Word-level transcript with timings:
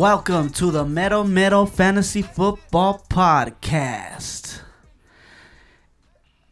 Welcome 0.00 0.48
to 0.52 0.70
the 0.70 0.86
Mero 0.86 1.24
Mero 1.24 1.66
Fantasy 1.66 2.22
Football 2.22 3.04
Podcast. 3.10 4.62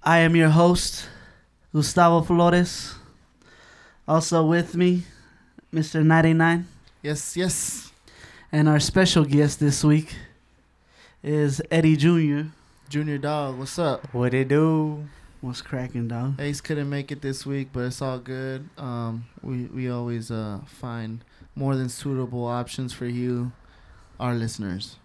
I 0.03 0.19
am 0.19 0.37
your 0.37 0.51
host, 0.51 1.09
Gustavo 1.73 2.21
Flores. 2.21 2.95
Also 4.07 4.45
with 4.45 4.77
me, 4.77 5.05
Mr. 5.73 6.05
99. 6.05 6.69
Yes, 7.01 7.39
yes. 7.39 7.91
And 8.53 8.69
our 8.69 8.79
special 8.79 9.25
guest 9.25 9.61
this 9.61 9.83
week 9.83 10.15
is 11.23 11.63
Eddie 11.71 11.97
Jr. 11.97 12.51
Junior 12.91 13.17
Dog, 13.17 13.59
what's 13.59 13.79
up? 13.79 14.13
What 14.13 14.35
it 14.35 14.49
do? 14.49 15.09
What's 15.41 15.63
cracking, 15.63 16.09
dog? 16.09 16.39
Ace 16.39 16.61
couldn't 16.61 16.91
make 16.91 17.11
it 17.11 17.23
this 17.23 17.47
week, 17.47 17.69
but 17.73 17.87
it's 17.87 18.03
all 18.03 18.19
good. 18.19 18.69
Um, 18.77 19.25
we 19.41 19.65
we 19.73 19.89
always 19.89 20.31
uh 20.31 20.59
find 20.67 21.25
more 21.59 21.75
than 21.77 21.89
suitable 21.89 22.45
options 22.47 22.93
for 22.93 23.07
you, 23.07 23.53
our 24.21 24.35
listeners. 24.35 24.97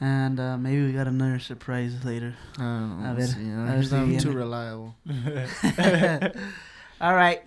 And 0.00 0.38
uh, 0.38 0.56
maybe 0.58 0.84
we 0.86 0.92
got 0.92 1.06
another 1.08 1.38
surprise 1.38 2.04
later. 2.04 2.34
I 2.58 2.60
don't 2.60 3.02
know. 3.02 3.10
A 3.10 3.14
we'll 3.14 3.26
ver, 3.26 3.32
see, 3.32 3.50
a 3.50 3.76
ver 3.76 3.82
si 3.82 3.96
not 3.96 4.06
viene. 4.06 4.20
too 4.20 4.32
reliable. 4.32 4.94
All 7.00 7.14
right, 7.14 7.42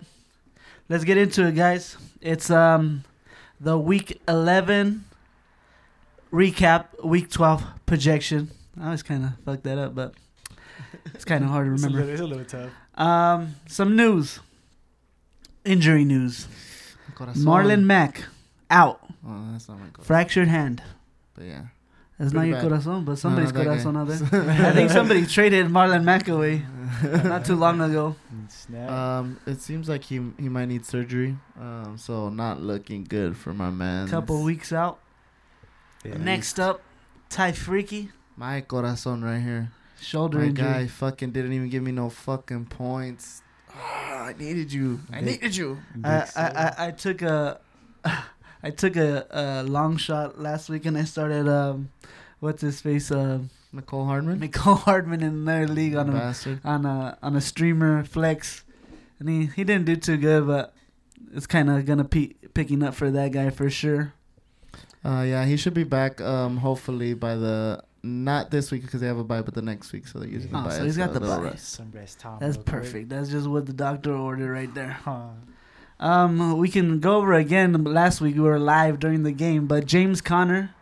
let's 0.88 1.04
get 1.04 1.16
into 1.16 1.46
it, 1.46 1.54
guys. 1.54 1.96
It's 2.20 2.50
um 2.50 3.04
the 3.60 3.78
week 3.78 4.20
eleven 4.28 5.04
recap, 6.32 6.86
week 7.04 7.30
twelve 7.30 7.62
projection. 7.86 8.50
I 8.80 8.86
always 8.86 9.02
kind 9.02 9.24
of 9.24 9.30
fucked 9.44 9.64
that 9.64 9.78
up, 9.78 9.94
but 9.94 10.14
it's 11.14 11.24
kind 11.24 11.44
of 11.44 11.50
hard 11.50 11.66
to 11.66 11.72
It's 11.74 11.84
a, 11.84 11.86
remember. 11.86 12.04
little, 12.12 12.12
it's 12.34 12.50
a 12.52 12.58
little 12.58 12.68
tough. 12.68 13.00
Um, 13.00 13.54
some 13.66 13.94
news, 13.96 14.40
injury 15.64 16.04
news. 16.04 16.48
Corazon. 17.20 17.44
Marlon 17.44 17.82
Mack 17.84 18.24
out, 18.70 19.00
Oh, 19.26 19.48
that's 19.52 19.68
not 19.68 19.78
my 19.78 19.86
corazon. 19.88 20.04
fractured 20.04 20.48
hand. 20.48 20.82
But 21.34 21.44
yeah. 21.44 21.62
That's 22.18 22.32
not 22.34 22.42
your 22.42 22.56
bad. 22.56 22.68
corazon, 22.68 23.04
but 23.06 23.16
somebody's 23.18 23.50
that 23.52 23.58
guy. 23.58 23.64
corazon 23.64 23.96
out 23.96 24.08
there. 24.08 24.50
I 24.68 24.72
think 24.72 24.90
somebody 24.90 25.24
traded 25.26 25.66
Marlon 25.68 26.04
Mack 26.04 26.28
away 26.28 26.62
not 27.02 27.46
too 27.46 27.56
long 27.56 27.80
ago. 27.80 28.14
Um, 28.76 29.40
it 29.46 29.60
seems 29.62 29.88
like 29.88 30.04
he 30.04 30.20
he 30.38 30.48
might 30.50 30.66
need 30.66 30.84
surgery. 30.84 31.36
Um, 31.58 31.96
so 31.96 32.28
not 32.28 32.60
looking 32.60 33.04
good 33.04 33.36
for 33.38 33.54
my 33.54 33.70
man. 33.70 34.06
Couple 34.08 34.42
weeks 34.42 34.70
out. 34.70 34.98
Yeah. 36.04 36.18
Next 36.18 36.60
up, 36.60 36.82
Ty 37.30 37.52
Freaky, 37.52 38.10
My 38.36 38.60
corazon 38.60 39.22
right 39.24 39.40
here. 39.40 39.70
shoulder 40.00 40.38
My 40.40 40.44
injury. 40.46 40.64
guy 40.66 40.86
fucking 40.88 41.30
didn't 41.32 41.52
even 41.54 41.68
give 41.70 41.82
me 41.82 41.92
no 41.92 42.10
fucking 42.10 42.66
points. 42.66 43.40
I 44.30 44.34
needed 44.38 44.72
you. 44.72 45.00
I 45.12 45.20
needed 45.20 45.56
you. 45.56 45.78
I, 46.04 46.26
I, 46.36 46.42
I, 46.44 46.74
I 46.86 46.90
took 46.92 47.22
a 47.22 47.60
I 48.62 48.70
took 48.70 48.96
a, 48.96 49.26
a 49.30 49.62
long 49.64 49.96
shot 49.96 50.40
last 50.40 50.68
week 50.68 50.84
and 50.86 50.96
I 50.98 51.04
started 51.04 51.48
um 51.48 51.90
what's 52.40 52.62
his 52.62 52.80
face 52.80 53.10
uh 53.10 53.40
Mecole 53.74 54.06
Hardman. 54.06 54.40
Mecole 54.40 54.78
Hardman 54.78 55.22
in 55.22 55.28
another 55.28 55.68
league 55.68 55.94
on 55.94 56.10
a 56.10 56.34
on 56.64 56.84
a 56.86 57.18
on 57.22 57.36
a 57.36 57.40
streamer 57.40 58.04
flex 58.04 58.64
and 59.18 59.28
he, 59.28 59.46
he 59.46 59.64
didn't 59.64 59.86
do 59.86 59.96
too 59.96 60.16
good 60.16 60.46
but 60.46 60.74
it's 61.32 61.46
kind 61.46 61.70
of 61.70 61.86
gonna 61.86 62.04
pe- 62.04 62.34
picking 62.54 62.82
up 62.82 62.94
for 62.94 63.10
that 63.10 63.32
guy 63.32 63.50
for 63.50 63.70
sure. 63.70 64.12
Uh, 65.04 65.24
yeah, 65.26 65.44
he 65.46 65.56
should 65.56 65.72
be 65.72 65.84
back. 65.84 66.20
Um, 66.20 66.58
hopefully 66.58 67.14
by 67.14 67.34
the 67.36 67.82
not 68.02 68.50
this 68.50 68.70
week 68.70 68.82
because 68.82 69.00
they 69.00 69.06
have 69.06 69.18
a 69.18 69.24
bye, 69.24 69.42
but 69.42 69.54
the 69.54 69.62
next 69.62 69.92
week. 69.92 70.06
So 70.06 70.18
they're 70.18 70.28
using 70.28 70.54
Oh, 70.54 70.62
the 70.62 70.68
bye. 70.68 70.74
so 70.76 70.84
he's 70.84 70.98
as 70.98 71.06
got 71.06 71.10
a 71.10 71.12
the 71.14 71.20
little 71.20 71.36
bye. 71.44 71.50
rest. 71.50 71.68
Some 71.70 71.90
rest 71.92 72.18
time. 72.20 72.38
That's 72.40 72.56
real 72.56 72.64
quick. 72.64 72.82
perfect. 72.82 73.08
That's 73.08 73.28
just 73.30 73.46
what 73.46 73.66
the 73.66 73.72
doctor 73.72 74.12
ordered 74.14 74.50
right 74.52 74.72
there. 74.74 74.92
Huh. 75.04 75.28
Um, 75.98 76.56
we 76.58 76.68
can 76.70 76.98
go 77.00 77.16
over 77.16 77.34
again. 77.34 77.72
Last 77.84 78.20
week 78.22 78.34
we 78.36 78.40
were 78.40 78.58
live 78.58 78.98
during 79.00 79.22
the 79.22 79.32
game, 79.32 79.66
but 79.66 79.84
James 79.84 80.22
Conner, 80.22 80.74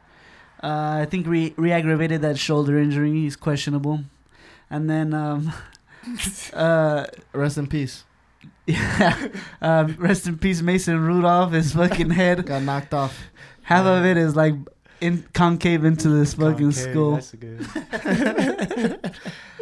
uh, 0.63 1.01
I 1.03 1.07
think 1.11 1.27
re 1.27 1.53
re-aggravated 1.57 2.23
that 2.23 2.39
shoulder 2.39 2.79
injury. 2.79 3.11
He's 3.13 3.35
questionable, 3.35 4.05
and 4.71 4.89
then 4.89 5.13
um, 5.15 5.53
uh, 6.53 7.07
Rest 7.33 7.59
in 7.59 7.67
peace. 7.67 8.05
yeah, 8.69 9.29
um, 9.63 9.97
rest 9.99 10.27
in 10.27 10.37
peace, 10.39 10.61
Mason 10.63 11.01
Rudolph. 11.01 11.53
His 11.53 11.73
fucking 11.73 12.11
head, 12.11 12.45
Got 12.47 12.63
knocked 12.63 12.93
off. 12.95 13.19
half 13.63 13.87
of 13.87 14.05
it 14.05 14.17
is 14.19 14.37
like 14.37 14.55
in 15.01 15.25
concave 15.33 15.85
into 15.85 16.09
this 16.09 16.35
fucking 16.35 16.73
Concave, 16.73 16.91
skull. 16.91 17.13
That's 17.15 17.33
good. 17.35 19.13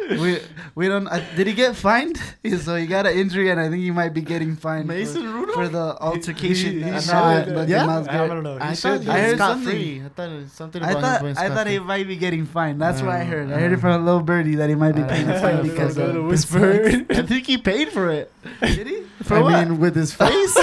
we 0.21 0.39
we 0.75 0.87
don't. 0.87 1.07
Uh, 1.07 1.21
did 1.35 1.47
he 1.47 1.53
get 1.53 1.75
fined? 1.75 2.17
so 2.59 2.75
he 2.75 2.87
got 2.87 3.05
an 3.05 3.17
injury, 3.17 3.49
and 3.51 3.59
I 3.59 3.69
think 3.69 3.81
he 3.83 3.91
might 3.91 4.13
be 4.13 4.21
getting 4.21 4.55
fined. 4.55 4.87
for- 4.87 4.93
Rudolph. 5.19 5.53
for 5.55 5.67
the 5.67 5.97
altercation. 6.01 6.81
he 6.83 6.89
uh, 6.89 6.99
should, 7.01 7.11
uh, 7.13 7.43
the 7.43 7.65
yeah? 7.67 7.85
I 7.85 8.03
Garrett. 8.03 8.29
don't 8.31 8.43
know. 8.43 8.55
He 8.55 8.61
I 8.61 8.73
should 8.73 8.81
thought 8.81 8.99
be. 9.01 9.05
he 9.05 9.11
I 9.11 9.19
heard 9.19 9.37
something. 9.37 9.69
free. 9.69 10.01
I 10.05 10.09
thought 10.09 10.29
it 10.29 10.35
was 10.41 10.51
something 10.51 10.83
I 10.83 10.91
about 10.91 10.97
him 10.97 11.01
thought 11.03 11.19
playing 11.21 11.37
I 11.37 11.47
thought 11.49 11.67
he 11.67 11.75
scot-free. 11.75 11.87
might 11.87 12.07
be 12.07 12.15
getting 12.15 12.45
fined. 12.45 12.81
That's 12.81 13.01
what 13.01 13.11
I 13.11 13.21
Uh, 13.21 13.25
heard. 13.25 13.51
I 13.51 13.59
heard 13.59 13.71
it 13.73 13.79
from 13.79 14.01
a 14.01 14.03
little 14.03 14.21
birdie 14.21 14.55
that 14.55 14.69
he 14.69 14.75
might 14.75 14.93
be 14.95 15.03
paying 15.03 15.29
a 15.29 15.33
Uh, 15.35 15.41
fine 15.41 15.55
uh, 15.57 15.63
because 15.69 15.97
uh, 15.97 16.03
of 16.03 16.25
whisper. 16.25 16.85
I 17.09 17.21
think 17.23 17.45
he 17.47 17.57
paid 17.57 17.89
for 17.89 18.09
it. 18.09 18.31
Did 18.61 18.87
he? 18.87 19.03
For 19.23 19.37
I 19.37 19.41
what? 19.41 19.67
mean, 19.67 19.79
with 19.79 19.95
his 19.95 20.13
face. 20.13 20.53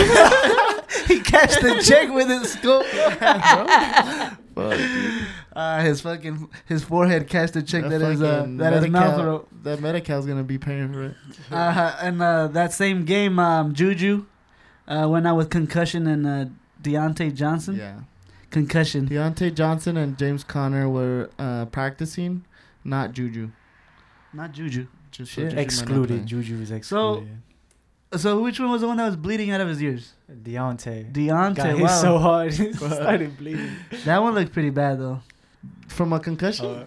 he 1.07 1.21
cashed 1.21 1.61
the 1.61 1.83
check 1.85 2.09
with 2.13 2.29
his 2.29 2.53
scope. 2.53 2.87
Fuck, 4.55 4.77
dude. 4.77 5.27
Uh, 5.55 5.81
his 5.83 6.01
fucking 6.01 6.49
his 6.67 6.85
forehead 6.85 7.29
cashed 7.29 7.55
the 7.55 7.63
check 7.63 7.83
That 7.83 7.99
that 7.99 8.13
is 8.13 8.23
uh, 8.23 8.39
fucking 8.39 8.57
that 8.59 8.73
is 8.75 8.89
mouth 8.89 9.47
That 9.63 9.81
Medi-Cal's 9.81 10.27
gonna 10.27 10.43
be 10.45 10.59
paying 10.59 10.93
for 10.93 11.05
it. 11.05 11.15
Uh, 11.51 11.97
and 12.01 12.23
uh, 12.23 12.49
that 12.49 12.73
same 12.73 13.05
game, 13.05 13.39
um, 13.39 13.75
Juju 13.75 14.27
uh, 14.89 15.07
went 15.11 15.27
out 15.27 15.37
with 15.37 15.51
concussion 15.51 16.07
and 16.07 16.27
uh, 16.27 16.45
Diontae 16.83 17.35
Johnson 17.35 17.77
Yeah. 17.77 18.01
concussion. 18.51 19.09
Diontae 19.09 19.55
Johnson 19.55 19.97
and 19.97 20.17
James 20.19 20.45
Conner 20.45 20.89
were 20.89 21.31
uh, 21.39 21.67
practicing, 21.67 22.45
not 22.85 23.13
Juju. 23.13 23.51
Not 24.33 24.53
Juju. 24.53 24.87
Just 25.11 25.33
Shit. 25.33 25.51
Juju 25.51 25.61
excluded. 25.63 26.27
Juju 26.27 26.61
is 26.61 26.71
excluded. 26.71 27.29
So 27.29 27.29
which 28.41 28.61
one 28.61 28.71
was 28.71 28.81
the 28.81 28.87
one 28.87 28.97
that 28.97 29.07
was 29.07 29.17
bleeding 29.17 29.51
out 29.51 29.61
of 29.61 29.69
his 29.69 29.83
ears? 29.83 30.13
Diontae. 30.31 31.13
Diontae. 31.13 31.57
Got 31.57 31.67
hit 31.67 31.79
wow. 31.79 32.01
so 32.01 32.19
hard. 32.19 32.53
he 32.55 32.73
started 32.73 33.37
bleeding. 33.37 33.71
that 34.05 34.23
one 34.23 34.35
looked 34.35 34.53
pretty 34.53 34.71
bad 34.71 34.99
though. 34.99 35.21
From 35.89 36.13
a 36.13 36.21
concussion? 36.21 36.87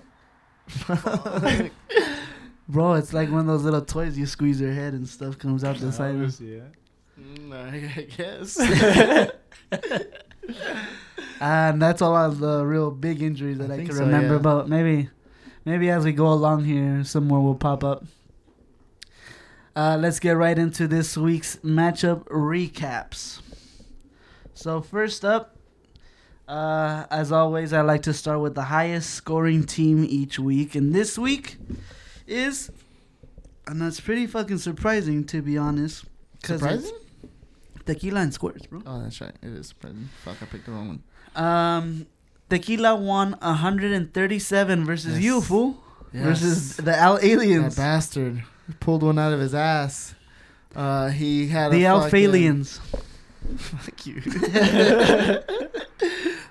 Uh, 0.88 1.70
Bro, 2.70 2.96
it's 2.96 3.14
like 3.14 3.30
one 3.30 3.40
of 3.42 3.48
those 3.48 3.64
little 3.64 3.82
toys 3.82 4.18
you 4.18 4.26
squeeze 4.26 4.60
your 4.60 4.74
head 4.74 4.94
and 4.94 5.08
stuff 5.08 5.38
comes 5.38 5.64
out 5.64 5.78
the 5.78 5.92
side. 5.92 6.16
yeah. 6.42 6.64
Mm, 7.20 7.54
I 7.54 8.02
guess. 8.18 8.58
And 11.40 11.82
that's 11.82 12.02
all 12.02 12.16
of 12.16 12.40
the 12.40 12.66
real 12.66 12.92
big 12.92 13.22
injuries 13.22 13.58
that 13.60 13.72
I 13.72 13.76
I, 13.76 13.78
can 13.86 13.94
so, 13.94 14.00
remember. 14.00 14.36
yeah. 14.36 14.40
But 14.40 14.68
maybe, 14.68 15.10
maybe 15.66 15.90
as 15.90 16.04
we 16.04 16.12
go 16.12 16.28
along 16.28 16.66
here, 16.66 17.04
some 17.04 17.28
more 17.28 17.42
will 17.42 17.56
pop 17.56 17.84
up. 17.84 18.04
Uh, 19.78 19.96
let's 19.96 20.20
get 20.20 20.32
right 20.32 20.58
into 20.58 20.88
this 20.88 21.16
week's 21.16 21.58
matchup 21.58 22.24
recaps. 22.30 23.42
So 24.56 24.82
first 24.82 25.24
up, 25.24 25.56
uh, 26.48 27.06
as 27.12 27.32
always, 27.32 27.74
I 27.74 27.82
like 27.82 28.02
to 28.04 28.14
start 28.14 28.40
with 28.40 28.56
the 28.56 28.64
highest 28.64 29.12
scoring 29.12 29.66
team 29.66 30.04
each 30.04 30.40
week, 30.40 30.74
and 30.74 30.96
this 30.96 31.16
week 31.20 31.58
is, 32.26 32.72
and 33.68 33.80
that's 33.80 34.00
pretty 34.00 34.26
fucking 34.26 34.58
surprising 34.58 35.24
to 35.26 35.44
be 35.44 35.60
honest. 35.60 36.06
Surprising? 36.44 36.98
Tequila 37.86 38.22
and 38.22 38.34
squares, 38.34 38.66
bro. 38.66 38.82
Oh, 38.84 39.04
that's 39.04 39.22
right. 39.22 39.36
It 39.44 39.50
is 39.50 39.68
surprising. 39.68 40.10
Fuck, 40.26 40.38
I 40.42 40.46
picked 40.48 40.66
the 40.66 40.72
wrong 40.72 40.88
one. 41.36 41.46
Um, 41.46 42.08
Tequila 42.50 42.96
won 42.96 43.34
137 43.44 44.86
versus 44.86 45.14
Yes. 45.18 45.24
you, 45.24 45.40
fool. 45.42 45.84
Yes. 46.12 46.24
Versus 46.24 46.78
the 46.78 46.98
Al 46.98 47.20
Aliens. 47.22 47.76
That 47.76 47.82
bastard 47.84 48.44
pulled 48.80 49.04
one 49.04 49.18
out 49.20 49.34
of 49.34 49.40
his 49.40 49.54
ass. 49.56 50.14
Uh, 50.76 51.10
he 51.10 51.48
had 51.48 51.72
The 51.72 51.84
a 51.84 51.88
Alf 51.88 52.04
fucking- 52.06 52.24
Aliens. 52.24 52.80
Fuck 53.58 54.06
you. 54.06 54.22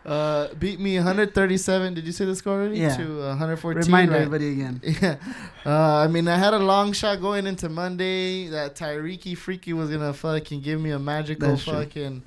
uh, 0.07 0.49
beat 0.55 0.81
me 0.81 0.97
137. 0.97 1.95
Did 1.95 2.07
you 2.07 2.13
say 2.13 2.25
the 2.25 2.35
score 2.35 2.55
already? 2.55 2.79
Yeah. 2.79 2.97
To 2.97 3.19
114. 3.19 3.83
Remind 3.85 4.11
right? 4.11 4.17
everybody 4.17 4.53
again. 4.53 4.81
Yeah. 4.85 5.17
Uh, 5.65 5.97
I 5.97 6.07
mean, 6.07 6.27
I 6.29 6.37
had 6.37 6.55
a 6.55 6.59
long 6.59 6.93
shot 6.93 7.21
going 7.21 7.47
into 7.47 7.69
Monday 7.69 8.49
that 8.49 8.77
Tyreeki 8.77 9.37
Freaky 9.37 9.73
was 9.73 9.91
gonna 9.91 10.13
fucking 10.13 10.61
give 10.63 10.81
me 10.81 10.91
a 10.93 10.99
magical 10.99 11.49
That's 11.49 11.65
true. 11.65 11.75
fucking 11.75 12.23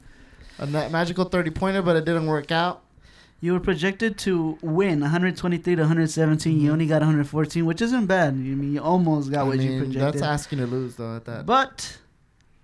a 0.60 0.68
magical 0.68 1.24
30 1.26 1.52
pointer, 1.52 1.82
but 1.82 1.96
it 1.96 2.06
didn't 2.06 2.28
work 2.28 2.52
out. 2.52 2.82
You 3.42 3.54
were 3.54 3.60
projected 3.62 4.18
to 4.20 4.58
win 4.62 5.00
123 5.00 5.76
to 5.76 5.82
117. 5.84 6.60
You 6.60 6.70
Mhm. 6.70 6.74
only 6.74 6.86
got 6.88 7.02
114, 7.02 7.66
which 7.66 7.82
isn't 7.82 8.06
bad. 8.06 8.36
You 8.36 8.56
mean 8.56 8.74
you 8.74 8.82
almost 8.82 9.32
got 9.32 9.42
I 9.42 9.44
what 9.44 9.60
you 9.62 9.78
projected. 9.80 10.02
that's 10.02 10.22
asking 10.22 10.60
to 10.60 10.68
lose 10.68 10.96
though. 10.96 11.16
At 11.16 11.26
that. 11.26 11.46
But 11.46 11.98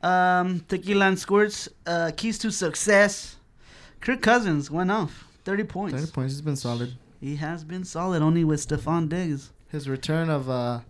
um, 0.03 0.61
Tequila 0.67 1.07
and 1.07 1.17
Squirts, 1.19 1.69
uh, 1.87 2.11
keys 2.15 2.37
to 2.39 2.51
success. 2.51 3.37
Kirk 4.01 4.21
Cousins 4.21 4.69
went 4.69 4.91
off 4.91 5.25
30 5.45 5.63
points. 5.63 5.95
30 5.99 6.11
points. 6.11 6.33
He's 6.33 6.41
been 6.41 6.55
solid. 6.57 6.93
He 7.21 7.37
has 7.37 7.63
been 7.63 7.83
solid, 7.85 8.21
only 8.21 8.43
with 8.43 8.67
Stefon 8.67 9.09
Diggs. 9.09 9.51
His 9.71 9.89
return 9.89 10.29
of 10.29 10.47
uh, 10.49 10.81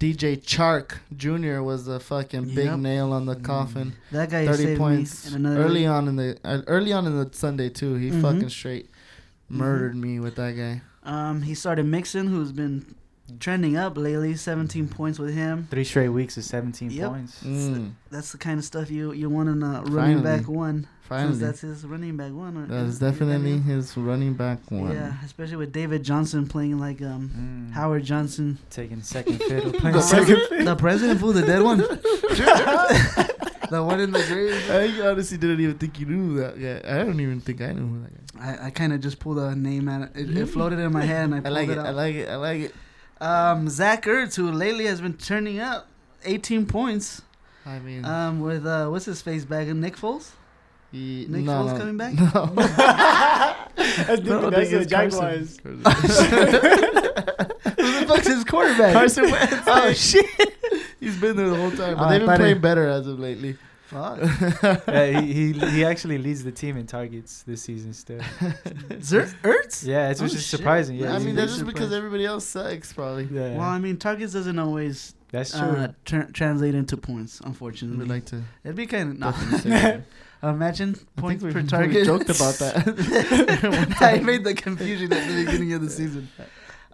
DJ 0.00 0.36
Chark 0.36 0.96
Jr. 1.16 1.62
was 1.62 1.84
the 1.84 2.00
fucking 2.00 2.54
big 2.54 2.76
nail 2.78 3.12
on 3.12 3.26
the 3.26 3.36
coffin. 3.36 3.92
That 4.10 4.30
guy 4.30 4.46
30 4.46 4.62
saved 4.64 4.78
points 4.80 5.32
early 5.34 5.86
on 5.86 6.08
in 6.08 6.16
the 6.16 6.36
uh, 6.44 6.62
early 6.66 6.92
on 6.92 7.06
in 7.06 7.16
the 7.16 7.28
Sunday 7.32 7.68
too. 7.68 7.94
He 7.94 8.10
Mhm. 8.10 8.22
fucking 8.22 8.48
straight 8.48 8.90
murdered 9.48 9.94
me 9.96 10.20
with 10.20 10.36
that 10.36 10.52
guy. 10.52 10.82
Um, 11.04 11.42
he 11.42 11.54
started 11.54 11.84
Mixon, 11.86 12.28
who's 12.28 12.52
been 12.52 12.94
trending 13.40 13.76
up 13.76 13.96
lately. 13.96 14.34
17 14.36 14.88
points 14.88 15.18
with 15.18 15.34
him. 15.34 15.66
Three 15.70 15.84
straight 15.84 16.08
weeks 16.10 16.36
of 16.36 16.44
17 16.44 16.90
Yep. 16.90 17.08
points. 17.10 17.42
Mm, 17.44 17.92
That's 18.10 18.32
the 18.32 18.38
kind 18.38 18.58
of 18.58 18.64
stuff 18.64 18.90
you 18.90 19.12
you 19.12 19.28
want 19.28 19.48
in 19.48 19.62
a 19.62 19.82
running 19.82 20.22
Finally. 20.22 20.22
back 20.22 20.48
one. 20.48 20.86
Finally, 21.02 21.36
that's 21.36 21.60
his 21.60 21.84
running 21.84 22.16
back 22.16 22.32
one. 22.32 22.54
that's 22.66 22.72
is- 22.88 22.94
is 22.94 22.98
that 23.00 23.10
definitely 23.10 23.58
his 23.58 23.94
running 23.94 24.32
back 24.32 24.58
one. 24.70 24.92
Yeah, 24.92 25.12
especially 25.22 25.56
with 25.56 25.70
David 25.72 26.02
Johnson 26.02 26.46
playing 26.46 26.78
like 26.78 27.02
um 27.02 27.68
Mm. 27.70 27.72
Howard 27.74 28.04
Johnson, 28.04 28.56
Taking 28.70 29.02
second 29.02 29.38
fiddle. 29.42 29.70
the, 29.72 29.78
Playing 29.78 30.00
second 30.00 30.38
pres- 30.48 30.64
the 30.64 30.76
president, 30.76 31.20
fool, 31.20 31.34
the 31.34 31.42
dead 31.42 31.60
one, 31.60 31.80
the 33.74 33.82
one 33.82 34.00
in 34.00 34.10
the 34.12 34.22
grave. 34.24 34.70
I 35.02 35.08
honestly 35.08 35.36
didn't 35.38 35.60
even 35.60 35.78
think 35.78 35.98
you 36.00 36.06
knew 36.06 36.36
that 36.40 36.60
guy. 36.60 36.80
I 36.92 36.98
don't 37.04 37.20
even 37.20 37.40
think 37.40 37.60
I 37.60 37.72
knew 37.72 37.86
who 37.86 38.02
that 38.02 38.12
guy. 38.14 38.20
I, 38.62 38.66
I 38.66 38.70
kind 38.70 38.92
of 38.92 39.00
just 39.00 39.18
pulled 39.18 39.38
a 39.38 39.54
name 39.54 39.88
out. 39.88 40.10
It, 40.14 40.36
it 40.36 40.46
floated 40.46 40.78
in 40.78 40.92
my 40.92 41.04
head, 41.12 41.24
and 41.24 41.34
I 41.34 41.38
I 41.38 41.40
pulled 41.40 41.54
like 41.54 41.68
it, 41.68 41.78
it. 41.78 41.78
I 41.78 41.90
like 41.90 42.14
it. 42.14 42.28
I 42.28 42.36
like 42.36 42.60
it. 42.62 42.74
um, 43.20 43.68
Zach 43.68 44.04
Ertz, 44.04 44.34
who 44.36 44.50
lately 44.50 44.86
has 44.86 45.00
been 45.00 45.14
turning 45.14 45.60
up, 45.60 45.88
18 46.24 46.66
points. 46.66 47.22
I 47.66 47.78
mean, 47.78 48.04
Um, 48.04 48.40
with 48.40 48.66
uh, 48.66 48.88
what's 48.88 49.04
his 49.06 49.22
face 49.22 49.44
back? 49.44 49.66
Nick 49.68 49.96
Foles. 49.96 50.30
he, 50.92 51.26
Nick 51.30 51.44
no, 51.44 51.52
Foles 51.52 51.72
no, 51.72 51.78
coming 51.78 51.96
back? 51.96 52.12
No. 52.14 52.46
That's 53.76 54.22
No, 54.22 54.50
that's 54.50 54.56
I 54.56 54.60
the 54.60 54.66
think 54.66 54.72
it's 54.82 54.92
Carson. 54.92 55.58
Jaguars. 55.60 55.60
Who 58.04 58.08
the 58.08 58.14
fuck's 58.14 58.26
his 58.26 58.44
quarterback? 58.44 58.92
Carson 58.92 59.24
Wentz. 59.30 59.54
Oh 59.66 59.92
shit! 59.92 60.26
He's 61.00 61.16
been 61.18 61.36
there 61.36 61.48
the 61.48 61.56
whole 61.56 61.70
time, 61.70 61.96
but 61.96 62.02
Oh, 62.02 62.04
I 62.06 62.10
they've 62.12 62.20
been 62.20 62.26
thought 62.28 62.36
playing 62.38 62.60
better 62.60 62.86
as 62.88 63.06
of 63.06 63.18
lately. 63.18 63.56
Fuck. 63.86 64.18
yeah, 64.88 65.20
he, 65.20 65.52
he 65.52 65.52
he 65.52 65.84
actually 65.84 66.16
leads 66.18 66.42
the 66.42 66.50
team 66.50 66.76
in 66.76 66.86
targets 66.86 67.42
this 67.42 67.62
season 67.62 67.92
still. 67.92 68.18
Zer- 69.02 69.30
Ertz? 69.42 69.86
Yeah, 69.86 70.10
it's 70.10 70.20
Oh, 70.20 70.24
which 70.24 70.34
is 70.34 70.46
shit. 70.46 70.58
surprising. 70.58 70.96
Yeah, 70.96 71.12
I 71.12 71.16
he's 71.16 71.26
mean, 71.26 71.34
that's 71.36 71.52
big 71.52 71.60
just 71.66 71.72
because 71.74 71.92
everybody 71.92 72.24
else 72.24 72.46
sucks, 72.46 72.92
probably. 72.94 73.24
yeah, 73.30 73.52
Well, 73.52 73.60
I 73.68 73.78
mean, 73.78 73.98
targets 73.98 74.32
doesn't 74.32 74.58
always 74.58 75.14
that's 75.30 75.50
true. 75.52 75.60
uh, 75.60 75.88
tra- 76.06 76.32
translate 76.32 76.74
into 76.74 76.96
points. 76.96 77.40
We 77.42 77.48
Unfortunately, 77.48 77.98
would 77.98 78.08
like 78.08 78.24
to. 78.26 78.42
it'd 78.64 78.74
be 78.76 78.86
kind 78.86 79.10
of 79.10 79.18
no. 79.18 79.30
definitely 79.32 79.58
say 79.58 79.68
that. 79.70 80.02
Imagine 80.48 80.94
points 81.16 81.42
think 81.42 81.54
per 81.54 81.60
we, 81.62 81.66
target. 81.68 81.94
we 81.96 82.04
joked 82.04 82.24
about 82.30 82.54
that. 82.56 83.96
I 84.00 84.18
made 84.20 84.44
the 84.44 84.54
confusion 84.54 85.12
at 85.12 85.28
the 85.28 85.44
beginning 85.44 85.72
of 85.74 85.82
the 85.82 85.90
season. 85.90 86.28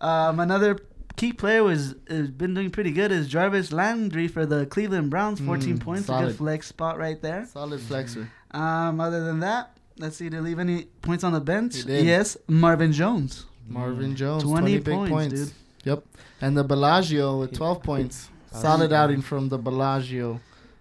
Um, 0.01 0.41
another 0.41 0.79
key 1.21 1.33
player 1.35 1.63
was 1.63 1.95
has 2.09 2.31
been 2.31 2.55
doing 2.55 2.71
pretty 2.71 2.93
good 2.93 3.13
is 3.13 3.29
Jarvis 3.29 3.73
Landry 3.73 4.27
for 4.27 4.47
the 4.47 4.65
Cleveland 4.67 5.11
Browns. 5.11 5.39
14 5.41 5.77
Mm, 5.77 5.81
points, 5.81 6.09
a 6.09 6.13
good 6.23 6.37
flex 6.37 6.67
spot 6.69 6.97
right 6.99 7.21
there. 7.21 7.45
Solid 7.47 7.81
flexer. 7.81 8.27
Um, 8.53 9.01
other 9.01 9.23
than 9.29 9.41
that, 9.41 9.77
let's 9.99 10.17
see, 10.17 10.31
did 10.31 10.39
he 10.39 10.41
leave 10.41 10.59
any 10.59 10.85
points 11.03 11.23
on 11.23 11.33
the 11.33 11.41
bench? 11.41 11.77
He 11.77 11.83
did. 11.83 12.07
Yes, 12.07 12.39
Marvin 12.49 12.93
Jones. 12.93 13.45
Marvin 13.69 14.17
Jones, 14.17 14.43
20 14.43 14.61
20, 14.61 14.79
big 14.79 14.95
points, 14.95 15.11
points. 15.13 15.35
dude. 15.41 15.53
Yep. 15.85 16.05
And 16.41 16.57
the 16.57 16.65
Bellagio 16.65 17.39
with 17.41 17.53
12 17.53 17.83
points. 17.83 18.29
Solid 18.53 18.93
outing 18.93 19.23
from 19.23 19.49
the 19.49 19.59
Bellagio 19.59 20.41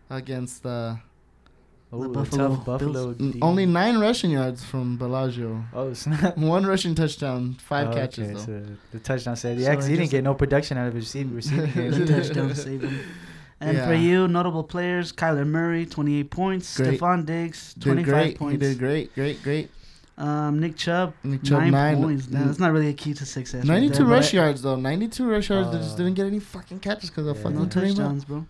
against 0.09 0.65
uh, 0.65 0.95
Oh, 1.91 2.03
The 2.03 2.07
the 2.07 2.13
Buffalo 2.13 2.55
tough 2.55 2.65
Buffalo. 2.65 3.09
n- 3.19 3.31
D. 3.31 3.39
only 3.41 3.65
nine 3.65 3.97
rushing 3.99 4.29
yards 4.31 4.63
from 4.63 4.97
Bellagio. 4.97 5.63
Oh 5.73 5.91
snap! 5.93 6.37
One 6.55 6.65
rushing 6.65 6.93
touchdown, 6.93 7.55
five 7.59 7.87
Oh, 7.87 7.93
catches 7.93 8.25
okay, 8.29 8.33
though. 8.33 8.39
so 8.39 8.65
the 8.91 8.99
touchdown 8.99 9.35
said, 9.35 9.57
So 9.57 9.63
yeah, 9.63 9.73
'cause 9.75 9.87
it 9.87 9.91
he 9.91 9.97
didn't 9.97 10.11
get 10.11 10.23
no 10.23 10.35
production 10.35 10.77
out 10.77 10.87
of 10.87 10.93
his 10.93 11.05
receiving, 11.05 11.33
receiving 11.41 11.91
The 11.91 12.05
touchdown 12.05 12.53
saved 12.53 12.83
him. 12.83 12.99
And 13.61 13.77
for 13.79 13.93
you, 13.95 14.27
notable 14.27 14.63
players: 14.63 15.11
Kyler 15.11 15.45
Murray, 15.47 15.85
28 15.85 16.29
points; 16.29 16.77
Great. 16.77 16.99
Stefon 16.99 17.25
Diggs, 17.25 17.73
Did 17.73 17.83
25 17.83 18.13
great. 18.13 18.37
points; 18.37 18.51
He 18.53 18.57
did 18.57 18.77
great, 18.79 19.13
great, 19.15 19.41
great. 19.43 19.69
Um, 20.17 20.59
Nick 20.59 20.75
Chubb, 20.77 21.13
Nick 21.23 21.43
Chubb, 21.43 21.61
nine, 21.61 21.71
nine. 21.71 21.97
points. 22.03 22.25
Damn, 22.27 22.45
that's 22.47 22.59
not 22.59 22.71
really 22.71 22.89
a 22.89 22.93
key 22.93 23.13
to 23.15 23.25
success. 23.25 23.61
right 23.67 23.79
92 23.81 23.97
there, 23.97 24.05
rush 24.05 24.33
yards 24.33 24.61
though. 24.61 24.75
92 24.75 25.27
rush 25.29 25.49
yards. 25.49 25.71
they 25.71 25.77
just 25.79 25.95
Uh, 25.95 25.97
didn't 25.97 26.13
get 26.13 26.27
any 26.27 26.39
fucking 26.39 26.79
catches 26.79 27.09
because 27.09 27.25
of 27.25 27.35
yeah. 27.37 27.43
fucking 27.43 27.57
No 27.57 27.65
touchdowns, 27.65 28.25
bro. 28.25 28.45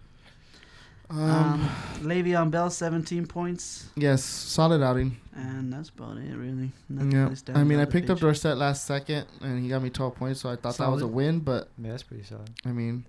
Um, 1.09 1.19
Um, 1.19 1.69
Le'Veon 2.03 2.51
Bell, 2.51 2.69
17 2.69 3.25
points, 3.25 3.87
yes, 3.95 4.23
solid 4.23 4.83
outing. 4.83 5.17
and 5.35 5.73
that's 5.73 5.89
about 5.89 6.17
it, 6.17 6.35
really. 6.37 6.71
Nothing 6.87 7.11
Yeah. 7.11 7.23
really 7.29 7.35
I 7.59 7.63
mean, 7.63 7.79
I 7.79 7.85
the 7.85 7.91
picked 7.91 8.09
up 8.11 8.19
Dorsett 8.19 8.57
last 8.57 8.85
second, 8.85 9.25
and 9.41 9.59
he 9.63 9.69
got 9.69 9.81
me 9.81 9.89
12 9.89 10.13
points, 10.15 10.41
so 10.41 10.49
I 10.51 10.55
thought 10.55 10.77
that 10.77 10.91
was 10.91 11.01
a 11.01 11.07
win. 11.07 11.39
But 11.39 11.69
Yeah, 11.81 11.91
that's 11.91 12.03
pretty 12.03 12.23
solid. 12.25 12.51
I 12.63 12.69
mean, 12.69 13.05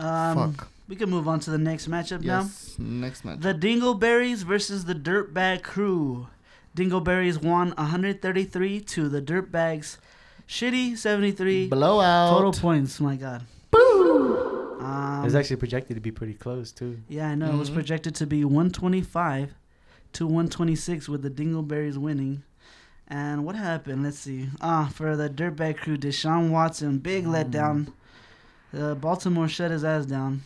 Um, 0.00 0.54
fuck. 0.54 0.68
we 0.88 0.96
can 0.96 1.08
move 1.08 1.28
on 1.28 1.38
to 1.40 1.50
the 1.52 1.58
next 1.58 1.88
matchup 1.88 2.24
Yes. 2.24 2.74
Next 2.76 3.24
now. 3.24 3.32
match. 3.36 3.40
The 3.42 3.54
Dingleberries 3.54 4.42
versus 4.42 4.84
the 4.86 4.94
Dirtbag 4.96 5.62
Crew. 5.62 6.26
Dingleberries 6.76 7.40
won 7.40 7.72
133 7.78 8.80
to 8.80 9.08
the 9.08 9.22
Dirtbags. 9.22 9.98
Shitty 10.48 10.96
73 10.98 11.68
Blowout. 11.68 12.30
total 12.32 12.52
points. 12.52 12.98
My 13.00 13.14
God. 13.14 13.44
Um, 14.80 15.20
it 15.22 15.24
was 15.24 15.34
actually 15.34 15.56
projected 15.56 15.96
to 15.96 16.00
be 16.00 16.10
pretty 16.10 16.34
close 16.34 16.72
too. 16.72 16.98
Yeah, 17.08 17.28
I 17.28 17.34
know. 17.34 17.54
It 17.54 17.58
was 17.58 17.70
Mhm. 17.70 17.74
projected 17.74 18.14
to 18.16 18.26
be 18.26 18.44
125 18.44 19.54
to 20.14 20.26
126 20.26 21.08
with 21.08 21.22
the 21.22 21.30
Dingleberries 21.30 21.96
winning. 21.96 22.42
And 23.08 23.44
what 23.44 23.54
happened? 23.56 24.02
Let's 24.02 24.18
see. 24.18 24.48
Ah, 24.60 24.90
for 24.92 25.16
the 25.16 25.28
Dirtbag 25.28 25.76
crew, 25.76 25.96
Deshaun 25.98 26.50
Watson, 26.50 26.98
big 26.98 27.24
Mm. 27.24 27.30
letdown. 27.32 27.86
Uh, 28.76 28.94
Baltimore 28.94 29.46
shut 29.48 29.70
his 29.70 29.84
ass 29.84 30.06
down. 30.06 30.42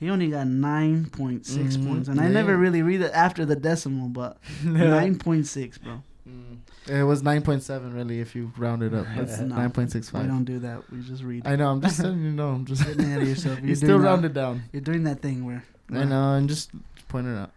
He 0.00 0.10
only 0.10 0.30
got 0.30 0.46
9.6 0.48 1.76
Mhm. 1.76 1.86
points. 1.86 2.08
And 2.08 2.20
I 2.20 2.28
never 2.28 2.56
really 2.56 2.82
read 2.82 3.02
it 3.02 3.12
after 3.14 3.44
the 3.44 3.54
decimal, 3.54 4.08
but 4.08 4.38
9.6, 4.64 5.78
bro. 5.78 6.02
Mm. 6.28 6.58
It 6.88 7.04
was 7.04 7.22
9.7 7.22 7.94
really 7.94 8.20
if 8.20 8.34
you 8.34 8.50
round 8.56 8.82
it 8.82 8.92
up. 8.92 9.06
That's 9.16 9.38
No, 9.38 9.54
9.65. 9.54 10.22
We 10.22 10.26
don't 10.26 10.44
do 10.44 10.58
that. 10.60 10.90
We 10.90 11.00
just 11.02 11.22
read. 11.22 11.46
I 11.46 11.54
know. 11.56 11.70
I'm 11.70 11.80
just 11.80 11.98
letting 12.02 12.22
you 12.24 12.32
know. 12.32 12.48
I'm 12.48 12.64
just 12.64 12.84
Getting 12.84 13.04
ahead 13.04 13.22
of 13.22 13.28
yourself. 13.28 13.58
You're 13.60 13.68
you 13.68 13.74
still 13.76 13.98
that- 13.98 14.04
rounded 14.04 14.34
down. 14.34 14.64
You're 14.72 14.82
doing 14.82 15.04
that 15.04 15.20
thing 15.22 15.44
where. 15.46 15.62
I 15.92 16.04
know. 16.04 16.34
And 16.34 16.48
just 16.48 16.70
pointing 17.08 17.34
it 17.34 17.38
out. 17.38 17.50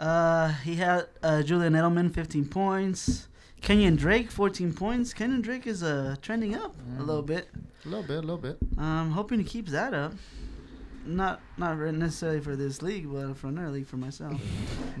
Uh, 0.00 0.48
he 0.64 0.74
had 0.76 1.06
uh, 1.22 1.42
Julian 1.42 1.74
Edelman 1.74 2.12
15 2.12 2.46
points. 2.46 3.28
Kenyon 3.60 3.96
Drake 3.96 4.30
14 4.30 4.72
points. 4.74 5.14
Kenyon 5.14 5.40
Drake 5.40 5.66
is 5.66 5.82
uh 5.82 6.16
trending 6.20 6.54
up 6.54 6.74
a 6.98 7.02
Mm. 7.02 7.06
little 7.06 7.22
bit. 7.22 7.48
A 7.84 7.88
little 7.88 8.02
bit. 8.02 8.16
A 8.18 8.20
little 8.20 8.36
bit. 8.38 8.58
I'm 8.76 8.84
um, 8.84 9.10
hoping 9.12 9.38
he 9.38 9.44
keeps 9.44 9.70
that 9.72 9.94
up. 9.94 10.12
Not 11.06 11.40
not 11.58 11.76
necessarily 11.78 12.40
for 12.40 12.56
this 12.56 12.80
league, 12.80 13.12
but 13.12 13.34
for 13.36 13.48
another 13.48 13.70
league 13.70 13.86
for 13.86 13.96
myself. 13.98 14.40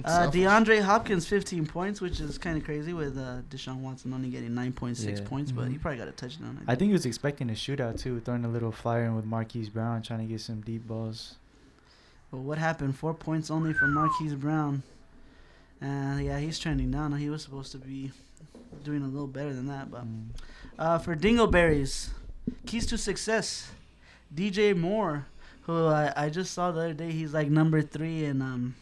Uh. 0.04 0.30
DeAndre 0.30 0.82
Hopkins 0.82 1.26
15 1.26 1.66
points, 1.66 2.00
which 2.00 2.20
is 2.20 2.36
kind 2.36 2.58
of 2.58 2.64
crazy 2.64 2.92
with 2.92 3.16
uh, 3.16 3.38
Deshaun 3.50 3.76
Watson 3.78 4.12
only 4.12 4.28
getting 4.28 4.50
9.6 4.50 5.18
Yeah. 5.20 5.24
points, 5.24 5.50
but 5.50 5.68
he 5.68 5.76
Mhm. 5.76 5.80
probably 5.80 5.98
got 5.98 6.08
a 6.08 6.12
touchdown. 6.12 6.60
I 6.68 6.74
think 6.74 6.88
he 6.90 6.92
was 6.92 7.06
expecting 7.06 7.48
a 7.48 7.54
shootout 7.54 7.98
too, 7.98 8.20
throwing 8.20 8.44
a 8.44 8.48
little 8.48 8.70
flyer 8.72 9.04
in 9.04 9.16
with 9.16 9.24
Marquise 9.24 9.70
Brown, 9.70 10.02
trying 10.02 10.20
to 10.20 10.26
get 10.26 10.40
some 10.42 10.60
deep 10.60 10.86
balls. 10.86 11.36
But 12.30 12.38
what 12.40 12.58
happened? 12.58 12.96
Four 12.96 13.14
points 13.14 13.50
only 13.50 13.72
for 13.72 13.86
Marquise 13.86 14.34
Brown. 14.34 14.82
And 15.80 16.24
yeah, 16.24 16.38
he's 16.38 16.58
trending 16.58 16.90
down. 16.90 17.12
He 17.16 17.30
was 17.30 17.42
supposed 17.42 17.72
to 17.72 17.78
be 17.78 18.12
doing 18.82 19.02
a 19.02 19.08
little 19.08 19.26
better 19.26 19.52
than 19.54 19.66
that, 19.68 19.90
but. 19.90 20.04
Mm. 20.04 20.26
Uh, 20.78 20.98
for 20.98 21.14
Dingleberries, 21.14 22.10
keys 22.66 22.86
to 22.86 22.98
success. 22.98 23.70
DJ 24.34 24.76
Moore, 24.76 25.26
who 25.66 25.86
I, 25.86 26.12
I 26.16 26.28
just 26.30 26.52
saw 26.54 26.70
the 26.72 26.80
other 26.80 26.94
day, 26.94 27.10
he's 27.12 27.32
like 27.34 27.48
number 27.50 27.82
three 27.82 28.24
in 28.24 28.42
um 28.42 28.74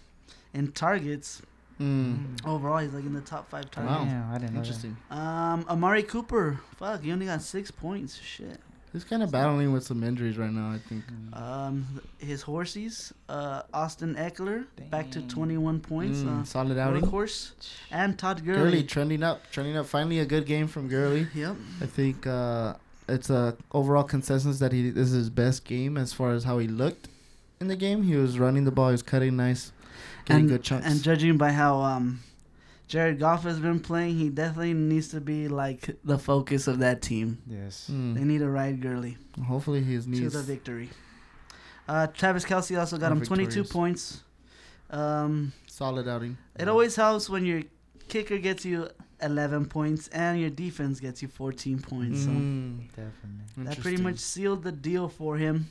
in 0.54 0.72
targets 0.72 1.42
Mm. 1.80 2.38
overall. 2.46 2.78
He's 2.78 2.92
like 2.92 3.04
in 3.04 3.12
the 3.14 3.20
top 3.22 3.50
five 3.50 3.68
targets. 3.70 3.96
Wow. 3.98 4.04
Damn, 4.04 4.30
I 4.30 4.38
didn't 4.38 4.52
know 4.54 4.60
Interesting. 4.60 4.96
Um, 5.10 5.64
Amari 5.68 6.04
Cooper, 6.04 6.60
fuck, 6.76 7.02
he 7.02 7.10
only 7.10 7.26
got 7.26 7.42
six 7.42 7.70
points. 7.72 8.20
Shit. 8.20 8.60
He's 8.92 9.02
kind 9.04 9.22
of 9.22 9.32
battling 9.32 9.72
with 9.72 9.84
some 9.84 10.04
injuries 10.04 10.36
right 10.36 10.52
now. 10.52 10.70
I 10.70 10.78
think. 10.86 11.02
Mm. 11.10 11.40
Um, 11.42 12.00
his 12.18 12.44
horsies, 12.44 13.10
uh, 13.28 13.62
Austin 13.72 14.14
Ekeler, 14.16 14.66
back 14.90 15.10
to 15.12 15.22
21 15.22 15.80
points. 15.80 16.18
Mm, 16.20 16.42
Uh, 16.42 16.44
solid 16.44 16.78
outing. 16.78 17.06
horse, 17.06 17.52
and 17.90 18.16
Todd 18.18 18.44
Gurley 18.44 18.60
Gurley. 18.62 18.82
trending 18.84 19.22
up, 19.24 19.50
trending 19.50 19.76
up. 19.78 19.86
Finally, 19.86 20.18
a 20.20 20.26
good 20.26 20.44
game 20.46 20.68
from 20.68 20.88
Gurley. 20.88 21.26
Yep. 21.34 21.56
I 21.80 21.86
think 21.86 22.26
uh, 22.28 22.74
it's 23.12 23.30
a 23.30 23.56
overall 23.72 24.04
consensus 24.04 24.58
that 24.58 24.72
he 24.72 24.90
this 24.90 25.08
is 25.08 25.14
his 25.14 25.30
best 25.30 25.64
game 25.64 25.96
as 25.96 26.12
far 26.12 26.32
as 26.32 26.44
how 26.44 26.58
he 26.58 26.68
looked 26.68 27.08
in 27.60 27.68
the 27.68 27.76
game. 27.76 28.02
He 28.02 28.16
was 28.16 28.38
running 28.38 28.64
the 28.64 28.70
ball, 28.70 28.88
he 28.88 28.92
was 28.92 29.02
cutting 29.02 29.36
nice, 29.36 29.72
getting 30.24 30.42
and, 30.42 30.48
good 30.50 30.62
chunks. 30.62 30.86
And 30.86 31.02
judging 31.02 31.36
by 31.36 31.52
how 31.52 31.80
um, 31.80 32.20
Jared 32.88 33.18
Goff 33.18 33.44
has 33.44 33.60
been 33.60 33.80
playing, 33.80 34.16
he 34.18 34.28
definitely 34.28 34.74
needs 34.74 35.08
to 35.08 35.20
be 35.20 35.48
like 35.48 35.96
the 36.04 36.18
focus 36.18 36.66
of 36.66 36.80
that 36.80 37.02
team. 37.02 37.42
Yes. 37.46 37.88
Mm. 37.90 38.14
They 38.14 38.24
need 38.24 38.38
to 38.38 38.50
ride 38.50 38.80
Gurley 38.80 39.16
Hopefully, 39.46 39.82
his 39.82 40.06
to 40.06 40.30
the 40.30 40.42
victory. 40.42 40.90
Uh, 41.88 42.06
Travis 42.06 42.44
Kelce 42.44 42.78
also 42.78 42.96
got 42.96 43.12
Are 43.12 43.16
him 43.16 43.22
22 43.22 43.64
points. 43.64 44.22
Um, 44.90 45.52
Solid 45.66 46.06
outing. 46.06 46.36
it 46.58 46.68
always 46.68 46.94
helps 46.94 47.30
when 47.30 47.46
your 47.46 47.62
kicker 48.08 48.36
gets 48.38 48.64
you 48.64 48.88
11 49.22 49.66
points 49.66 50.08
and 50.08 50.40
your 50.40 50.50
defense 50.50 51.00
gets 51.00 51.22
you 51.22 51.28
14 51.28 51.78
points. 51.80 52.22
So 52.24 52.30
Mm, 52.30 52.88
Definitely. 52.88 53.64
that 53.64 53.78
pretty 53.80 54.02
much 54.02 54.18
sealed 54.18 54.62
the 54.64 54.72
deal 54.72 55.08
for 55.08 55.36
him. 55.36 55.66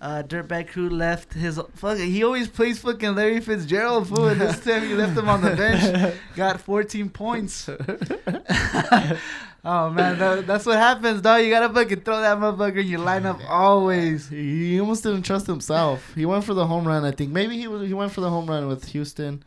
Uh, 0.00 0.22
Dirtbag 0.26 0.68
Crew 0.68 0.88
left 0.88 1.34
his 1.34 1.60
fucking. 1.74 2.10
He 2.10 2.24
always 2.24 2.48
plays 2.48 2.78
fucking 2.78 3.14
Larry 3.14 3.40
Fitzgerald 3.40 4.08
fool. 4.08 4.28
And 4.28 4.40
this 4.40 4.58
time 4.64 4.82
he 4.88 4.94
left 4.94 5.16
him 5.18 5.28
on 5.28 5.42
the 5.42 5.54
bench. 5.54 6.14
Got 6.36 6.60
14 6.62 7.10
points. 7.10 7.68
oh 9.64 9.90
man, 9.90 10.18
that, 10.18 10.44
that's 10.46 10.64
what 10.66 10.78
happens, 10.78 11.20
dog. 11.20 11.42
You 11.42 11.50
gotta 11.50 11.72
fucking 11.72 12.00
throw 12.00 12.20
that 12.20 12.38
motherfucker 12.38 12.80
in 12.80 12.86
your 12.88 13.00
lineup 13.00 13.40
always. 13.48 14.28
He 14.28 14.70
he 14.70 14.80
almost 14.80 15.02
didn't 15.02 15.22
trust 15.22 15.46
himself. 15.46 16.14
He 16.14 16.24
went 16.24 16.44
for 16.44 16.54
the 16.54 16.66
home 16.66 16.86
run. 16.86 17.04
I 17.04 17.10
think 17.10 17.30
maybe 17.30 17.58
he 17.58 17.66
was. 17.68 17.86
He 17.86 17.94
went 17.94 18.12
for 18.12 18.20
the 18.22 18.30
home 18.30 18.46
run 18.46 18.68
with 18.68 18.88
Houston. 18.88 19.42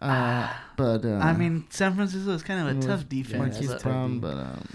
Uh, 0.00 0.48
but 0.76 1.04
uh, 1.04 1.14
I 1.18 1.32
mean, 1.34 1.66
San 1.70 1.94
Francisco 1.94 2.30
is 2.32 2.42
kind 2.42 2.68
of 2.68 2.78
a 2.78 2.86
tough 2.86 3.08
defense. 3.08 3.58
that's 3.58 3.66
Marquise 3.66 3.70
a 3.70 3.72
but 3.74 3.80
tough 3.80 3.82
Brown, 3.92 4.18
but 4.20 4.36
um, 4.36 4.68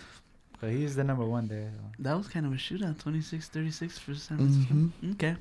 But 0.61 0.69
he's 0.71 0.95
the 0.95 1.03
number 1.03 1.25
one 1.25 1.47
there. 1.47 1.71
that 1.99 2.15
was 2.15 2.27
kind 2.27 2.45
of 2.45 2.51
a 2.51 2.55
shootout, 2.55 2.95
26-36 2.97 3.99
for 3.99 4.13
San 4.15 4.37
Francisco. 4.37 4.73
mhm. 4.73 5.13
Okay. 5.13 5.35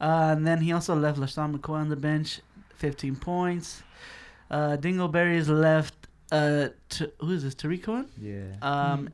Uh, 0.00 0.34
and 0.36 0.46
then 0.46 0.60
he 0.60 0.72
also 0.72 0.94
left 0.94 1.18
LeSean 1.18 1.56
McCoy 1.56 1.78
on 1.80 1.88
the 1.88 1.96
bench, 1.96 2.40
15 2.76 3.16
points. 3.16 3.82
Uh, 4.50 4.76
Dingleberry's 4.76 5.48
left. 5.48 5.94
Uh, 6.30 6.68
t- 6.88 7.06
who 7.20 7.30
is 7.32 7.42
this? 7.44 7.54
Tarik 7.54 7.82
Cohen? 7.84 8.06
Yeah. 8.20 8.54
Um, 8.62 9.08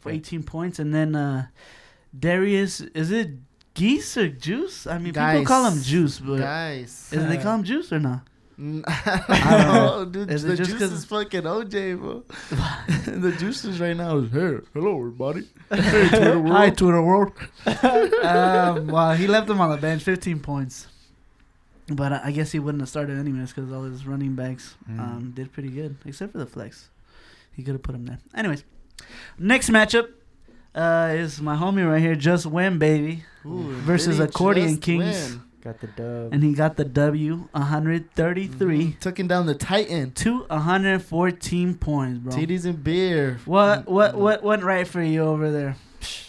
for 0.00 0.10
18 0.10 0.42
points, 0.42 0.78
and 0.78 0.92
then 0.94 1.14
uh, 1.16 1.46
Darius. 2.18 2.80
Is 2.80 3.10
it 3.10 3.30
Geese 3.74 4.16
or 4.16 4.28
Juice? 4.28 4.86
I 4.86 4.98
mean, 4.98 5.12
people 5.14 5.44
call 5.44 5.64
him 5.70 5.80
Juice, 5.82 6.18
but 6.20 6.38
guys. 6.38 7.08
is 7.12 7.22
it 7.22 7.28
they 7.28 7.38
call 7.38 7.56
him 7.56 7.64
Juice 7.64 7.92
or 7.92 7.98
not? 8.00 8.22
I 8.58 9.24
don't 9.28 9.74
know. 9.74 10.04
dude. 10.10 10.30
Is 10.30 10.42
the 10.42 10.56
juice 10.56 10.72
'cause- 10.74 10.92
is 10.92 11.04
fucking 11.04 11.42
OJ, 11.42 11.98
bro. 11.98 12.24
the 13.20 13.32
juices 13.38 13.78
right 13.80 13.96
now 13.96 14.16
is 14.18 14.30
here. 14.32 14.64
Hello, 14.72 14.98
everybody. 14.98 15.46
Hey, 15.70 16.08
Twitter 16.08 16.38
world. 16.40 16.56
Hi, 16.56 16.70
Twitter 16.70 17.02
world. 17.02 17.32
um, 18.22 18.86
well, 18.86 19.14
he 19.14 19.26
left 19.26 19.50
him 19.50 19.60
on 19.60 19.70
the 19.70 19.76
bench, 19.76 20.02
15 20.02 20.40
points. 20.40 20.86
But 21.88 22.12
I 22.12 22.20
I 22.26 22.30
guess 22.32 22.50
he 22.52 22.58
wouldn't 22.58 22.80
have 22.82 22.88
started 22.88 23.18
anyways 23.18 23.52
because 23.52 23.70
all 23.72 23.82
his 23.84 24.06
running 24.06 24.34
backs 24.34 24.74
Mm. 24.90 24.98
um, 25.00 25.32
did 25.34 25.52
pretty 25.52 25.68
good, 25.70 25.96
except 26.04 26.32
for 26.32 26.38
the 26.38 26.46
flex. 26.46 26.88
He 27.52 27.62
could 27.62 27.74
have 27.74 27.82
put 27.82 27.94
him 27.94 28.06
there. 28.06 28.18
Anyways, 28.34 28.64
next 29.38 29.70
matchup 29.70 30.08
uh, 30.74 31.10
is 31.14 31.40
my 31.40 31.56
homie 31.56 31.88
right 31.88 32.00
here, 32.02 32.14
Just 32.16 32.46
Win, 32.46 32.78
baby. 32.78 33.24
Ooh, 33.44 33.70
versus 33.86 34.18
Accordion 34.18 34.78
Kings. 34.78 35.30
win? 35.32 35.42
Got 35.66 35.80
the 35.80 35.86
dub. 35.88 36.32
And 36.32 36.44
he 36.44 36.52
got 36.52 36.76
the 36.76 36.84
W, 36.84 37.48
133 37.52 38.78
Mhm. 38.92 38.98
Took 39.00 39.18
him 39.18 39.26
down 39.26 39.46
the 39.46 39.54
Titan. 39.56 40.12
to 40.12 40.44
114 40.48 41.74
points, 41.74 42.18
bro. 42.20 42.32
Titties 42.32 42.64
and 42.64 42.82
beer. 42.84 43.38
What 43.46 43.88
what 43.88 44.14
what 44.16 44.42
went 44.44 44.62
right 44.62 44.86
for 44.86 45.02
you 45.02 45.22
over 45.22 45.50
there? 45.50 45.76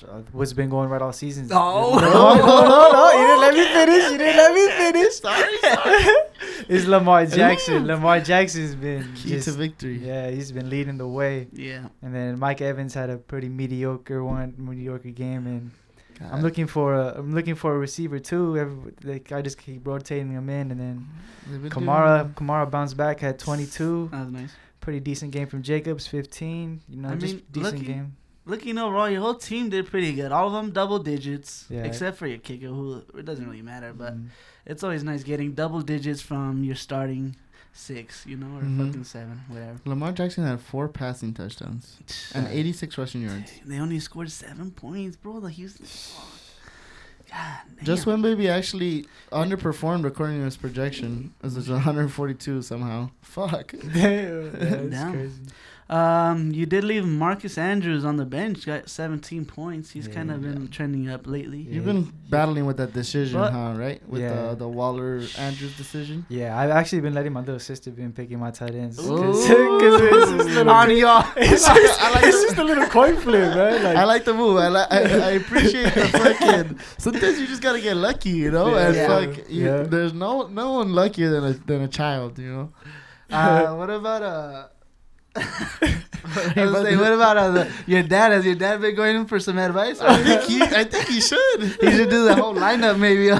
Uh, 0.03 0.22
What's 0.32 0.53
been 0.53 0.70
going 0.70 0.89
right 0.89 1.01
all 1.01 1.13
season? 1.13 1.50
Oh. 1.51 2.00
no, 2.01 2.10
no, 2.10 2.39
no, 2.41 2.91
no! 2.91 3.12
You 3.12 3.27
didn't 3.27 3.41
let 3.41 3.53
me 3.53 3.65
finish. 3.77 4.12
You 4.12 4.17
didn't 4.17 4.38
let 4.38 4.53
me 4.56 4.65
finish. 4.84 5.13
Sorry, 5.15 5.58
sorry. 5.62 6.13
It's 6.70 6.86
Lamar 6.86 7.25
Jackson. 7.27 7.86
Lamar 7.86 8.20
Jackson's 8.20 8.75
been 8.75 9.03
Key 9.15 9.29
just, 9.29 9.46
to 9.48 9.51
victory. 9.53 10.00
yeah, 10.00 10.29
he's 10.32 10.51
been 10.51 10.70
leading 10.70 10.98
the 10.98 11.08
way. 11.08 11.48
Yeah. 11.53 11.88
And 12.01 12.13
then 12.13 12.39
Mike 12.39 12.62
Evans 12.62 12.94
had 12.94 13.10
a 13.10 13.17
pretty 13.17 13.48
mediocre 13.50 14.24
one, 14.24 14.53
mediocre 14.58 15.12
game, 15.12 15.46
and 15.48 15.72
God. 16.19 16.29
I'm 16.31 16.41
looking 16.41 16.67
for 16.67 16.93
a, 16.95 17.15
I'm 17.19 17.33
looking 17.33 17.55
for 17.55 17.75
a 17.75 17.77
receiver 17.77 18.19
too. 18.19 18.57
Every, 18.57 18.93
like 19.03 19.31
I 19.31 19.41
just 19.41 19.57
keep 19.57 19.86
rotating 19.86 20.33
them 20.33 20.50
in, 20.50 20.71
and 20.71 20.79
then 20.79 21.07
Kamara, 21.69 22.33
Kamara 22.33 22.69
bounced 22.69 22.97
back, 22.97 23.19
had 23.19 23.39
22, 23.39 24.09
That 24.12 24.19
was 24.25 24.29
nice. 24.31 24.51
pretty 24.79 25.00
decent 25.00 25.31
game 25.31 25.47
from 25.47 25.62
Jacobs, 25.63 26.07
15. 26.07 26.81
You 26.89 27.01
know, 27.01 27.09
I 27.09 27.15
just 27.15 27.36
mean, 27.36 27.43
decent 27.51 27.74
looking- 27.79 27.88
game. 27.93 28.15
Looking 28.45 28.77
overall, 28.77 29.09
your 29.09 29.19
whole 29.19 29.33
team 29.36 29.67
did 29.69 29.88
pretty 29.88 30.13
good. 30.13 30.31
All 30.31 30.47
of 30.47 30.53
them 30.53 30.71
double 30.71 31.00
digits, 31.00 31.65
Yeah. 31.69 31.83
except 31.83 32.17
for 32.17 32.27
your 32.27 32.38
kicker, 32.38 32.67
who 32.67 33.03
it 33.17 33.25
doesn't 33.25 33.45
really 33.45 33.62
matter. 33.62 33.91
But 33.93 34.15
Mm. 34.15 34.27
it's 34.65 34.83
always 34.86 35.03
nice 35.03 35.21
getting 35.24 35.51
double 35.51 35.81
digits 35.81 36.21
from 36.21 36.63
your 36.63 36.75
starting 36.75 37.36
six, 37.77 38.25
you 38.25 38.36
know, 38.38 38.57
or 38.57 38.62
Mhm. 38.62 38.88
fucking 38.88 39.03
seven, 39.03 39.41
whatever. 39.48 39.79
Lamar 39.86 40.12
Jackson 40.12 40.43
had 40.46 40.60
four 40.60 40.88
passing 40.89 41.34
touchdowns 41.34 41.98
and 42.34 42.48
86 42.48 42.98
rushing 42.98 43.22
yards. 43.22 43.51
They 43.65 43.79
only 43.79 44.00
scored 44.00 44.31
seven 44.31 44.72
points, 44.72 45.15
bro. 45.15 45.39
The 45.39 45.50
Houston. 45.51 45.86
God. 47.31 47.60
Just 47.84 48.05
when 48.05 48.22
baby 48.22 48.48
actually 48.50 49.05
underperformed 49.31 50.05
according 50.05 50.38
to 50.39 50.46
his 50.46 50.55
projection, 50.57 51.34
as 51.43 51.57
it's 51.57 51.67
142 51.67 52.62
somehow. 52.62 53.10
Fuck. 53.22 53.74
Damn, 53.93 54.51
that's 54.53 54.89
Damn. 54.89 55.12
crazy. 55.13 55.41
Um, 55.89 56.51
you 56.51 56.65
did 56.65 56.84
leave 56.84 57.06
Marcus 57.06 57.58
Andrews 57.58 58.03
on 58.03 58.17
the 58.17 58.25
bench. 58.25 58.65
Got 58.65 58.89
17 58.89 59.46
points. 59.46 59.91
He's 59.91 60.06
kind 60.08 60.29
of 60.32 60.44
Yeah. 60.44 60.51
been 60.51 60.67
trending 60.67 61.08
up 61.10 61.25
lately. 61.25 61.60
Yeah. 61.60 61.75
You've 61.75 61.86
been 61.86 62.12
battling 62.29 62.65
with 62.65 62.75
that 62.77 62.91
decision, 62.94 63.39
But- 63.39 63.53
huh? 63.53 63.74
Right? 63.77 64.01
With 64.10 64.22
Yeah. 64.22 64.50
the 64.50 64.56
the 64.56 64.67
Waller 64.67 65.22
Andrews 65.38 65.77
decision. 65.77 66.25
Yeah, 66.27 66.60
I've 66.60 66.72
actually 66.72 67.00
been 67.01 67.13
letting 67.13 67.32
my 67.32 67.39
little 67.39 67.60
sister 67.60 67.89
been 67.91 68.12
picking 68.12 68.38
my 68.38 68.51
tight 68.51 68.75
ends. 68.75 69.00
Ooh. 69.00 69.15
Cause, 69.17 69.48
'cause 69.48 70.01
it's 70.01 70.32
just 70.32 70.50
little 70.50 70.70
On 70.82 70.89
y'all. 71.03 71.25
It's 71.38 71.65
just, 71.65 72.00
it's 72.25 72.41
just 72.44 72.58
a 72.58 72.63
little 72.65 72.88
coin 72.88 73.15
flip, 73.15 73.56
man. 73.56 73.84
Like, 73.84 73.96
I 73.96 74.03
like 74.03 74.25
the 74.25 74.34
move. 74.34 74.58
I 74.58 74.67
like. 74.67 74.91
I, 74.91 75.00
I 75.00 75.32
appreciate 75.41 75.94
the 75.94 76.06
fucking. 76.08 76.79
Sometimes 76.98 77.39
you 77.39 77.48
just 77.48 77.62
gotta 77.62 77.79
get 77.79 77.96
lucky, 77.96 78.32
you 78.32 78.51
know. 78.51 78.75
And 78.75 78.94
Yeah. 78.94 79.08
fuck, 79.08 79.38
you, 79.50 79.65
Yeah. 79.65 79.84
there's 79.84 80.13
no 80.13 80.48
no 80.48 80.74
one 80.74 80.91
luckier 80.94 81.29
than 81.29 81.44
a 81.46 81.53
than 81.53 81.82
a 81.84 81.88
child, 81.88 82.38
you 82.39 82.51
know. 82.51 82.70
Uh, 83.32 83.74
what 83.75 83.89
about 83.89 84.22
uh? 84.24 84.63
I 86.56 86.65
was 86.65 86.82
saying, 86.84 87.00
what 87.00 87.13
about 87.13 87.38
uh, 87.38 87.65
your 87.86 88.03
dad? 88.03 88.32
Has 88.32 88.46
your 88.46 88.56
dad 88.56 88.82
been 88.82 88.96
going 88.96 89.15
in 89.15 89.25
for 89.27 89.39
some 89.39 89.58
advice? 89.58 90.00
I 90.01 90.22
think 90.24 90.41
he. 90.50 90.62
I 90.62 90.84
think 90.84 91.08
he 91.08 91.22
should. 91.22 91.62
he 91.62 91.91
should 91.91 92.10
do 92.10 92.25
the 92.25 92.36
whole 92.36 92.53
lineup, 92.53 93.00
maybe. 93.00 93.32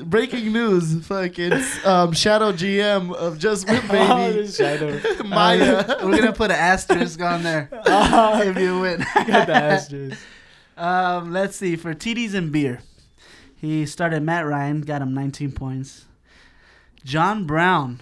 Breaking 0.04 0.52
news, 0.52 1.06
fucking 1.06 1.52
um, 1.84 2.12
Shadow 2.12 2.52
GM 2.52 3.12
of 3.14 3.38
Just 3.38 3.66
Oh, 3.68 3.80
Baby, 3.88 4.48
shadow. 4.48 5.00
Maya. 5.24 5.84
We're 6.02 6.16
gonna 6.18 6.32
put 6.32 6.50
an 6.50 6.56
asterisk 6.56 7.20
on 7.20 7.42
there 7.42 7.68
if 7.72 8.56
you 8.58 8.80
win. 8.80 9.04
Got 9.26 9.46
the 9.48 9.54
asterisk. 9.54 10.18
Um, 10.76 11.32
let's 11.32 11.56
see 11.56 11.76
for 11.76 11.94
TDs 11.94 12.34
and 12.34 12.50
beer. 12.52 12.80
He 13.56 13.86
started 13.86 14.22
Matt 14.22 14.46
Ryan, 14.46 14.82
got 14.82 15.02
him 15.02 15.14
19 15.14 15.52
points. 15.52 16.04
John 17.04 17.44
Brown, 17.46 18.00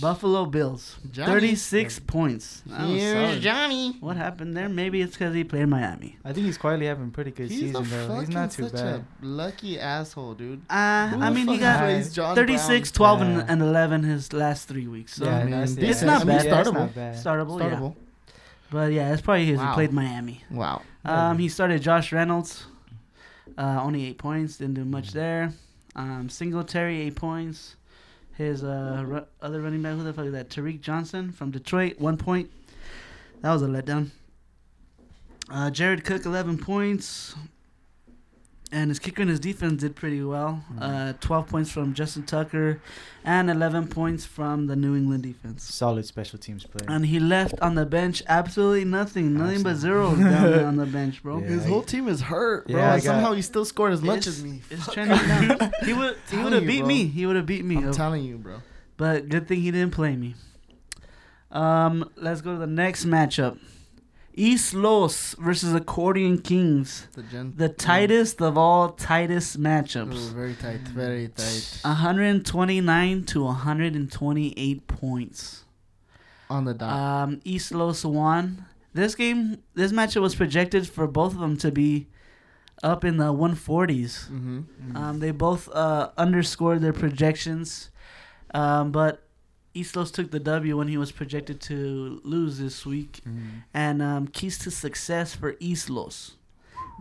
Buffalo 0.00 0.46
Bills, 0.46 0.96
Johnny. 1.10 1.32
36 1.32 2.00
points. 2.00 2.62
That 2.66 2.82
was 2.88 2.90
Here's 3.00 3.28
solid. 3.28 3.40
Johnny. 3.42 3.96
What 4.00 4.16
happened 4.16 4.56
there? 4.56 4.68
Maybe 4.68 5.00
it's 5.02 5.12
because 5.12 5.34
he 5.34 5.44
played 5.44 5.66
Miami. 5.68 6.16
I 6.24 6.32
think 6.32 6.46
he's 6.46 6.58
quietly 6.58 6.86
having 6.86 7.08
a 7.08 7.10
pretty 7.10 7.30
good 7.30 7.50
He's 7.50 7.60
season 7.60 7.76
a 7.76 7.80
though. 7.82 8.06
fucking 8.08 8.20
He's 8.26 8.28
not 8.30 8.50
too 8.50 8.64
such 8.64 8.72
bad. 8.72 8.94
a 8.96 9.04
lucky 9.24 9.78
asshole, 9.78 10.34
dude. 10.34 10.62
Uh, 10.68 11.08
Who 11.08 11.20
I 11.22 11.28
the 11.28 11.34
mean, 11.34 11.46
he 11.48 11.54
fuck 11.54 11.60
got 11.60 11.78
plays 11.80 12.12
John 12.12 12.34
36, 12.34 12.92
Brown? 12.92 13.18
12, 13.18 13.20
and, 13.22 13.36
Yeah. 13.36 13.44
and 13.52 13.62
11 13.62 14.02
his 14.02 14.32
last 14.32 14.68
three 14.68 14.86
weeks. 14.86 15.14
So 15.14 15.24
yeah, 15.24 15.36
I 15.38 15.42
mean, 15.44 15.50
that's, 15.52 15.72
it's 15.76 16.00
yeah, 16.00 16.06
not 16.06 16.26
that's- 16.26 16.44
bad. 16.44 16.44
yeah, 16.50 16.54
that's 16.56 16.68
Startable. 16.68 16.74
not 16.74 16.94
bad. 16.94 17.14
startable, 17.16 17.60
yeah. 17.60 17.70
Startable. 17.78 17.94
But 18.70 18.92
yeah, 18.92 19.12
it's 19.12 19.22
probably 19.22 19.46
because 19.46 19.60
Wow. 19.60 19.68
he 19.70 19.74
played 19.74 19.92
Miami. 19.92 20.44
Wow. 20.50 20.82
Um, 21.04 21.38
he 21.38 21.48
started 21.48 21.80
Josh 21.82 22.12
Reynolds, 22.12 22.64
uh, 23.56 23.78
only 23.82 24.06
eight 24.06 24.18
points, 24.18 24.56
didn't 24.56 24.74
do 24.74 24.84
much 24.84 25.12
there. 25.12 25.52
Um, 25.94 26.28
Singletary 26.28 27.00
eight 27.02 27.14
points. 27.14 27.76
His 28.36 28.64
uh, 28.64 29.04
ru- 29.06 29.26
other 29.40 29.60
running 29.60 29.82
back, 29.82 29.94
who 29.94 30.02
the 30.02 30.12
fuck 30.12 30.26
is 30.26 30.32
that? 30.32 30.48
Tariq 30.50 30.80
Johnson 30.80 31.30
from 31.32 31.50
Detroit, 31.50 32.00
one 32.00 32.16
point. 32.16 32.50
That 33.42 33.52
was 33.52 33.62
a 33.62 33.66
letdown. 33.66 34.10
Uh, 35.48 35.70
Jared 35.70 36.04
Cook 36.04 36.24
eleven 36.24 36.58
points, 36.58 37.34
and 38.74 38.90
his 38.90 38.98
kicker 38.98 39.22
and 39.22 39.30
his 39.30 39.40
defense 39.40 39.80
did 39.80 39.94
pretty 39.96 40.22
well. 40.22 40.62
Uh, 40.80 41.12
twelve 41.20 41.46
points 41.48 41.70
from 41.70 41.94
Justin 41.94 42.24
Tucker, 42.24 42.80
and 43.24 43.48
eleven 43.50 43.86
points 43.88 44.26
from 44.26 44.66
the 44.66 44.76
New 44.76 44.94
England 44.96 45.22
defense. 45.22 45.62
Solid 45.62 46.04
special 46.04 46.38
teams 46.38 46.64
play. 46.66 46.84
And 46.88 47.06
he 47.06 47.18
left 47.20 47.54
on 47.60 47.74
the 47.76 47.86
bench 47.86 48.22
absolutely 48.28 48.84
nothing, 48.84 49.34
nothing 49.34 49.62
but 49.62 49.70
Absolutely. 49.76 49.80
zeros 49.80 50.18
down 50.18 50.50
there 50.50 50.66
on 50.72 50.76
the 50.76 50.86
bench, 50.86 51.22
bro. 51.22 51.38
Yeah. 51.38 51.46
His 51.46 51.64
whole 51.66 51.82
team 51.82 52.08
is 52.08 52.20
hurt, 52.22 52.66
bro. 52.66 52.76
Yeah, 52.76 52.90
I 52.90 52.94
and 52.94 53.02
somehow 53.02 53.32
he 53.32 53.42
still 53.42 53.64
scored 53.64 53.92
as 53.92 54.02
much 54.02 54.26
as 54.26 54.42
me. 54.42 54.60
It's 54.70 54.92
trending 54.92 55.16
down. 55.18 55.72
he 55.84 55.92
would 55.94 56.16
he 56.30 56.36
would 56.38 56.52
have 56.52 56.66
beat 56.66 56.80
bro. 56.80 56.88
me. 56.88 57.06
He 57.06 57.24
would 57.26 57.36
have 57.36 57.46
beat 57.46 57.64
me. 57.64 57.76
I'm 57.76 57.88
Oh, 57.88 57.92
telling 57.92 58.24
you, 58.24 58.36
bro. 58.38 58.56
but 58.96 59.28
good 59.28 59.46
thing 59.48 59.60
he 59.60 59.70
didn't 59.70 59.92
play 59.94 60.16
me. 60.16 60.34
Um, 61.50 62.10
let's 62.16 62.40
go 62.40 62.52
to 62.54 62.58
the 62.58 62.66
next 62.66 63.04
matchup. 63.04 63.58
East 64.36 64.74
Los 64.74 65.34
versus 65.34 65.72
Accordion 65.74 66.38
Kings. 66.38 67.06
The 67.14 67.22
gen- 67.22 67.54
The 67.56 67.68
tightest 67.68 68.42
of 68.42 68.58
all 68.58 68.90
tightest 68.90 69.56
Ooh, 69.56 69.60
matchups. 69.60 70.32
very 70.32 70.54
tight, 70.54 70.80
very 70.88 71.28
tight. 71.28 71.78
129 71.82 73.24
to 73.24 73.44
128 73.44 74.86
points. 74.88 75.64
On 76.50 76.64
the 76.64 76.74
dot. 76.74 76.92
Um, 76.92 77.40
East 77.44 77.72
Los 77.72 78.04
won. 78.04 78.66
This 78.92 79.14
game, 79.14 79.58
this 79.74 79.92
matchup 79.92 80.22
was 80.22 80.34
projected 80.34 80.88
for 80.88 81.06
both 81.06 81.32
of 81.34 81.40
them 81.40 81.56
to 81.58 81.70
be 81.72 82.08
up 82.82 83.04
in 83.04 83.16
the 83.16 83.32
140s. 83.32 84.28
mm-hmm. 84.30 84.60
Mm. 84.92 84.96
Um, 84.96 85.18
they 85.20 85.30
both 85.30 85.68
uh, 85.72 86.10
underscored 86.18 86.80
their 86.80 86.92
projections, 86.92 87.90
um, 88.52 88.92
but 88.92 89.22
East 89.74 89.96
Los 89.96 90.10
took 90.10 90.30
the 90.30 90.38
W 90.40 90.76
when 90.78 90.88
he 90.88 90.96
was 90.96 91.10
projected 91.12 91.60
to 91.62 92.20
lose 92.24 92.58
this 92.58 92.86
week. 92.86 93.20
Mm. 93.28 93.62
And 93.74 94.00
um, 94.02 94.26
keys 94.28 94.58
to 94.60 94.70
success 94.70 95.34
for 95.34 95.56
East 95.60 95.90
Los. 95.90 96.36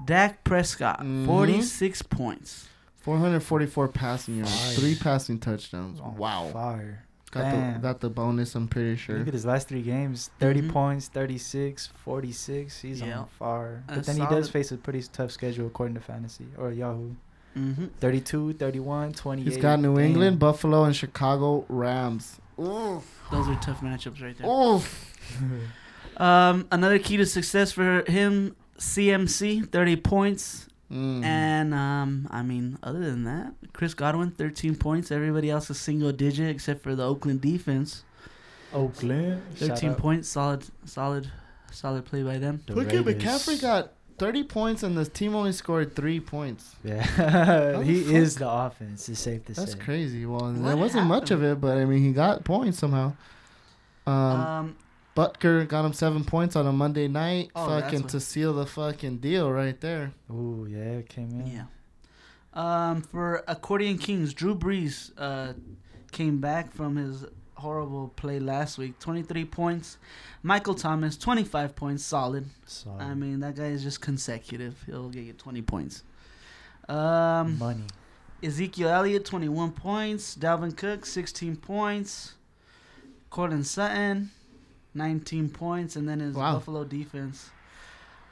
Dak 0.05 0.43
Prescott, 0.43 1.01
Mhm. 1.01 1.25
46 1.27 2.01
points. 2.03 2.67
444 3.01 3.87
passing 3.89 4.37
yards, 4.37 4.51
Fire. 4.59 4.73
three 4.75 4.95
passing 4.95 5.37
touchdowns. 5.39 5.99
On 5.99 6.15
Wow. 6.17 6.49
Fire. 6.51 7.03
Got 7.31 7.51
the 7.51 7.79
got 7.79 7.99
the 7.99 8.09
bonus. 8.09 8.53
I'm 8.55 8.67
pretty 8.67 8.95
sure. 8.95 9.17
Look 9.17 9.27
at 9.27 9.33
his 9.33 9.45
last 9.45 9.67
three 9.67 9.81
games 9.81 10.29
30 10.39 10.61
Mhm. 10.61 10.69
points, 10.71 11.07
36, 11.07 11.87
46. 12.03 12.79
He's 12.81 13.01
Yeah. 13.01 13.19
on 13.21 13.27
fire. 13.39 13.83
But 13.87 13.95
That's 13.95 14.07
then 14.07 14.15
he 14.17 14.21
solid. 14.21 14.35
does 14.35 14.49
face 14.49 14.71
a 14.71 14.77
pretty 14.77 15.01
tough 15.11 15.31
schedule 15.31 15.65
according 15.67 15.95
to 15.95 15.99
Fantasy 16.01 16.45
or 16.57 16.71
Yahoo. 16.71 17.11
Mm-hmm. 17.57 17.85
32, 17.99 18.53
31, 18.53 19.13
28. 19.13 19.47
He's 19.51 19.61
got 19.61 19.79
New 19.79 19.95
Damn. 19.95 20.05
England, 20.05 20.39
Buffalo, 20.39 20.83
and 20.85 20.95
Chicago 20.95 21.65
Rams. 21.69 22.39
Oof. 22.59 23.03
Those 23.31 23.47
are 23.47 23.55
tough 23.55 23.81
matchups 23.81 24.21
right 24.21 24.37
there. 24.37 24.49
Oof. 24.49 25.09
Um, 26.17 26.67
another 26.71 26.99
key 26.99 27.17
to 27.17 27.25
success 27.25 27.71
for 27.71 28.03
him, 28.07 28.55
CMC, 28.77 29.67
30 29.71 29.95
points. 29.95 30.67
Mm. 30.91 31.23
And, 31.23 31.73
um, 31.73 32.27
I 32.29 32.43
mean, 32.43 32.77
other 32.83 32.99
than 32.99 33.23
that, 33.23 33.53
Chris 33.73 33.95
Godwin, 33.95 34.29
13 34.29 34.75
points. 34.75 35.11
Everybody 35.11 35.49
else 35.49 35.71
is 35.71 35.79
single 35.79 36.11
digit 36.11 36.49
except 36.49 36.83
for 36.83 36.93
the 36.93 37.03
Oakland 37.03 37.41
defense. 37.41 38.03
Oakland. 38.73 39.41
13 39.55 39.95
points. 39.95 40.29
Solid, 40.29 40.65
solid, 40.85 41.31
solid 41.71 42.05
play 42.05 42.21
by 42.21 42.37
them. 42.37 42.61
Look 42.67 42.93
at 42.93 43.03
McCaffrey 43.05 43.59
got 43.59 43.93
30 44.23 44.43
points, 44.45 44.83
and 44.83 44.97
the 44.97 45.05
team 45.05 45.35
only 45.35 45.51
scored 45.51 45.95
three 45.95 46.19
points. 46.19 46.75
Yeah. 46.83 47.81
He 47.83 47.99
the 48.03 48.15
is 48.15 48.35
the 48.37 48.49
offense, 48.49 49.09
it's 49.09 49.19
safe 49.19 49.43
to 49.45 49.53
That's 49.53 49.73
say. 49.73 49.79
crazy. 49.79 50.25
Well, 50.25 50.51
What 50.53 50.63
there 50.63 50.77
wasn't 50.77 51.07
much 51.07 51.29
of 51.31 51.43
it, 51.43 51.59
but 51.59 51.77
I 51.77 51.85
mean, 51.85 52.01
he 52.03 52.11
got 52.13 52.43
points 52.43 52.79
somehow. 52.79 53.13
Um, 54.07 54.13
Um, 54.13 54.75
Butker 55.15 55.67
got 55.67 55.85
him 55.85 55.93
seven 55.93 56.23
points 56.23 56.55
on 56.55 56.65
a 56.65 56.71
Monday 56.71 57.07
night, 57.07 57.51
Oh, 57.55 57.67
fucking 57.67 58.03
to 58.07 58.19
seal 58.19 58.53
the 58.53 58.65
fucking 58.65 59.17
deal 59.17 59.51
right 59.51 59.79
there. 59.79 60.13
Ooh, 60.31 60.65
yeah, 60.69 60.99
it 60.99 61.09
came 61.09 61.29
in. 61.39 61.47
yeah. 61.47 61.65
Um, 62.53 63.01
for 63.01 63.43
Accordion 63.47 63.97
Kings, 63.97 64.33
Drew 64.33 64.55
Brees 64.55 65.11
uh, 65.17 65.53
came 66.11 66.39
back 66.39 66.71
from 66.73 66.95
his 66.95 67.25
horrible 67.55 68.09
play 68.15 68.39
last 68.39 68.77
week. 68.77 68.99
23 68.99 69.45
points. 69.45 69.97
Michael 70.41 70.75
Thomas, 70.75 71.17
25 71.17 71.75
points. 71.75 72.03
Solid. 72.03 72.45
So, 72.65 72.91
I 72.99 73.13
mean, 73.13 73.39
that 73.41 73.55
guy 73.55 73.67
is 73.67 73.83
just 73.83 74.01
consecutive. 74.01 74.81
He'll 74.85 75.09
get 75.09 75.23
you 75.23 75.33
20 75.33 75.61
points. 75.61 76.03
Um, 76.89 77.57
money. 77.57 77.83
Ezekiel 78.43 78.89
Elliott, 78.89 79.25
21 79.25 79.71
points. 79.71 80.35
Dalvin 80.35 80.75
Cook, 80.75 81.05
16 81.05 81.55
points. 81.57 82.33
Courtland 83.29 83.65
Sutton, 83.65 84.31
19 84.93 85.49
points. 85.49 85.95
And 85.95 86.07
then 86.09 86.19
his 86.19 86.35
Wow. 86.35 86.53
Buffalo 86.55 86.83
defense. 86.83 87.49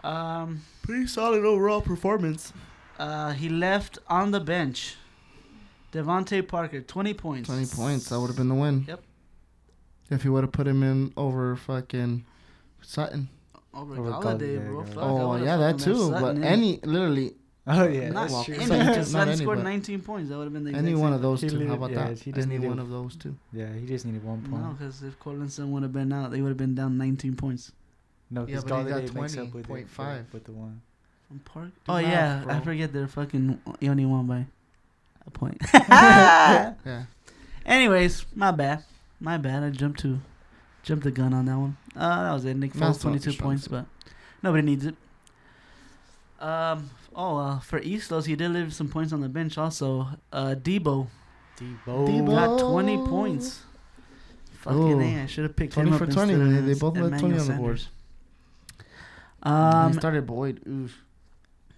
Um, 0.04 0.62
Pretty 0.82 1.08
solid 1.08 1.46
overall 1.46 1.82
performance. 1.82 2.52
uh, 3.00 3.32
he 3.32 3.50
left 3.50 4.00
on 4.08 4.32
the 4.32 4.40
bench. 4.40 4.96
DeVante 5.94 6.48
Parker, 6.48 6.82
20 6.82 7.14
points. 7.14 7.48
20 7.50 7.66
points. 7.68 8.10
That 8.10 8.20
would 8.20 8.28
have 8.28 8.38
been 8.38 8.48
the 8.50 8.56
win. 8.56 8.86
Yep. 8.88 9.02
If 10.12 10.22
he 10.24 10.30
would 10.30 10.44
have 10.44 10.52
put 10.52 10.68
him 10.68 10.84
in 10.84 11.12
over 11.18 11.56
fucking 11.56 12.26
Sutton. 12.82 13.30
Over, 13.74 13.96
Over 13.98 14.12
Golladay, 14.12 14.58
Golladay, 14.60 14.66
bro. 14.70 14.80
yeah, 14.82 14.86
Fuck, 14.88 14.98
oh, 15.04 15.36
yeah, 15.38 15.58
that 15.58 15.80
fucking 15.80 15.94
left 15.94 16.00
too. 16.06 16.12
But 16.12 16.20
Sutton 16.20 16.38
in. 16.38 16.44
any, 16.44 16.80
literally, 16.84 17.34
Oh, 17.68 17.88
yeah, 17.88 18.10
not 18.10 18.28
that's 18.30 18.44
true. 18.46 18.56
any, 18.56 18.66
Sutton- 18.66 18.86
just 18.94 19.14
not 19.14 19.20
Sutton 19.20 19.30
any, 19.30 19.38
scored 19.44 19.64
19 19.64 20.02
points. 20.02 20.30
That 20.30 20.38
would 20.38 20.44
have 20.46 20.54
been 20.54 20.64
the 20.66 20.74
any 20.74 20.94
one 20.96 21.14
of 21.14 21.22
those 21.22 21.40
two. 21.42 21.68
How 21.68 21.76
about 21.76 21.92
yeah, 21.92 22.08
that? 22.10 22.20
he 22.20 22.32
just 22.34 22.48
any 22.48 22.58
needed- 22.58 22.70
one 22.70 22.80
of 22.80 22.90
those 22.90 23.16
two. 23.16 23.36
Yeah, 23.54 23.72
he 23.74 23.86
just 23.86 24.06
needed 24.06 24.24
one 24.26 24.42
point. 24.42 24.62
No, 24.62 24.70
because 24.78 25.02
if 25.04 25.18
Collinson 25.20 25.72
would 25.72 25.84
have 25.84 25.94
been 25.94 26.12
out, 26.12 26.32
they 26.32 26.42
would 26.42 26.50
have 26.50 26.58
been 26.58 26.76
down 26.76 26.98
19 26.98 27.36
points. 27.38 27.72
No, 28.30 28.42
Yeah, 28.42 28.46
because 28.48 28.64
but 28.66 28.78
he 28.84 28.90
got 28.90 29.02
Golladay 29.04 29.14
makes 29.14 29.38
up 29.38 29.54
with, 29.54 29.70
it, 29.70 29.74
20.5. 29.74 30.18
with, 30.18 30.34
with 30.34 30.44
the 30.46 30.52
one. 30.52 30.82
From 31.28 31.40
Park? 31.40 31.70
Oh, 31.88 32.02
math, 32.02 32.46
yeah. 32.48 32.58
I 32.58 32.60
forget 32.60 32.92
they're 32.92 33.08
fucking. 33.08 33.62
He 33.80 33.88
only 33.88 34.06
won 34.06 34.26
by 34.28 34.46
a 35.26 35.32
point. 35.32 35.62
Yeah. 35.74 36.74
Anyways, 37.66 38.26
my 38.36 38.52
bad. 38.52 38.84
My 39.22 39.38
bad. 39.38 39.64
I 39.64 39.70
jumped 39.70 40.00
to 40.02 40.20
jumped 40.84 41.04
the 41.06 41.12
gun 41.12 41.34
on 41.34 41.46
that 41.46 41.58
one. 41.58 41.78
Uh, 41.96 42.24
that 42.24 42.34
was 42.34 42.44
it. 42.44 42.56
Nick 42.58 42.74
Foles, 42.74 43.00
22 43.00 43.34
points, 43.34 43.68
but 43.68 43.86
nobody 44.44 44.64
needs 44.64 44.86
it. 44.86 44.96
Um. 46.40 46.90
Oh, 47.16 47.38
uh, 47.38 47.60
for 47.60 47.80
Eastlos, 47.82 48.26
he 48.26 48.36
did 48.36 48.52
leave 48.52 48.74
some 48.74 48.88
points 48.90 49.12
on 49.14 49.20
the 49.22 49.28
bench. 49.30 49.58
Also, 49.58 50.08
uh, 50.32 50.56
Deebo 50.58 51.08
Deebo. 51.58 52.08
Deebo. 52.08 52.28
got 52.30 52.60
20 52.72 52.98
points. 53.06 53.62
Fucking 54.60 54.80
Ooh. 54.80 55.02
A, 55.02 55.24
I 55.24 55.26
should 55.26 55.44
have 55.44 55.56
picked 55.56 55.74
20 55.74 55.90
him 55.90 55.94
up 55.94 56.00
for 56.00 56.06
20. 56.12 56.34
instead 56.34 56.48
of 56.48 56.54
They- 56.66 56.74
they 56.74 56.80
both 56.80 56.98
let 56.98 57.20
20 57.20 57.38
on 57.40 57.48
the 57.48 57.54
board. 57.54 57.80
Sanders. 57.80 57.90
Um, 59.44 59.54
Um. 59.54 59.92
he 59.94 59.98
started 60.00 60.26
Boyd. 60.26 60.62
Oof. 60.68 61.04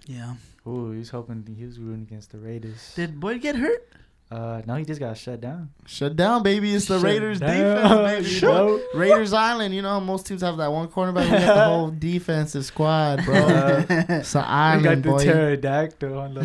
Yeah. 0.06 0.36
Ooh, 0.68 0.92
he 0.92 1.00
was 1.00 1.10
hoping 1.10 1.56
he 1.58 1.66
was 1.66 1.80
rooting 1.80 2.04
against 2.04 2.32
the 2.32 2.38
Raiders. 2.38 2.94
Did 2.96 3.20
Boyd 3.20 3.42
get 3.42 3.56
hurt? 3.56 3.90
Uh, 4.34 4.62
no, 4.66 4.76
he 4.76 4.84
just 4.84 5.00
got 5.00 5.16
shut 5.16 5.40
down. 5.42 5.70
Shut 5.86 6.16
down, 6.16 6.42
baby. 6.42 6.74
It's 6.74 6.86
the 6.88 6.96
Shut 6.98 7.04
Raiders 7.04 7.40
down. 7.40 7.50
defense, 7.50 8.28
baby. 8.28 8.40
Bro. 8.42 8.82
Raiders 8.96 9.32
Island. 9.32 9.76
You 9.76 9.84
know, 9.84 10.00
most 10.00 10.26
teams 10.26 10.42
have 10.42 10.58
that 10.58 10.72
one 10.72 10.88
cornerback. 10.88 11.26
We 11.26 11.32
got 11.32 11.56
the 11.56 11.66
whole 11.66 11.92
defensive 12.00 12.66
squad, 12.66 13.24
bro. 13.26 13.36
Uh, 13.36 13.86
it's 13.90 14.34
an 14.34 14.42
we 14.42 14.46
got 14.46 14.50
island, 14.50 15.04
the 15.04 15.10
boy. 15.10 15.24
pterodactyl 15.24 16.18
on 16.18 16.34
the 16.34 16.44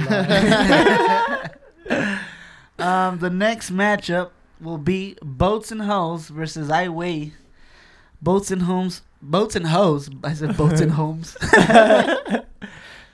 line. 1.89 2.19
Um, 2.79 3.19
the 3.19 3.31
next 3.31 3.73
matchup 3.73 4.31
will 4.61 4.79
be 4.79 5.17
Boats 5.21 5.73
and 5.73 5.83
Hoes 5.83 6.29
versus 6.29 6.71
I 6.71 6.89
Weigh. 6.89 7.33
Boats 8.23 8.53
and 8.53 8.63
Homes. 8.63 9.03
Boats 9.21 9.57
and 9.57 9.67
Hoes. 9.67 10.09
I 10.23 10.35
said 10.35 10.57
Boats 10.57 10.81
and 10.81 10.93
Homes. 10.93 11.37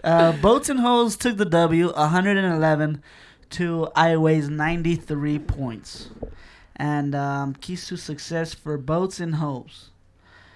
uh, 0.04 0.32
Boats 0.42 0.68
and 0.68 0.80
Hoes 0.80 1.16
took 1.16 1.38
the 1.38 1.46
W, 1.46 1.92
111 1.94 3.02
to 3.54 3.88
I 3.96 4.16
Weigh's 4.16 4.48
93 4.48 5.38
points. 5.40 6.10
And 6.76 7.14
um, 7.14 7.54
keys 7.54 7.86
to 7.88 7.96
success 7.96 8.52
for 8.54 8.76
Boats 8.76 9.20
and 9.20 9.36
Hoes. 9.36 9.90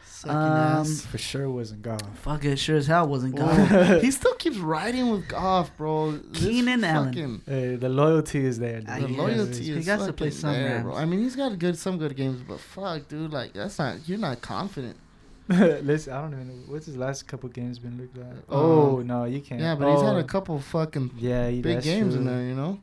Sucking 0.05 0.37
Um, 0.37 0.47
ass. 0.47 1.03
For 1.03 1.17
sure 1.19 1.49
wasn't 1.49 1.83
Goff. 1.83 2.01
Fuck 2.23 2.45
it, 2.45 2.59
sure 2.59 2.77
as 2.77 2.89
hell 2.89 3.07
wasn't 3.07 3.39
Ooh. 3.39 3.45
good. 3.45 4.03
he 4.03 4.11
still 4.11 4.35
keeps 4.35 4.57
riding 4.57 5.11
with 5.11 5.29
Goff, 5.29 5.77
bro. 5.77 6.11
This 6.13 6.43
Keenan 6.43 6.83
Allen. 6.83 7.09
fucking- 7.13 7.43
Hey, 7.47 7.77
the 7.77 7.89
loyalty 7.89 8.45
is 8.45 8.59
there. 8.59 8.81
Dude. 8.81 8.89
The 8.89 9.07
he 9.07 9.17
loyalty 9.17 9.37
does. 9.53 9.59
is 9.61 9.77
He 9.77 9.83
got 9.85 10.05
to 10.07 10.13
play 10.13 10.31
fucking 10.31 10.41
some 10.41 10.53
there, 10.55 10.81
bro. 10.83 10.97
I 10.97 11.05
mean, 11.05 11.21
he's 11.23 11.37
got 11.37 11.57
good 11.57 11.79
some 11.79 11.99
good 11.99 12.17
games, 12.17 12.43
but 12.43 12.59
fuck, 12.59 13.07
dude, 13.07 13.33
like 13.33 13.53
that's 13.53 13.79
not 13.79 14.09
you're 14.09 14.19
not 14.19 14.41
confident. 14.43 14.97
Listen, 15.49 16.13
I 16.13 16.21
don't 16.21 16.33
even 16.35 16.49
know 16.49 16.55
what's 16.67 16.87
his 16.87 16.97
last 16.97 17.27
couple 17.29 17.49
games 17.51 17.79
been 17.79 17.97
looked 17.97 18.17
like. 18.19 18.27
Uh, 18.51 18.55
Oh 18.55 19.03
no, 19.03 19.25
you 19.25 19.41
can't. 19.41 19.61
Yeah, 19.61 19.77
but 19.77 19.93
he's 19.93 20.03
had 20.03 20.17
Oh, 20.17 20.19
a 20.19 20.25
couple 20.25 20.59
fucking 20.59 21.13
yeah 21.17 21.49
he, 21.49 21.63
big 21.63 21.77
that's 21.77 21.87
games 21.87 22.17
in 22.17 22.25
there, 22.27 22.43
you 22.43 22.55
know. 22.57 22.81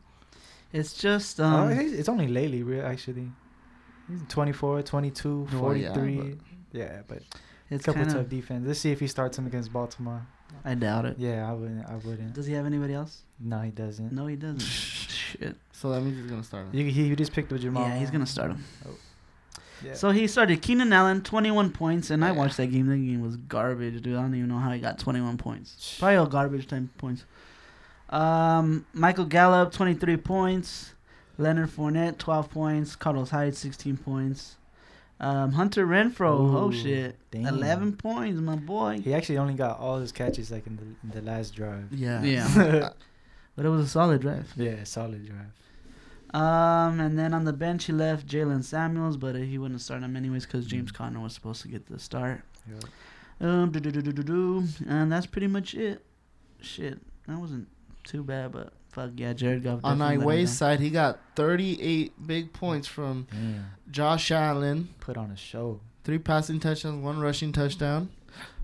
It's 0.76 0.94
just. 0.94 1.40
oh, 1.40 1.44
Um, 1.46 1.70
he's- 1.78 1.94
it's 1.94 2.10
only 2.10 2.28
lately, 2.28 2.64
re- 2.64 2.82
actually. 2.82 3.32
He's 4.10 4.22
24, 4.28 4.82
22, 4.84 5.48
Well, 5.54 5.76
yeah, 5.76 5.94
43. 5.94 6.38
yeah, 6.74 7.02
but 7.08 7.24
it's 7.72 7.84
a 7.84 7.86
couple 7.86 8.02
kind 8.02 8.14
tough 8.14 8.22
of. 8.26 8.30
defense. 8.30 8.68
Let's 8.68 8.80
see 8.80 8.92
if 8.92 9.00
he 9.00 9.08
starts 9.08 9.38
him 9.38 9.48
against 9.48 9.74
Baltimore. 9.74 10.28
I 10.64 10.76
doubt 10.76 11.06
it. 11.06 11.18
Yeah, 11.18 11.50
I 11.50 11.54
wouldn't. 11.54 11.86
I 11.90 11.96
wouldn't. 11.96 12.34
Does 12.34 12.46
he 12.46 12.54
have 12.54 12.66
anybody 12.66 12.94
else? 12.94 13.24
No, 13.40 13.62
he 13.62 13.72
doesn't. 13.72 14.12
No, 14.12 14.28
he 14.28 14.36
doesn't. 14.36 14.62
Shit. 14.62 15.56
So 15.72 15.90
that 15.92 16.02
means 16.02 16.18
he's 16.18 16.30
gonna 16.30 16.44
start. 16.44 16.68
him. 16.68 16.76
You, 16.80 16.86
he, 16.92 17.08
you 17.08 17.16
just 17.16 17.34
picked 17.34 17.52
up 17.52 17.60
Jamal. 17.60 17.88
Yeah, 17.88 17.98
he's 17.98 18.12
gonna 18.12 18.26
start 18.28 18.52
him. 18.52 18.64
Oh. 18.88 18.92
Yeah. 19.84 19.94
So 19.96 20.12
he 20.12 20.28
started 20.28 20.62
Keenan 20.62 20.94
Allen, 20.94 21.22
21 21.22 21.72
points, 21.72 22.10
and 22.10 22.24
I 22.24 22.32
watched 22.32 22.58
that 22.58 22.68
game. 22.68 22.88
That 22.88 22.98
game 22.98 23.22
was 23.22 23.36
garbage, 23.38 24.02
dude. 24.02 24.16
I 24.16 24.22
don't 24.22 24.34
even 24.36 24.48
know 24.50 24.58
how 24.60 24.72
he 24.72 24.80
got 24.80 24.98
21 25.00 25.38
points. 25.38 25.98
Probably 26.00 26.16
all 26.16 26.28
garbage 26.28 26.68
time 26.68 26.90
points. 26.98 27.26
Um, 28.10 28.86
Michael 28.94 29.26
Gallup, 29.26 29.72
23 29.72 30.18
points. 30.18 30.94
Leonard 31.38 31.70
Fournette, 31.70 32.18
12 32.18 32.50
points. 32.50 32.96
Carlos 32.96 33.30
Hyde, 33.30 33.56
16 33.56 33.98
points. 33.98 34.56
Um, 35.20 35.54
Hunter 35.54 35.88
Renfrow, 35.88 36.38
oh 36.56 36.72
shit, 36.72 37.16
damn. 37.32 37.46
11 37.48 37.96
points, 37.96 38.40
my 38.42 38.58
boy. 38.58 39.00
He 39.02 39.14
actually 39.14 39.38
only 39.38 39.54
got 39.54 39.80
all 39.80 39.98
his 40.00 40.12
catches 40.12 40.52
like 40.52 40.68
in 40.68 40.76
the 40.76 40.84
in 40.84 41.12
the 41.12 41.22
last 41.22 41.56
drive. 41.56 41.88
Yeah. 41.92 42.22
Yeah. 42.22 42.90
But 43.56 43.66
it 43.66 43.70
was 43.70 43.86
a 43.86 43.88
solid 43.88 44.20
drive. 44.20 44.52
Yeah, 44.58 44.84
solid 44.84 45.26
drive. 45.26 45.54
Um, 46.34 47.00
and 47.00 47.18
then 47.18 47.34
on 47.34 47.46
the 47.46 47.54
bench 47.54 47.86
he 47.86 47.94
left 47.94 48.28
Jaylen 48.28 48.62
Samuels, 48.66 49.16
but 49.16 49.34
uh, 49.36 49.40
he 49.40 49.58
wouldn't 49.58 49.80
start 49.80 50.04
him 50.04 50.18
anyways 50.18 50.46
because 50.46 50.66
James 50.66 50.92
Mm. 50.92 50.96
Conner 50.96 51.20
was 51.22 51.34
supposed 51.34 51.62
to 51.62 51.70
get 51.70 51.86
the 51.88 51.98
start. 51.98 52.42
Yep. 52.70 52.84
Um, 53.40 53.72
do, 53.72 53.80
do, 53.80 53.92
do, 53.92 54.02
do, 54.02 54.12
do, 54.12 54.24
do. 54.24 54.64
and 54.90 55.10
that's 55.10 55.26
pretty 55.26 55.48
much 55.48 55.74
it. 55.74 56.04
Shit, 56.60 57.00
that 57.28 57.38
wasn't 57.40 57.70
too 58.06 58.24
bad, 58.24 58.52
but 58.54 58.72
fuck 58.92 59.12
yeah, 59.18 59.34
Jared 59.34 59.64
Goff. 59.64 59.82
On 59.84 59.98
definitely 59.98 60.26
let 60.26 60.38
him 60.40 60.46
Iway's 60.46 60.58
side, 60.58 60.80
he 60.80 60.90
got 60.90 61.20
38 61.36 62.14
big 62.28 62.54
points 62.54 62.88
from 62.88 63.28
Damn. 63.32 63.66
Josh 63.92 64.32
Allen, 64.32 64.90
Put 65.02 65.18
on 65.18 65.32
a 65.32 65.36
show. 65.36 65.80
three 66.04 66.20
passing 66.20 66.60
touchdowns, 66.60 67.04
one 67.04 67.20
rushing 67.20 67.52
touchdown. 67.52 68.10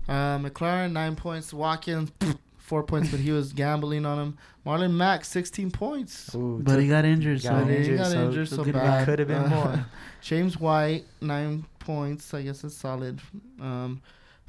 Uh, 0.08 0.38
McLaurin 0.38 0.92
nine 0.92 1.14
points. 1.16 1.52
Watkins 1.52 2.10
four 2.58 2.82
points, 2.82 3.10
but 3.10 3.20
he 3.20 3.30
was 3.32 3.52
gambling 3.62 4.04
on 4.06 4.18
him. 4.18 4.38
Marlon 4.66 4.92
Mack 4.92 5.24
16 5.24 5.70
points. 5.70 6.34
Ooh, 6.34 6.60
but 6.62 6.80
he 6.80 6.88
got 6.88 7.04
injured, 7.04 7.42
got 7.42 7.62
so 7.62 7.64
he 7.68 7.76
injured, 7.76 7.98
got 7.98 8.06
so- 8.12 8.24
injured, 8.26 8.48
so 8.48 8.64
so 8.64 8.72
bad. 8.72 9.04
Could 9.04 9.18
have 9.18 9.28
been 9.28 9.42
Uh, 9.44 9.48
more. 9.48 9.86
James 10.20 10.58
White 10.58 11.04
nine 11.20 11.66
points. 11.80 12.32
I 12.32 12.42
guess 12.42 12.62
it's 12.64 12.76
solid. 12.76 13.20
Um, 13.60 14.00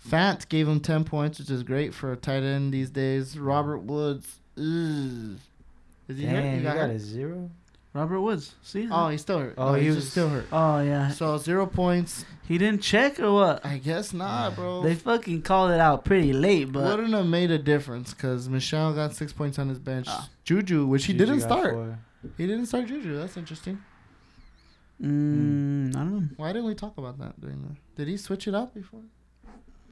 Fant 0.09 0.47
gave 0.49 0.67
him 0.67 0.79
10 0.79 1.03
points, 1.05 1.39
which 1.39 1.49
is 1.49 1.63
great 1.63 1.93
for 1.93 2.11
a 2.11 2.15
tight 2.17 2.43
end 2.43 2.73
these 2.73 2.89
days. 2.89 3.37
Robert 3.39 3.79
Woods. 3.79 4.39
Ugh. 4.57 5.37
Is 6.09 6.17
he 6.17 6.25
hurt? 6.25 6.41
Damn, 6.41 6.51
He 6.51 6.57
you 6.57 6.63
got 6.63 6.75
got 6.75 6.87
hurt? 6.89 6.95
a 6.95 6.99
zero. 6.99 7.49
Robert 7.93 8.21
Woods. 8.21 8.55
See? 8.63 8.87
Oh, 8.91 9.09
he's 9.09 9.21
still 9.21 9.37
hurt. 9.39 9.53
Oh, 9.57 9.67
Oh, 9.69 9.73
he 9.75 9.85
he's 9.85 9.95
was- 9.95 10.03
just 10.05 10.11
still 10.13 10.29
hurt. 10.29 10.47
Oh 10.51 10.81
yeah. 10.81 11.09
So 11.09 11.37
zero 11.37 11.65
points. 11.67 12.25
He 12.47 12.57
didn't 12.57 12.81
check 12.81 13.19
or 13.19 13.31
what? 13.31 13.65
I 13.65 13.77
guess 13.77 14.13
not, 14.13 14.55
bro. 14.55 14.81
They 14.81 14.95
fucking 14.95 15.43
called 15.43 15.71
it 15.71 15.79
out 15.79 16.03
pretty 16.03 16.33
late, 16.33 16.71
but 16.71 16.83
Wouldn't 16.83 17.13
have 17.13 17.27
made 17.27 17.51
a 17.51 17.59
difference 17.59 18.13
because 18.13 18.49
Michelle 18.49 18.93
got 18.93 19.13
six 19.13 19.31
points 19.31 19.59
on 19.59 19.69
his 19.69 19.77
bench. 19.79 20.07
Ah. 20.09 20.27
Juju, 20.43 20.87
which 20.87 21.05
he 21.05 21.13
didn't 21.13 21.41
start. 21.41 21.73
four. 21.73 21.99
He 22.37 22.47
didn't 22.47 22.65
start 22.65 22.87
Juju. 22.87 23.15
That's 23.17 23.37
interesting. 23.37 23.79
mm, 25.01 25.95
I 25.95 25.99
don't 25.99 26.11
know. 26.13 26.23
Why 26.37 26.49
didn't 26.53 26.65
we 26.65 26.75
talk 26.75 26.97
about 26.97 27.19
that 27.19 27.39
during 27.39 27.61
the? 27.61 27.75
Did 27.95 28.07
he 28.09 28.17
switch 28.17 28.47
it 28.47 28.55
up 28.55 28.73
before? 28.73 29.01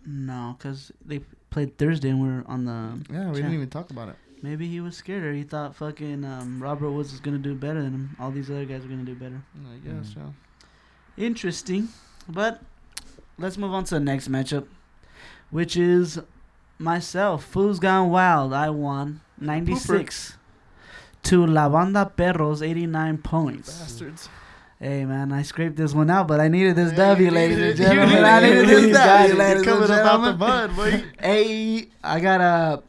No, 0.05 0.55
because 0.57 0.91
they 1.05 1.19
played 1.51 1.77
Thursday 1.77 2.09
and 2.09 2.19
we're 2.21 2.43
on 2.47 2.65
the. 2.65 3.13
Yeah, 3.13 3.25
we 3.27 3.33
Check. 3.33 3.35
didn't 3.35 3.53
even 3.53 3.69
talk 3.69 3.91
about 3.91 4.09
it. 4.09 4.15
Maybe 4.43 4.67
he 4.67 4.79
was 4.81 4.97
scared 4.97 5.23
or 5.23 5.33
he 5.33 5.43
thought 5.43 5.75
fucking 5.75 6.25
um, 6.25 6.61
Robert 6.61 6.89
Woods 6.91 7.11
was 7.11 7.19
gonna 7.19 7.37
do 7.37 7.53
better 7.53 7.81
than 7.81 7.93
him. 7.93 8.15
All 8.19 8.31
these 8.31 8.49
other 8.49 8.65
guys 8.65 8.83
are 8.83 8.87
gonna 8.87 9.03
do 9.03 9.15
better. 9.15 9.41
I 9.71 9.77
guess. 9.87 10.09
Mm. 10.09 10.17
Yeah. 11.17 11.25
Interesting, 11.25 11.89
but 12.27 12.61
let's 13.37 13.57
move 13.57 13.71
on 13.73 13.83
to 13.85 13.95
the 13.95 13.99
next 13.99 14.29
matchup, 14.29 14.65
which 15.51 15.77
is 15.77 16.19
myself. 16.79 17.43
Fool's 17.45 17.79
Gone 17.79 18.09
Wild. 18.09 18.53
I 18.53 18.69
won 18.71 19.21
ninety 19.39 19.75
six 19.75 20.37
to 21.23 21.45
La 21.45 21.69
Banda 21.69 22.05
Perros 22.05 22.61
eighty 22.63 22.87
nine 22.87 23.17
points. 23.19 23.77
Bastards. 23.77 24.29
Hey 24.79 25.05
man, 25.05 25.31
I 25.31 25.43
scraped 25.43 25.75
this 25.75 25.93
one 25.93 26.09
out, 26.09 26.27
but 26.27 26.39
I 26.39 26.47
needed 26.47 26.75
this 26.75 26.91
Yeah, 26.93 27.09
W, 27.09 27.29
ladies 27.29 27.59
and 27.59 27.75
gentlemen. 27.77 28.23
I 28.23 28.39
needed 28.39 28.55
needed 28.61 28.63
it. 28.63 28.75
this 28.77 28.87
You 28.87 28.93
got 28.93 29.17
W, 29.19 29.33
it. 29.33 29.37
ladies 29.37 29.65
You're 29.65 29.75
and 29.75 29.85
coming 29.85 29.99
up 29.99 30.05
out 30.07 30.21
the 30.25 30.37
mud, 30.37 30.75
boy. 30.75 31.03
Hey, 31.19 31.87
I 32.03 32.19
got 32.19 32.41
a 32.41 32.83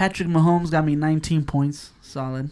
Patrick 0.00 0.30
Mahomes 0.30 0.70
got 0.70 0.86
me 0.86 0.96
19 0.96 1.44
points, 1.44 1.90
solid. 2.00 2.48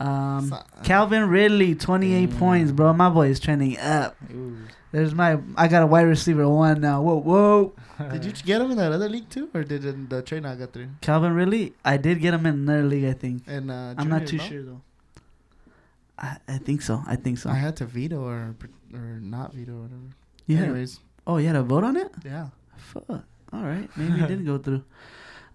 Um, 0.00 0.48
So- 0.48 0.60
Calvin 0.82 1.28
Ridley 1.28 1.76
28 1.76 2.30
Damn. 2.30 2.36
points, 2.36 2.72
bro. 2.72 2.92
My 2.92 3.08
boy 3.08 3.28
is 3.28 3.38
trending 3.38 3.78
up. 3.78 4.16
Ooh. 4.34 4.56
There's 4.90 5.14
my 5.14 5.38
I 5.56 5.68
got 5.68 5.84
a 5.84 5.86
wide 5.86 6.08
receiver 6.08 6.48
one 6.48 6.80
now. 6.80 7.00
Whoa, 7.00 7.20
whoa. 7.20 7.74
Did 8.10 8.24
you 8.24 8.32
get 8.32 8.60
him 8.60 8.72
in 8.72 8.76
that 8.78 8.90
other 8.90 9.08
league 9.08 9.28
too, 9.30 9.48
or 9.54 9.62
did 9.62 9.84
it, 9.84 10.10
the 10.10 10.20
trade 10.20 10.42
not 10.42 10.58
get 10.58 10.72
through? 10.72 10.88
Calvin 11.00 11.32
Ridley, 11.34 11.74
I 11.84 11.96
did 11.96 12.20
get 12.20 12.34
him 12.34 12.44
in 12.44 12.54
another 12.54 12.82
league, 12.82 13.04
I 13.04 13.12
think. 13.12 13.44
And 13.46 13.70
uh, 13.70 13.94
I'm 13.96 14.08
not 14.08 14.26
too 14.26 14.38
no? 14.38 14.42
sure 14.42 14.62
though. 14.64 14.80
I, 16.18 16.38
I 16.48 16.58
think 16.58 16.82
so. 16.82 17.04
I 17.06 17.14
think 17.14 17.38
so. 17.38 17.50
I 17.50 17.54
had 17.54 17.76
to 17.76 17.86
veto 17.86 18.20
or 18.24 18.56
or 18.92 19.20
not 19.22 19.54
veto 19.54 19.74
or 19.78 19.82
whatever. 19.82 20.10
yeah. 20.48 20.58
Anyways, 20.62 20.98
Oh, 21.24 21.36
you 21.36 21.46
had 21.46 21.54
a 21.54 21.62
vote 21.62 21.84
on 21.84 21.94
it? 21.96 22.10
yeah. 22.24 22.48
Fuck. 22.78 23.08
All 23.52 23.62
right. 23.62 23.88
Maybe 23.96 24.20
it 24.20 24.26
didn't 24.26 24.44
go 24.46 24.58
through. 24.58 24.82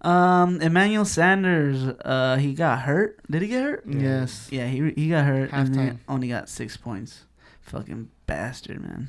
Um, 0.04 0.60
Emmanuel 0.60 1.04
Sanders, 1.04 1.82
uh, 2.04 2.36
he 2.36 2.52
got 2.54 2.80
hurt. 2.82 3.18
Did 3.30 3.42
he 3.42 3.48
get 3.48 3.62
hurt? 3.62 3.84
Yeah. 3.86 4.00
Yes. 4.00 4.48
Yeah, 4.50 4.66
he 4.66 4.90
he 4.94 5.08
got 5.08 5.24
hurt 5.24 5.50
and 5.52 5.74
then 5.74 5.88
Halftime. 5.96 5.98
only 6.08 6.28
got 6.28 6.48
six 6.48 6.76
points. 6.76 7.22
Fucking 7.62 8.10
bastard, 8.26 8.82
man. 8.82 9.08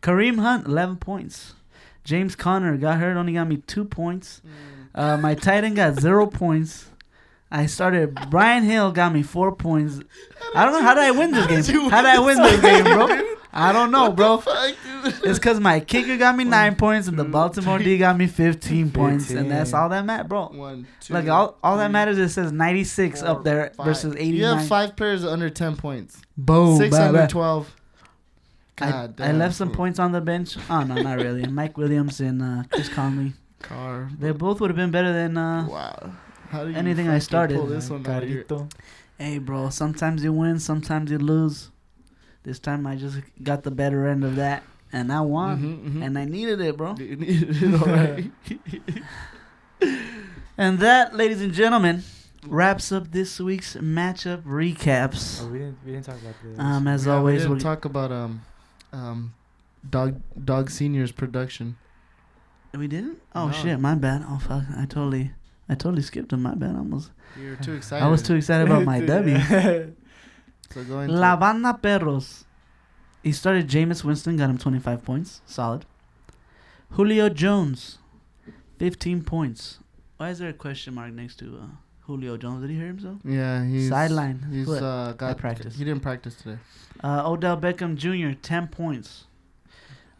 Kareem 0.00 0.38
Hunt, 0.40 0.66
eleven 0.66 0.96
points. 0.96 1.54
James 2.04 2.34
Conner 2.34 2.76
got 2.78 2.98
hurt, 2.98 3.16
only 3.16 3.34
got 3.34 3.46
me 3.46 3.58
two 3.58 3.84
points. 3.84 4.40
Uh, 4.94 5.16
my 5.18 5.34
Titan 5.34 5.74
got 5.74 6.00
zero 6.00 6.26
points. 6.42 6.86
I 7.50 7.66
started. 7.66 8.14
Brian 8.30 8.64
Hill 8.64 8.92
got 8.92 9.12
me 9.12 9.22
four 9.22 9.54
points. 9.54 10.00
I 10.54 10.64
don't 10.64 10.72
know 10.72 10.82
how 10.82 10.94
did 10.94 11.04
I 11.04 11.10
win 11.10 11.32
this 11.32 11.66
game. 11.68 11.90
How 11.90 12.00
did 12.00 12.10
I 12.10 12.18
win 12.18 12.38
this 12.38 12.60
game, 12.62 12.84
bro? 12.84 13.31
I 13.52 13.72
don't 13.72 13.90
know, 13.90 14.10
bro. 14.10 14.42
It's 14.46 15.38
because 15.38 15.60
my 15.60 15.80
kicker 15.80 16.16
got 16.16 16.36
me 16.36 16.44
nine 16.44 16.74
points 16.74 17.06
and 17.06 17.18
the 17.18 17.24
Baltimore 17.24 17.78
D 17.78 17.98
got 17.98 18.16
me 18.16 18.26
15 18.26 18.90
points, 18.92 19.30
and 19.30 19.50
that's 19.50 19.74
all 19.74 19.90
that 19.90 20.06
matters, 20.06 20.28
bro. 20.28 20.48
One, 20.48 20.86
two. 21.00 21.12
Like 21.12 21.28
all, 21.28 21.58
all 21.62 21.76
that 21.76 21.90
matters 21.90 22.16
is 22.16 22.30
it 22.30 22.34
says 22.34 22.52
96 22.52 23.20
four, 23.20 23.28
up 23.28 23.44
there 23.44 23.72
five. 23.76 23.86
versus 23.86 24.14
89. 24.14 24.34
You 24.34 24.44
have 24.46 24.66
five 24.66 24.96
players 24.96 25.24
under 25.24 25.50
ten 25.50 25.76
points. 25.76 26.22
Boom. 26.36 26.78
Six 26.78 26.90
blah, 26.90 27.00
under 27.00 27.12
blah. 27.12 27.26
twelve. 27.26 27.76
I, 28.78 28.90
God 28.90 29.20
I 29.20 29.32
left 29.32 29.54
some 29.54 29.70
points 29.70 29.98
on 29.98 30.12
the 30.12 30.20
bench. 30.20 30.56
Oh 30.70 30.82
no, 30.82 30.94
not 30.94 31.18
really. 31.18 31.46
Mike 31.50 31.76
Williams 31.76 32.20
and 32.20 32.42
uh, 32.42 32.62
Chris 32.70 32.88
Conley. 32.88 33.34
Car. 33.60 34.10
They 34.18 34.32
both 34.32 34.60
would 34.60 34.70
have 34.70 34.76
been 34.76 34.90
better 34.90 35.12
than. 35.12 35.36
Uh, 35.36 35.68
wow. 35.68 36.12
How 36.48 36.64
do 36.64 36.70
you 36.70 36.76
anything 36.76 37.08
I 37.08 37.18
started. 37.18 37.56
Pull 37.56 37.66
this 37.66 37.90
one? 37.90 38.04
Hey, 39.18 39.38
bro. 39.38 39.70
Sometimes 39.70 40.24
you 40.24 40.32
win, 40.32 40.58
sometimes 40.58 41.10
you 41.10 41.18
lose. 41.18 41.71
This 42.44 42.58
time 42.58 42.86
I 42.86 42.96
just 42.96 43.18
got 43.42 43.62
the 43.62 43.70
better 43.70 44.06
end 44.08 44.24
of 44.24 44.36
that, 44.36 44.62
and 44.92 45.12
I 45.12 45.20
won, 45.20 45.58
Mhm, 45.58 45.92
mhm. 45.94 46.06
and 46.06 46.18
I 46.18 46.24
needed 46.24 46.60
it, 46.60 46.76
bro. 46.76 46.96
You 46.96 47.16
needed 47.16 47.62
it, 47.62 47.74
all 47.82 47.86
right. 47.86 48.30
And 50.58 50.78
that, 50.80 51.14
ladies 51.16 51.40
and 51.40 51.52
gentlemen, 51.52 52.02
wraps 52.46 52.92
up 52.92 53.10
this 53.10 53.40
week's 53.40 53.74
matchup 53.76 54.42
recaps. 54.42 55.42
Oh, 55.42 55.48
we 55.48 55.58
didn't. 55.58 55.78
We 55.84 55.92
didn't 55.92 56.04
talk 56.04 56.20
about 56.20 56.34
this. 56.44 56.58
Um, 56.58 56.86
as 56.86 57.06
Yeah, 57.06 57.14
always, 57.16 57.42
didn't 57.42 57.54
we're 57.56 57.60
talk 57.60 57.84
about 57.86 58.12
um, 58.12 58.42
um, 58.92 59.34
dog 59.88 60.20
dog 60.44 60.70
seniors 60.70 61.10
production. 61.10 61.76
we 62.76 62.86
didn't. 62.86 63.18
Oh 63.34 63.46
No. 63.46 63.52
shit, 63.52 63.80
my 63.80 63.94
bad. 63.94 64.24
Oh 64.28 64.38
fuck, 64.38 64.64
I 64.76 64.84
totally, 64.84 65.32
I 65.70 65.74
totally 65.74 66.02
skipped 66.02 66.32
him. 66.32 66.42
My 66.42 66.54
bad. 66.54 66.74
I 66.74 66.78
almost. 66.78 67.10
You 67.40 67.50
were 67.50 67.56
too 67.56 67.72
excited. 67.72 68.04
I 68.04 68.08
was 68.08 68.22
too 68.22 68.34
excited 68.34 68.66
about 68.66 68.84
my 68.84 69.00
W. 69.06 69.36
So 70.74 70.84
go 70.84 71.00
into 71.00 71.14
La 71.14 71.34
it. 71.34 71.40
Banda 71.40 71.74
Perros. 71.74 72.44
He 73.22 73.32
started 73.32 73.68
Jameis 73.68 74.02
Winston, 74.04 74.36
got 74.36 74.50
him 74.50 74.58
25 74.58 75.04
points. 75.04 75.40
Solid. 75.46 75.84
Julio 76.90 77.28
Jones, 77.28 77.98
15 78.78 79.22
points. 79.22 79.78
Why 80.16 80.30
is 80.30 80.38
there 80.40 80.48
a 80.50 80.52
question 80.52 80.94
mark 80.94 81.12
next 81.12 81.38
to 81.38 81.58
uh, 81.62 81.66
Julio 82.02 82.36
Jones? 82.36 82.60
Did 82.62 82.70
he 82.70 82.78
hurt 82.78 82.86
himself? 82.88 83.18
Yeah, 83.24 83.64
he's 83.64 83.88
Sideline. 83.88 84.46
He's 84.50 84.66
What? 84.66 84.82
uh, 84.82 85.12
got 85.12 85.38
practice. 85.38 85.76
He 85.76 85.84
didn't 85.84 86.02
practice 86.02 86.34
today. 86.34 86.58
Uh, 87.02 87.22
Odell 87.30 87.56
Beckham 87.56 87.96
Jr., 87.96 88.36
10 88.40 88.68
points. 88.68 89.24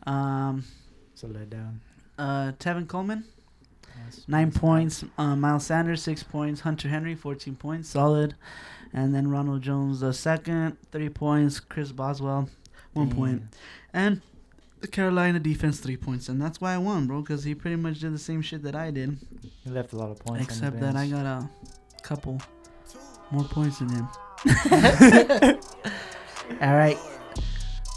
Um, 0.06 0.64
it's 1.12 1.22
a 1.22 1.26
letdown. 1.26 1.76
uh, 2.18 2.52
Tevin 2.58 2.88
Coleman, 2.88 3.24
Nine 4.28 4.52
points. 4.52 5.04
Uh, 5.18 5.36
Miles 5.36 5.66
Sanders, 5.66 6.02
six 6.02 6.22
points. 6.22 6.60
Hunter 6.62 6.88
Henry, 6.88 7.14
14 7.14 7.56
points. 7.56 7.88
Solid. 7.90 8.34
And 8.92 9.14
then 9.14 9.28
Ronald 9.30 9.62
Jones, 9.62 10.00
the 10.00 10.12
second, 10.12 10.76
three 10.90 11.08
points. 11.08 11.60
Chris 11.60 11.92
Boswell, 11.92 12.48
one 12.92 13.08
Damn. 13.08 13.16
point. 13.16 13.42
And 13.92 14.20
the 14.80 14.88
Carolina 14.88 15.38
defense, 15.38 15.80
three 15.80 15.96
points. 15.96 16.28
And 16.28 16.40
that's 16.40 16.60
why 16.60 16.74
I 16.74 16.78
won, 16.78 17.06
bro, 17.06 17.20
because 17.22 17.44
he 17.44 17.54
pretty 17.54 17.76
much 17.76 18.00
did 18.00 18.12
the 18.12 18.18
same 18.18 18.42
shit 18.42 18.62
that 18.64 18.74
I 18.74 18.90
did. 18.90 19.18
He 19.64 19.70
left 19.70 19.92
a 19.92 19.96
lot 19.96 20.10
of 20.10 20.18
points. 20.18 20.44
except 20.44 20.80
that 20.80 20.96
I 20.96 21.06
got 21.06 21.24
a 21.24 21.48
couple 22.02 22.40
more 23.30 23.44
points 23.44 23.78
than 23.78 23.88
him. 23.88 24.08
All 26.60 26.74
right. 26.76 26.98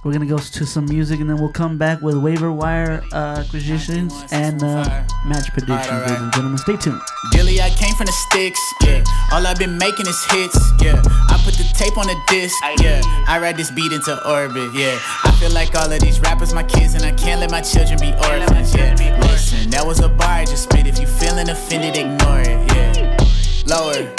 We're 0.06 0.12
going 0.12 0.28
to 0.28 0.28
go 0.28 0.38
to 0.38 0.66
some 0.68 0.86
music 0.86 1.20
and 1.20 1.28
then 1.28 1.38
we'll 1.38 1.52
come 1.52 1.80
back 1.80 2.00
with 2.00 2.16
waiver 2.16 2.52
wire 2.52 3.04
uh, 3.12 3.40
acquisitions 3.40 4.14
and 4.30 4.62
uh, 4.62 5.04
match 5.26 5.52
predictions, 5.52 5.88
Alright, 5.88 6.12
ladies 6.12 6.22
and 6.22 6.32
gentlemen. 6.32 6.58
Stay 6.60 6.78
tuned. 6.78 7.02
Dilly, 7.32 7.60
I 7.60 7.72
came 7.72 7.96
from 7.96 8.06
the 8.06 8.12
sticks, 8.12 8.60
yeah. 8.84 9.04
All 9.32 9.48
I've 9.48 9.58
been 9.58 9.80
making 9.80 10.06
is 10.06 10.24
hits, 10.30 10.60
yeah. 10.80 11.02
I 11.08 11.42
put 11.44 11.56
the 11.56 11.64
tape 11.74 11.98
on 11.98 12.06
the 12.06 12.16
disc, 12.28 12.56
yeah. 12.80 13.02
I 13.28 13.40
ride 13.42 13.58
this 13.58 13.72
beat 13.72 13.92
into 13.92 14.14
orbit, 14.30 14.76
yeah. 14.76 15.00
I 15.24 15.36
feel 15.40 15.52
like 15.54 15.74
all 15.74 15.92
of 15.92 16.00
these 16.00 16.20
rappers 16.20 16.54
my 16.54 16.62
kids, 16.62 16.94
and 16.94 17.04
I 17.04 17.12
can't 17.12 17.42
let 17.42 17.50
my 17.50 17.62
children 17.62 18.00
be 18.00 18.14
orphans, 18.14 18.76
yeah. 18.76 18.94
Listen, 19.22 19.72
that 19.72 19.88
was 19.88 20.02
a 20.02 20.08
bar 20.08 20.30
I 20.30 20.46
just 20.46 20.66
spit. 20.66 20.86
If 20.86 21.00
you 21.00 21.08
feeling 21.08 21.50
offended, 21.50 21.98
ignore 21.98 22.42
it, 22.42 22.62
yeah. 22.76 23.18
Lower, 23.66 24.14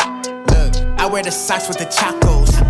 look, 0.51 0.99
I 0.99 1.07
wear 1.07 1.22
the 1.22 1.31
socks 1.31 1.68
with 1.68 1.79
the 1.79 1.85
chacos. 1.85 2.65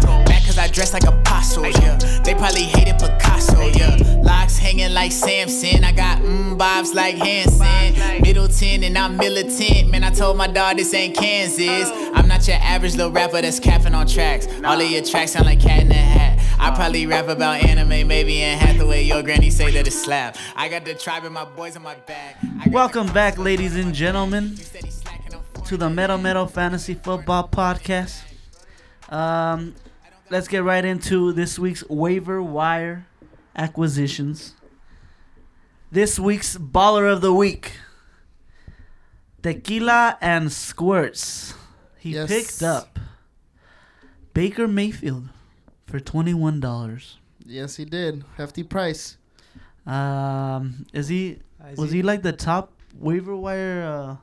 Cause 0.57 0.71
I 0.71 0.73
dress 0.73 0.95
like 0.95 1.05
apostles, 1.05 1.79
yeah. 1.83 1.99
They 2.25 2.33
probably 2.33 2.63
hated 2.63 2.99
Picasso, 2.99 3.61
yeah. 3.61 3.95
Locks 4.23 4.57
hanging 4.57 4.95
like 4.95 5.13
Samson. 5.13 5.85
I 5.85 5.93
got 5.93 6.23
mmm 6.23 6.57
bobs 6.57 6.95
like 6.95 7.17
Hanson. 7.17 8.23
Middleton 8.23 8.83
and 8.83 8.97
I'm 8.97 9.19
militant. 9.19 9.91
Man, 9.91 10.03
I 10.03 10.11
told 10.11 10.39
my 10.39 10.47
dog 10.47 10.79
this 10.79 10.95
ain't 10.95 11.15
Kansas. 11.15 11.91
I'm 12.15 12.27
not 12.27 12.49
your 12.49 12.57
average 12.63 12.97
little 12.97 13.13
rapper 13.13 13.43
that's 13.43 13.61
capping 13.61 13.93
on 13.95 14.07
tracks. 14.07 14.49
All 14.65 14.81
of 14.81 14.91
your 14.91 15.05
tracks 15.05 15.33
sound 15.33 15.45
like 15.45 15.61
cat 15.61 15.83
in 15.83 15.89
the 15.89 15.95
hat. 15.95 16.41
I 16.59 16.75
probably 16.75 17.07
rap 17.07 17.29
about 17.29 17.63
anime, 17.63 18.09
maybe 18.09 18.41
in 18.41 18.57
Hathaway. 18.57 19.03
Your 19.03 19.23
granny 19.23 19.51
say 19.51 19.71
that 19.73 19.87
it's 19.87 20.03
slap. 20.03 20.39
I 20.57 20.71
got 20.71 20.87
the 20.87 20.95
tribe 20.95 21.25
and 21.25 21.35
my 21.35 21.45
boys 21.45 21.77
in 21.77 21.83
my 21.83 21.97
back. 21.97 22.43
Welcome 22.71 23.13
back, 23.13 23.37
ladies 23.37 23.77
and 23.77 23.95
gentlemen, 23.95 24.53
You 24.57 24.65
said 24.65 24.87
he 24.87 24.91
slacking, 24.91 25.35
I'm 25.35 25.65
to 25.65 25.77
the 25.77 25.91
Mero 25.91 26.17
Mero 26.17 26.47
Fantasy 26.47 26.95
Football 26.95 27.47
Podcast. 27.53 28.23
Um, 29.11 29.75
let's 30.31 30.49
get 30.49 30.63
right 30.65 30.85
into 30.85 31.33
this 31.33 31.59
week's 31.59 31.87
waiver 31.89 32.43
wire 32.43 33.07
acquisitions. 33.55 34.55
This 35.91 36.19
week's 36.19 36.57
baller 36.57 37.11
of 37.11 37.21
the 37.21 37.33
week, 37.33 37.73
Tequila 39.43 40.19
and 40.21 40.51
Squirts. 40.53 41.55
He 41.99 42.11
Yes. 42.15 42.29
picked 42.29 42.63
up 42.63 42.99
Baker 44.35 44.69
Mayfield 44.69 45.29
for 45.87 46.01
twenty 46.01 46.35
one 46.35 46.61
dollars. 46.61 47.19
Yes, 47.45 47.77
he 47.77 47.85
did. 47.85 48.25
Hefty 48.37 48.63
price. 48.65 49.17
Um, 49.87 50.87
is 50.93 51.09
he? 51.09 51.39
Is 51.71 51.79
Was 51.79 51.93
he 51.93 52.03
like 52.03 52.23
the 52.23 52.33
top 52.33 52.73
waiver 52.99 53.37
wire? 53.37 53.83
Uh, 53.83 54.17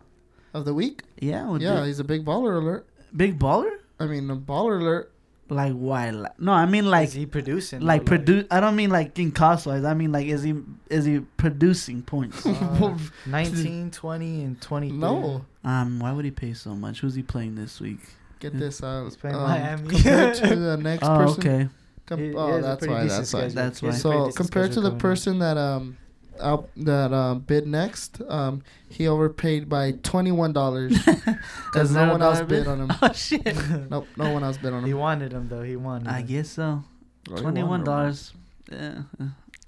Of 0.57 0.65
the 0.65 0.73
week? 0.73 1.01
yeah, 1.19 1.57
Yeah, 1.57 1.79
the 1.79 1.85
he's 1.87 1.99
a 1.99 2.03
big 2.03 2.25
baller 2.25 2.57
alert. 2.61 2.85
big 3.15 3.39
baller. 3.39 3.71
I 3.99 4.05
mean, 4.05 4.29
a 4.29 4.35
baller 4.35 4.79
alert. 4.81 5.12
Like 5.49 5.73
why? 5.73 6.09
Like, 6.09 6.39
no, 6.39 6.51
I 6.53 6.65
mean 6.65 6.89
like 6.89 7.07
is 7.09 7.13
he 7.13 7.25
producing? 7.25 7.81
like 7.81 8.01
though, 8.01 8.05
produce. 8.07 8.45
I 8.49 8.59
don't 8.59 8.75
mean 8.75 8.89
like 8.89 9.17
in 9.19 9.31
cost 9.31 9.65
wise. 9.67 9.83
I 9.83 9.93
mean 9.93 10.11
like 10.11 10.25
is 10.27 10.41
he 10.41 10.55
is 10.89 11.05
he 11.05 11.19
producing 11.19 12.01
points? 12.01 12.45
uh, 12.45 12.97
19, 13.25 13.91
20, 13.91 14.43
and 14.43 14.61
23. 14.61 14.97
No. 14.97 15.45
um, 15.63 15.99
why 15.99 16.11
would 16.11 16.25
he 16.25 16.31
pay 16.31 16.53
so 16.53 16.73
much? 16.75 17.01
Who's 17.01 17.15
he 17.15 17.23
playing 17.23 17.55
this 17.55 17.79
week? 17.81 17.99
Get 18.39 18.57
this. 18.57 18.81
Uh, 18.81 19.03
He's 19.05 19.15
playing 19.17 19.35
um, 19.35 19.43
Miami. 19.43 19.89
Compared 19.89 20.35
to 20.35 20.55
the 20.55 20.77
next 20.77 21.03
Oh, 21.03 21.17
person. 21.17 21.39
okay. 21.39 21.69
Com- 22.05 22.19
He- 22.19 22.27
he 22.29 22.35
oh, 22.35 22.61
that's 22.61 22.87
why. 22.87 23.03
decent 23.03 23.19
That's 23.19 23.33
why. 23.33 23.47
That's 23.49 23.81
why. 23.81 23.91
So 23.91 24.31
compared 24.31 24.71
to 24.73 24.81
the 24.81 24.91
person 24.91 25.39
that 25.39 25.57
um 25.57 25.97
out 26.41 26.69
that 26.77 27.13
um 27.13 27.39
bid 27.39 27.67
next, 27.67 28.21
um 28.27 28.61
he 28.89 29.07
overpaid 29.07 29.67
by 29.69 29.91
twenty 30.03 30.31
one 30.31 30.53
dollars 30.53 30.93
because 31.65 31.91
no 31.93 32.09
one 32.11 32.21
else 32.21 32.39
bid 32.39 32.47
bid? 32.49 32.67
on 32.67 32.81
him. 32.81 32.91
Oh 33.01 33.11
shit! 33.13 33.45
Nope, 33.89 34.07
no 34.17 34.31
one 34.31 34.43
else 34.43 34.57
bid 34.57 34.73
on 34.73 34.79
him. 34.81 34.85
he 34.87 34.93
wanted 34.93 35.31
him 35.33 35.47
though. 35.49 35.63
He 35.63 35.75
wanted. 35.75 36.07
I 36.07 36.19
him. 36.19 36.27
guess 36.27 36.49
so. 36.49 36.83
Oh, 37.31 37.35
Twenty 37.37 37.63
one 37.63 37.83
dollars. 37.83 38.33
Yeah. 38.71 39.03
uh, 39.19 39.25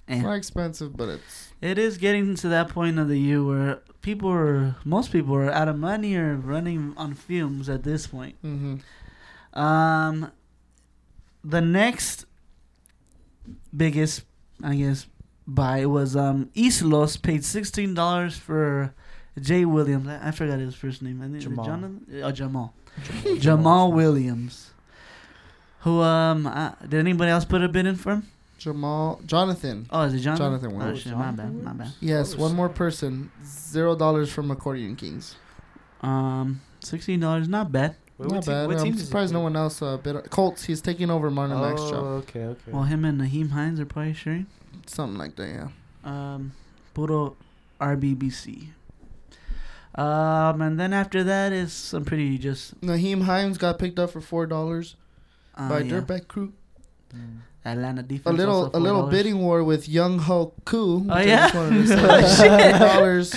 It's 0.08 0.21
not 0.23 0.34
expensive, 0.36 0.95
but 0.97 1.10
it's 1.10 1.54
It 1.62 1.78
is 1.78 1.97
getting 1.97 2.36
to 2.36 2.47
that 2.49 2.69
point 2.69 2.99
of 2.99 3.08
the 3.08 3.17
year 3.19 3.43
where 3.43 3.80
people 4.01 4.30
are, 4.30 4.75
most 4.86 5.12
people 5.12 5.36
are 5.36 5.51
out 5.51 5.67
of 5.67 5.78
money 5.80 6.15
or 6.15 6.36
running 6.36 6.93
on 6.97 7.13
fumes 7.15 7.69
at 7.69 7.84
this 7.84 8.08
point. 8.08 8.36
mm-hmm. 8.43 8.75
Um, 9.60 10.32
the 11.43 11.62
next 11.62 12.25
biggest, 13.75 14.23
I 14.63 14.75
guess, 14.75 15.08
buy 15.48 15.86
was 15.86 16.16
um 16.16 16.50
East 16.54 16.82
Los 16.82 17.18
paid 17.18 17.44
sixteen 17.46 17.94
dollars 17.94 18.38
for 18.38 18.94
Jay 19.40 19.66
Williams. 19.66 20.08
I, 20.08 20.30
I 20.30 20.32
forgot 20.32 20.60
his 20.60 20.76
first 20.76 21.02
name. 21.02 21.22
I 21.22 21.26
think 21.26 21.38
is 21.38 21.46
it 21.46 21.50
Jamal. 21.50 21.66
Jonathan? 21.66 22.22
Oh, 22.24 22.32
Jamal. 22.32 22.74
Jamal 23.40 23.92
Williams. 23.92 24.72
Who 25.82 26.02
um 26.02 26.48
uh, 26.48 26.72
did 26.82 26.96
anybody 26.96 27.30
else 27.32 27.46
put 27.46 27.62
a 27.62 27.68
bid 27.70 27.86
in 27.86 27.96
for 27.96 28.14
him? 28.14 28.28
Jamal 28.58 29.20
Jonathan. 29.26 29.86
Oh, 29.92 30.02
is 30.04 30.14
it 30.14 30.20
Jonathan? 30.20 30.46
Jonathan 30.62 30.72
Oh 30.74 30.78
Williams. 30.78 31.02
shit, 31.02 31.14
my 31.16 31.32
bad, 31.32 31.54
my 31.64 31.74
bad. 31.74 31.92
Yes, 32.00 32.36
one 32.36 32.56
more 32.56 32.70
person. 32.70 33.30
Zero 33.46 33.96
dollars 33.96 34.32
from 34.32 34.50
Accordion 34.50 34.96
Kings. 34.96 35.36
Um, 36.02 36.62
sixteen 36.80 37.20
dollars, 37.20 37.48
not 37.48 37.72
bad. 37.72 37.96
Wait, 38.18 38.30
Not 38.30 38.36
what 38.38 38.44
team- 38.46 38.54
bad. 38.54 38.68
what 38.68 38.78
team 38.78 38.86
I'm 38.88 38.92
does 38.94 39.06
surprised 39.06 39.34
no 39.34 39.42
one 39.42 39.56
else 39.58 39.82
uh, 39.82 39.98
bid. 39.98 40.30
Colts. 40.30 40.64
He's 40.64 40.82
taking 40.82 41.12
over 41.12 41.30
Marlon 41.30 41.60
Mack's 41.62 41.82
Oh, 41.82 41.92
job. 41.92 42.04
okay, 42.24 42.46
okay. 42.46 42.72
Well, 42.72 42.84
him 42.84 43.04
and 43.04 43.20
Nyheim 43.20 43.52
Hines 43.52 43.80
are 43.80 43.86
probably 43.86 44.14
sharing. 44.14 44.48
Something 44.88 45.17
like 45.17 45.36
that. 45.36 45.48
Yeah. 45.48 45.67
Um, 46.04 46.54
Puro 46.93 47.36
RBBC. 47.80 48.69
Um, 49.95 50.62
and 50.62 50.80
then 50.80 50.93
after 50.93 51.24
that 51.24 51.54
is 51.54 51.71
some 51.71 52.04
pretty 52.04 52.38
just 52.38 52.80
Nyheim 52.82 53.24
Hines 53.24 53.58
got 53.58 53.80
picked 53.80 53.98
up 53.98 54.12
for 54.12 54.19
four 54.19 54.45
dollars 54.45 54.95
uh, 55.56 55.69
by 55.69 55.80
yeah. 55.80 56.02
Dirtbag 56.02 56.28
Crew. 56.28 56.52
Mm. 57.13 57.39
Atlanta 57.63 58.04
defense. 58.04 58.32
A 58.34 58.38
little, 58.38 58.69
a 58.76 58.80
little 58.80 59.08
bidding 59.08 59.39
war 59.39 59.63
with 59.63 59.89
Young 59.89 60.19
Ho 60.19 60.54
Koo. 60.65 61.06
Oh, 61.10 61.17
yeah? 61.17 61.50
just 61.50 61.56
wanted 61.56 61.88
to 61.88 62.30
say. 62.30 62.74
Oh, 62.74 62.80
dollars 62.80 63.36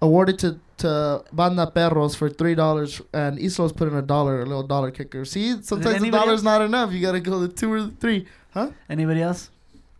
awarded 0.00 0.38
to 0.40 0.60
to 0.76 1.24
Banda 1.32 1.66
Perros 1.66 2.14
for 2.14 2.28
three 2.28 2.54
dollars, 2.54 3.00
and 3.12 3.38
East 3.38 3.58
Los 3.58 3.72
put 3.72 3.88
in 3.88 3.94
a 3.94 4.02
dollar, 4.02 4.42
a 4.42 4.46
little 4.46 4.62
dollar 4.62 4.90
kicker. 4.90 5.24
See, 5.24 5.60
sometimes 5.62 6.00
the 6.00 6.10
dollar's 6.10 6.40
else? 6.40 6.42
not 6.42 6.62
enough. 6.62 6.92
You 6.92 7.00
gotta 7.00 7.20
go 7.20 7.46
to 7.46 7.52
two 7.52 7.72
or 7.72 7.88
three, 7.88 8.26
huh? 8.52 8.70
Anybody 8.88 9.22
else? 9.22 9.50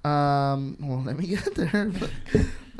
Um, 0.04 0.76
well, 0.80 1.02
let 1.02 1.16
me 1.18 1.26
get 1.34 1.54
there. 1.54 1.90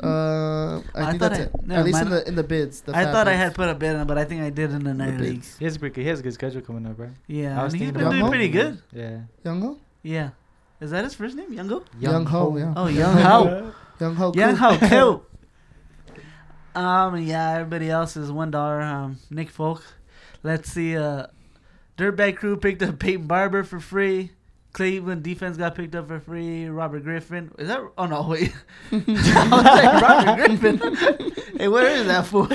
uh, 0.03 0.77
I, 0.77 0.81
I 0.95 1.09
think 1.09 1.19
that's 1.19 1.39
I- 1.39 1.43
it. 1.43 1.51
never 1.65 1.79
At 1.79 1.85
least 1.85 2.01
in 2.01 2.09
the 2.09 2.27
in 2.27 2.35
the 2.35 2.43
bids. 2.43 2.81
The 2.81 2.95
I 2.95 3.03
fat 3.05 3.11
thought 3.13 3.27
I 3.27 3.33
had 3.33 3.55
put 3.55 3.67
a 3.69 3.73
bid 3.75 3.95
in, 3.95 4.05
but 4.07 4.17
I 4.17 4.25
think 4.25 4.41
I 4.41 4.49
did 4.51 4.71
in 4.71 4.83
the 4.83 4.93
night 4.93 5.17
bids. 5.17 5.21
leagues. 5.21 5.57
He 5.57 5.65
has 5.65 5.75
a 5.75 5.79
pretty, 5.79 6.03
he 6.03 6.07
has 6.09 6.19
a 6.19 6.23
good 6.23 6.33
schedule 6.33 6.61
coming 6.61 6.85
up, 6.85 6.99
right? 6.99 7.09
Yeah, 7.27 7.59
I 7.59 7.63
was 7.63 7.73
and 7.73 7.81
he's 7.81 7.91
thinking 7.91 8.03
been 8.03 8.09
doing 8.11 8.19
Young 8.21 8.29
pretty 8.29 8.49
good. 8.49 8.81
Yeah. 8.93 9.19
Young 9.43 9.61
Ho, 9.61 9.77
Yeah, 10.03 10.29
is 10.81 10.91
that 10.91 11.03
his 11.03 11.13
first 11.15 11.35
name? 11.35 11.51
Youngo? 11.53 11.83
Young 11.99 12.25
Ho, 12.27 12.55
yeah. 12.57 12.73
Oh, 12.75 12.87
Young 12.87 13.17
Ho. 13.17 13.71
Young 13.99 14.15
Ho, 14.15 14.33
Young 14.35 14.55
Koo. 14.57 14.63
Ho, 14.63 14.77
cool. 16.75 16.81
Um, 16.81 17.17
yeah, 17.21 17.53
everybody 17.53 17.89
else 17.89 18.17
is 18.17 18.31
one 18.31 18.51
dollar. 18.51 18.81
Um, 18.81 19.17
Nick 19.31 19.49
Folk. 19.49 19.81
Let's 20.43 20.69
see. 20.71 20.97
Uh, 20.97 21.27
Dirtbag 21.97 22.35
Crew 22.35 22.57
picked 22.57 22.83
up 22.83 22.99
Peyton 22.99 23.25
Barber 23.27 23.63
for 23.63 23.79
free. 23.79 24.31
Cleveland 24.75 25.23
defense 25.23 25.55
got 25.55 25.73
picked 25.73 25.95
up 25.95 26.09
for 26.09 26.19
free. 26.19 26.65
Robert 26.67 27.03
Griffin. 27.03 27.49
Is 27.57 27.69
that? 27.69 27.79
Oh 27.97 28.05
no, 28.07 28.27
wait. 28.27 28.53
I 28.91 28.95
was 28.97 29.63
like 29.63 30.01
Robert 30.01 30.59
Griffin. 30.59 31.35
hey, 31.57 31.67
where 31.69 31.87
is 31.95 32.05
that 32.07 32.25
fool? 32.27 32.47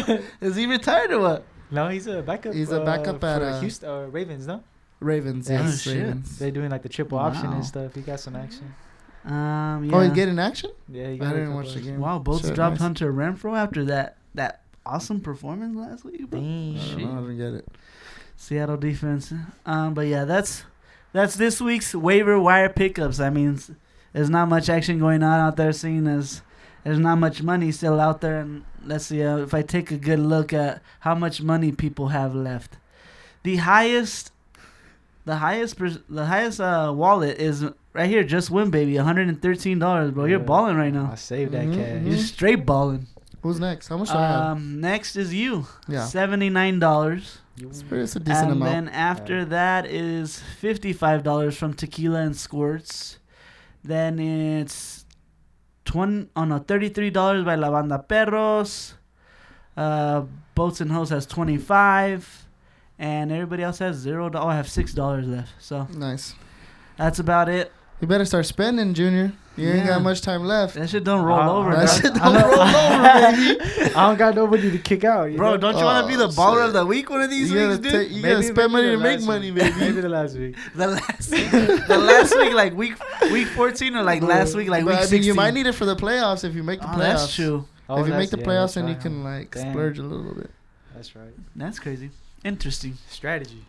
Is 0.42 0.54
he 0.54 0.66
retired 0.66 1.12
or 1.12 1.20
what? 1.20 1.44
No, 1.70 1.88
he's 1.88 2.06
a 2.06 2.20
backup. 2.20 2.52
He's 2.52 2.70
a 2.72 2.82
uh, 2.82 2.84
backup 2.84 3.20
for 3.20 3.26
at, 3.26 3.40
uh, 3.42 3.60
Houston 3.60 3.88
or 3.88 4.08
Ravens, 4.08 4.46
no? 4.46 4.62
Ravens, 5.00 5.48
yes, 5.48 5.62
Oh, 5.64 5.90
shit. 5.90 5.96
Ravens. 6.02 6.38
They're 6.38 6.50
doing 6.50 6.68
like 6.70 6.82
the 6.82 6.88
triple 6.90 7.16
option 7.18 7.46
Wow. 7.48 7.56
and 7.56 7.64
stuff. 7.64 7.94
He 7.94 8.02
got 8.02 8.20
some 8.20 8.36
action. 8.36 8.74
Um, 9.24 9.84
yeah. 9.84 9.96
Oh, 9.96 10.00
he 10.00 10.10
getting 10.10 10.38
action? 10.38 10.72
Yeah, 10.90 11.06
he 11.08 11.14
I 11.14 11.16
got 11.16 11.32
a 11.34 11.38
didn't 11.38 11.54
watch 11.54 11.68
the 11.68 11.78
action. 11.78 11.84
game. 11.92 12.00
Wow, 12.00 12.18
both 12.18 12.44
Shit, 12.44 12.54
dropped 12.54 12.74
nice. 12.74 12.82
Hunter 12.82 13.12
Renfrow 13.12 13.56
after 13.56 13.84
that 13.86 14.18
that 14.34 14.60
awesome 14.84 15.20
performance 15.20 15.74
last 15.76 16.04
week, 16.04 16.28
bro. 16.28 16.40
Dang. 16.40 16.78
I 16.78 16.84
don't 16.90 16.98
know, 17.02 17.12
I 17.12 17.20
didn't 17.20 17.38
get 17.38 17.54
it. 17.54 17.68
Seattle 18.36 18.76
defense. 18.76 19.32
Um, 19.64 19.94
but 19.94 20.06
yeah, 20.06 20.24
that's 20.26 20.64
that's 21.12 21.34
this 21.36 21.60
week's 21.60 21.94
waiver 21.94 22.38
wire 22.40 22.68
pickups. 22.68 23.20
I 23.20 23.30
mean, 23.30 23.58
there's 24.12 24.30
not 24.30 24.48
much 24.48 24.68
action 24.68 24.98
going 24.98 25.22
on 25.22 25.40
out 25.40 25.56
there, 25.56 25.72
seeing 25.72 26.06
as 26.06 26.42
there's 26.84 26.98
not 26.98 27.18
much 27.18 27.42
money 27.42 27.72
still 27.72 28.00
out 28.00 28.20
there. 28.20 28.40
And 28.40 28.64
let's 28.84 29.06
see 29.06 29.22
uh, 29.22 29.38
if 29.38 29.54
I 29.54 29.62
take 29.62 29.90
a 29.90 29.96
good 29.96 30.18
look 30.18 30.52
at 30.52 30.82
how 31.00 31.14
much 31.14 31.42
money 31.42 31.72
people 31.72 32.08
have 32.08 32.34
left. 32.34 32.76
The 33.42 33.56
highest, 33.56 34.32
the 35.24 35.36
highest, 35.36 35.78
the 36.08 36.26
highest 36.26 36.60
uh, 36.60 36.92
wallet 36.94 37.38
is 37.38 37.64
right 37.92 38.08
here. 38.08 38.22
Just 38.24 38.50
win, 38.50 38.70
baby, 38.70 38.96
113 38.96 39.78
dollars, 39.78 40.10
bro. 40.12 40.24
You're 40.26 40.38
balling 40.38 40.76
right 40.76 40.92
now. 40.92 41.10
I 41.12 41.16
saved 41.16 41.52
that 41.52 41.66
Mhm, 41.66 41.74
cash. 41.74 42.02
mhm. 42.02 42.08
You're 42.08 42.18
straight 42.18 42.66
balling. 42.66 43.06
Who's 43.42 43.58
next? 43.58 43.88
How 43.88 43.96
much 43.96 44.08
do 44.10 44.14
I 44.18 44.20
have? 44.28 44.40
Um, 44.56 44.80
next 44.82 45.16
is 45.16 45.32
you. 45.32 45.66
Yeah. 45.88 46.04
Seventy 46.04 46.50
nine 46.50 46.78
dollars. 46.78 47.38
It's, 47.62 47.82
pretty, 47.82 48.04
it's 48.04 48.16
a 48.16 48.20
decent 48.20 48.44
and 48.44 48.52
amount. 48.52 48.70
then 48.72 48.88
after 48.88 49.38
Yeah. 49.38 49.44
that 49.44 49.86
is 49.86 50.40
fifty 50.60 50.92
five 50.92 51.22
dollars 51.22 51.56
from 51.56 51.74
tequila 51.74 52.20
and 52.20 52.36
squirts. 52.36 53.18
Then 53.84 54.18
it's 54.18 55.04
twenty 55.84 56.28
oh 56.36 56.44
no, 56.44 56.58
thirty 56.58 56.88
three 56.88 57.10
dollars 57.10 57.44
by 57.44 57.54
La 57.56 57.70
Banda 57.70 57.98
Perros. 57.98 58.94
Uh 59.76 60.22
Boats 60.54 60.80
and 60.80 60.90
Hoes 60.92 61.10
has 61.10 61.26
twenty 61.26 61.56
five. 61.56 62.46
And 62.98 63.32
everybody 63.32 63.62
else 63.62 63.78
has 63.78 63.96
zero. 63.96 64.30
Oh, 64.34 64.46
I 64.48 64.56
have 64.56 64.68
six 64.68 64.92
dollars 64.92 65.26
left. 65.26 65.52
So 65.58 65.86
nice. 65.94 66.34
that's 66.98 67.18
about 67.18 67.48
it. 67.48 67.72
You 68.00 68.06
better 68.06 68.24
start 68.24 68.46
spending, 68.46 68.94
Junior. 68.94 69.32
You 69.56 69.68
ain't 69.68 69.86
got 69.86 70.00
much 70.00 70.22
time 70.22 70.44
left. 70.44 70.74
That 70.74 70.88
shit 70.88 71.04
don't 71.04 71.22
roll 71.22 71.38
Uh, 71.38 71.52
over, 71.52 71.70
That 71.76 71.86
dog. 71.88 72.00
shit 72.02 72.14
don't 72.14 72.34
roll 72.34 72.60
over, 72.60 73.36
baby. 73.36 73.60
I 73.94 74.08
don't 74.08 74.16
got 74.16 74.34
nobody 74.34 74.70
to 74.70 74.78
kick 74.78 75.04
out. 75.04 75.24
You 75.30 75.36
Bro, 75.36 75.50
know? 75.52 75.56
don't 75.58 75.76
you 75.76 75.84
want 75.84 76.06
to 76.06 76.08
be 76.08 76.16
the 76.16 76.24
Oh, 76.24 76.28
baller 76.28 76.56
shit. 76.60 76.66
of 76.68 76.72
the 76.72 76.86
week 76.86 77.10
one 77.10 77.20
of 77.20 77.28
these 77.28 77.50
You 77.50 77.58
gotta, 77.58 77.68
weeks, 77.72 77.80
dude? 77.82 77.92
take, 77.92 78.10
you 78.10 78.22
gotta 78.22 78.42
spend 78.42 78.72
money 78.72 78.88
to 78.90 78.96
make 78.96 79.20
money, 79.22 79.50
week. 79.50 79.62
baby. 79.64 79.76
Maybe 79.80 80.00
the 80.00 80.08
last 80.08 80.36
week. 80.36 80.56
The 80.74 80.86
last 80.86 81.30
week, 81.30 81.50
the 81.50 81.98
last 81.98 82.34
week, 82.38 82.54
like 82.54 82.74
week 82.74 82.94
week 83.30 83.48
fourteen, 83.48 83.94
or 83.96 84.02
like 84.02 84.22
last 84.22 84.54
week, 84.54 84.68
like 84.68 84.84
But, 84.84 84.90
week 84.92 84.96
I 84.96 85.00
mean, 85.00 85.08
sixteen. 85.08 85.24
you 85.28 85.34
might 85.34 85.52
need 85.52 85.66
it 85.66 85.72
for 85.72 85.84
the 85.84 85.96
playoffs 85.96 86.42
if 86.44 86.54
you 86.54 86.62
make 86.62 86.80
the 86.80 86.86
oh, 86.86 86.94
playoffs. 86.94 86.98
that's 86.98 87.34
true. 87.34 87.66
Oh, 87.90 88.00
if 88.00 88.06
you 88.06 88.14
make 88.14 88.30
the 88.30 88.38
yeah, 88.38 88.44
playoffs, 88.46 88.74
that's 88.74 88.74
then 88.76 88.88
you 88.88 88.94
can 88.94 89.22
like 89.24 89.50
Damn. 89.50 89.72
splurge 89.72 89.98
a 89.98 90.02
little 90.02 90.32
bit. 90.34 90.50
That's 90.94 91.14
right. 91.14 91.34
That's 91.54 91.78
crazy. 91.78 92.10
Interesting. 92.44 92.96
Strategy. 93.10 93.66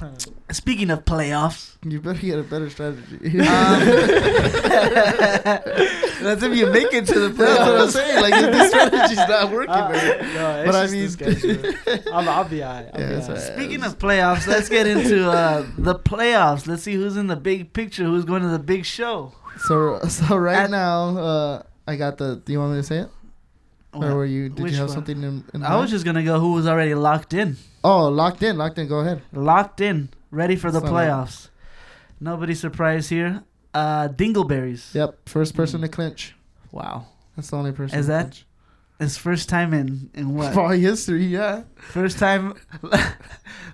Speaking 0.52 0.90
of 0.90 1.04
playoffs, 1.04 1.76
You 1.84 2.00
better 2.00 2.18
get 2.20 2.38
a 2.38 2.42
better 2.42 2.68
strategy. 2.70 3.18
that's 6.22 6.42
if 6.42 6.56
you 6.56 6.66
make 6.70 6.92
it 6.92 7.06
to 7.06 7.20
the 7.20 7.28
That's 7.30 7.60
what 7.60 7.80
I'm 7.80 7.90
saying. 7.90 8.20
Like 8.22 8.34
if 8.34 8.52
this 8.52 8.70
strategy's 8.70 9.16
not 9.16 9.50
working, 9.50 9.70
Uh, 9.74 9.88
man. 9.90 10.34
no, 10.34 10.62
But 10.66 10.74
I 10.74 10.86
mean- 10.88 11.08
the. 11.10 12.08
I'm, 12.12 12.28
I'll 12.28 12.44
be 12.44 12.62
alright. 12.62 12.90
I'll 12.94 13.00
Yeah, 13.00 13.26
right. 13.32 13.38
Speaking 13.40 13.82
of 13.84 13.98
playoffs, 13.98 14.46
let's 14.46 14.68
get 14.68 14.86
into 14.86 15.30
uh, 15.30 15.66
the 15.78 15.94
playoffs. 15.94 16.66
Let's 16.66 16.82
see 16.82 16.94
who's 16.94 17.16
in 17.16 17.26
the 17.28 17.36
big 17.36 17.72
picture, 17.72 18.04
who's 18.04 18.24
going 18.24 18.42
to 18.42 18.48
the 18.48 18.58
big 18.58 18.84
show. 18.84 19.32
So 19.66 20.00
so 20.08 20.36
right 20.36 20.64
At- 20.64 20.70
now, 20.70 21.16
uh, 21.16 21.62
I 21.86 21.96
got 21.96 22.18
the. 22.18 22.36
Do 22.44 22.52
you 22.52 22.58
want 22.60 22.72
me 22.72 22.78
to 22.78 22.82
say 22.82 22.98
it, 23.00 23.08
or 23.92 24.14
were 24.16 24.24
you? 24.24 24.48
Did 24.48 24.62
which 24.62 24.72
you 24.72 24.78
have 24.78 24.88
one? 24.88 24.94
something 24.96 25.22
in? 25.22 25.44
in 25.54 25.62
I 25.62 25.76
was 25.76 25.90
just 25.90 26.04
gonna 26.04 26.22
go 26.24 26.38
who 26.40 26.52
was 26.52 26.66
already 26.66 26.94
locked 26.94 27.32
in, 27.34 27.56
Oh, 27.84 28.08
locked 28.08 28.42
in, 28.42 28.56
locked 28.58 28.78
in. 28.78 28.88
Go 28.88 29.00
ahead. 29.00 29.22
locked 29.32 29.80
in, 29.80 30.08
ready 30.30 30.56
for 30.56 30.70
the 30.70 30.80
Son 30.80 30.88
of- 30.88 30.94
playoffs. 30.94 31.48
Nobody 32.20 32.54
surprised 32.54 33.10
here. 33.10 33.42
Uh, 33.74 34.08
Dingleberries. 34.08 34.94
Yep, 34.94 35.28
first 35.28 35.54
person 35.56 35.80
to 35.80 35.88
clinch. 35.88 36.34
Wow, 36.70 37.06
That's 37.36 37.50
the 37.50 37.56
only 37.56 37.72
person. 37.72 37.98
Is 37.98 38.06
to 38.06 38.12
that- 38.12 38.20
clinch. 38.22 38.46
his 38.98 39.16
first 39.18 39.48
time 39.48 39.74
in 39.74 40.10
in 40.14 40.34
what? 40.34 40.52
Probably 40.54 40.80
history? 40.80 41.24
Yeah. 41.24 41.62
First 41.74 42.18
time, 42.18 42.54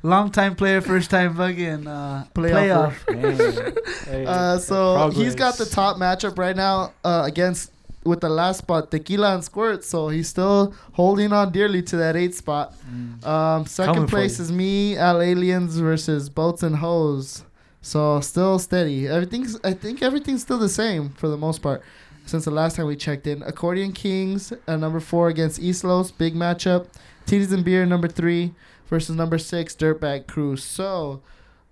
long 0.02 0.30
time 0.30 0.54
player, 0.56 0.80
first 0.80 1.10
time 1.10 1.34
fucking 1.36 1.86
uh, 1.86 2.24
Playoff. 2.34 2.94
playoff. 3.06 3.64
Man. 3.66 3.74
Hey, 4.06 4.24
Uh, 4.26 4.58
so 4.58 5.10
he's 5.10 5.34
got 5.34 5.54
the 5.58 5.66
progress. 5.66 5.70
top 5.70 5.96
matchup 5.96 6.38
right 6.38 6.56
now 6.56 6.92
uh, 7.04 7.22
against 7.26 7.70
with 8.08 8.20
the 8.20 8.28
last 8.28 8.58
spot, 8.58 8.90
Tequila 8.90 9.34
and 9.34 9.44
Squirt. 9.44 9.84
So 9.84 10.08
he's 10.08 10.28
still 10.28 10.74
holding 10.92 11.32
on 11.32 11.52
dearly 11.52 11.82
to 11.82 11.96
that 11.98 12.16
eight 12.16 12.34
spot. 12.34 12.74
Mm. 12.90 13.24
Um, 13.26 13.66
second 13.66 13.94
Coming 13.94 14.08
place 14.08 14.40
is 14.40 14.50
me, 14.50 14.96
Al 14.96 15.20
Aliens 15.20 15.78
versus 15.78 16.28
Boats 16.28 16.62
and 16.62 16.76
Hoes. 16.76 17.44
So 17.80 18.20
still 18.20 18.58
steady. 18.58 19.06
Everything's 19.06 19.58
I 19.62 19.72
think 19.72 20.02
everything's 20.02 20.42
still 20.42 20.58
the 20.58 20.68
same 20.68 21.10
for 21.10 21.28
the 21.28 21.36
most 21.36 21.62
part 21.62 21.82
since 22.26 22.44
the 22.44 22.50
last 22.50 22.76
time 22.76 22.86
we 22.86 22.96
checked 22.96 23.26
in. 23.26 23.42
Accordion 23.42 23.92
Kings 23.92 24.52
uh, 24.66 24.76
number 24.76 25.00
four 25.00 25.28
against 25.28 25.60
East 25.60 25.84
Los, 25.84 26.10
big 26.10 26.34
matchup. 26.34 26.86
Titties 27.26 27.52
and 27.52 27.64
Beer 27.64 27.84
number 27.86 28.08
three 28.08 28.54
versus 28.88 29.14
number 29.14 29.38
six 29.38 29.74
Dirtbag 29.76 30.26
Crew. 30.26 30.56
So, 30.56 31.22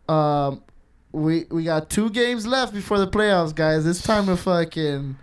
um, 0.08 0.62
we 1.12 1.44
we 1.50 1.64
got 1.64 1.88
two 1.88 2.10
games 2.10 2.46
left 2.46 2.74
before 2.74 2.98
the 2.98 3.08
playoffs, 3.08 3.54
guys. 3.54 3.86
It's 3.86 4.02
time 4.02 4.26
to 4.26 4.36
fucking 4.36 5.16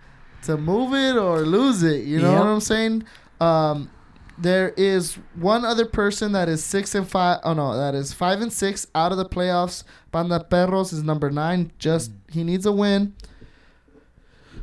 to 0.44 0.56
move 0.56 0.94
it 0.94 1.16
or 1.16 1.40
lose 1.40 1.82
it. 1.82 2.04
You 2.04 2.20
know 2.20 2.30
Yep. 2.32 2.38
what 2.40 2.46
I'm 2.48 2.60
saying? 2.60 3.04
Um, 3.40 3.90
there 4.36 4.70
is 4.76 5.16
one 5.36 5.64
other 5.64 5.84
person 5.84 6.32
that 6.32 6.48
is 6.48 6.62
six 6.64 6.94
and 6.94 7.06
five. 7.08 7.38
Oh 7.44 7.54
no, 7.54 7.76
that 7.76 7.94
is 7.94 8.12
five 8.12 8.40
and 8.40 8.52
six 8.52 8.86
out 8.94 9.12
of 9.12 9.18
the 9.18 9.24
playoffs. 9.26 9.84
Banda 10.10 10.40
Perros 10.42 10.92
is 10.92 11.02
number 11.02 11.30
nine. 11.30 11.70
Just 11.78 12.10
he 12.32 12.42
needs 12.42 12.66
a 12.66 12.72
win. 12.72 13.14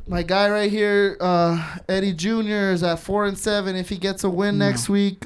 My 0.08 0.24
guy 0.24 0.50
right 0.50 0.70
here, 0.70 1.16
uh, 1.22 1.78
Eddie 1.88 2.14
Jr. 2.14 2.72
is 2.74 2.84
at 2.84 3.00
four 3.00 3.26
and 3.26 3.38
seven. 3.38 3.76
If 3.76 3.90
he 3.90 3.98
gets 3.98 4.24
a 4.24 4.30
win 4.30 4.58
No. 4.58 4.68
next 4.68 4.90
week, 4.90 5.26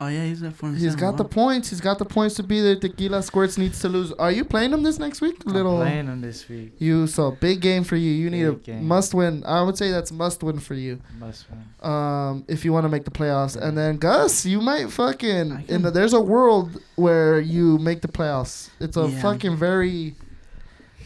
Oh 0.00 0.06
yeah, 0.06 0.24
he's 0.26 0.44
at 0.44 0.54
four. 0.54 0.70
he's 0.70 0.94
got 0.94 1.16
the 1.16 1.24
points. 1.24 1.70
He's 1.70 1.80
got 1.80 1.98
the 1.98 2.04
points 2.04 2.36
to 2.36 2.44
be 2.44 2.60
there. 2.60 2.76
Tequila 2.76 3.20
Squirts 3.20 3.58
needs 3.58 3.80
to 3.80 3.88
lose. 3.88 4.12
Are 4.12 4.30
you 4.30 4.44
playing 4.44 4.72
him 4.72 4.84
this 4.84 5.00
next 5.00 5.20
week? 5.20 5.42
I'm 5.44 5.52
Little 5.52 5.76
playing 5.78 6.06
them 6.06 6.20
this 6.20 6.48
week. 6.48 6.74
you 6.78 7.08
so 7.08 7.32
big 7.32 7.60
game 7.60 7.82
for 7.82 7.96
you. 7.96 8.12
You 8.12 8.30
need 8.30 8.44
a 8.44 8.52
game. 8.52 8.84
must 8.86 9.12
win. 9.12 9.42
I 9.44 9.60
would 9.62 9.76
say 9.76 9.90
that's 9.90 10.12
must 10.12 10.44
win 10.44 10.60
for 10.60 10.74
you. 10.74 11.00
Must 11.18 11.46
win. 11.50 11.90
Um, 11.92 12.44
if 12.46 12.64
you 12.64 12.72
want 12.72 12.84
to 12.84 12.88
make 12.88 13.06
the 13.06 13.10
playoffs, 13.10 13.60
and 13.60 13.76
then 13.76 13.96
Gus, 13.96 14.46
you 14.46 14.60
might 14.60 14.88
fucking. 14.92 15.64
In 15.66 15.82
the, 15.82 15.90
there's 15.90 16.12
a 16.12 16.20
world 16.20 16.80
where 16.94 17.40
you 17.40 17.78
make 17.78 18.00
the 18.00 18.08
playoffs. 18.08 18.70
It's 18.78 18.96
a 18.96 19.08
Yeah. 19.08 19.20
fucking 19.20 19.56
very. 19.56 20.14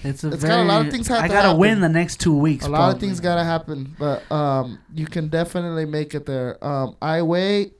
It's 0.05 0.22
a 0.22 0.28
It's 0.33 0.42
very. 0.42 0.52
got 0.55 0.61
a 0.64 0.64
lot 0.64 0.85
of 0.87 0.92
things 0.92 1.09
have 1.09 1.18
I 1.24 1.28
to 1.28 1.33
gotta 1.33 1.46
happen. 1.48 1.61
win 1.61 1.81
the 1.81 1.88
next 1.88 2.20
two 2.20 2.37
weeks. 2.37 2.66
A 2.66 2.68
lot 2.68 2.92
of 2.94 3.00
things 3.00 3.20
gotta 3.20 3.44
happen, 3.44 3.96
but 3.98 4.31
um, 4.31 4.81
you 4.94 5.07
can 5.07 5.28
definitely 5.28 5.87
make 5.87 6.14
it 6.14 6.26
there. 6.26 6.62
Um, 6.62 6.96
I 7.00 7.22
weigh, 7.22 7.70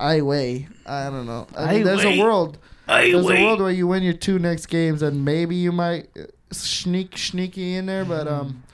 I 0.00 0.22
weigh. 0.22 0.66
I 0.86 1.10
don't 1.10 1.26
know. 1.26 1.46
I 1.56 1.72
mean, 1.72 1.80
I 1.82 1.84
there's 1.84 2.04
a 2.04 2.18
world. 2.18 2.58
I 2.88 3.10
There's 3.12 3.24
a 3.28 3.44
world 3.44 3.60
where 3.60 3.70
you 3.70 3.86
win 3.86 4.02
your 4.02 4.14
two 4.14 4.38
next 4.38 4.66
games, 4.66 5.02
and 5.02 5.24
maybe 5.24 5.54
you 5.54 5.70
might 5.70 6.08
uh, 6.18 6.22
sneak 6.50 7.16
sneaky 7.18 7.74
in 7.76 7.86
there. 7.86 8.04
But 8.04 8.26
um, 8.26 8.64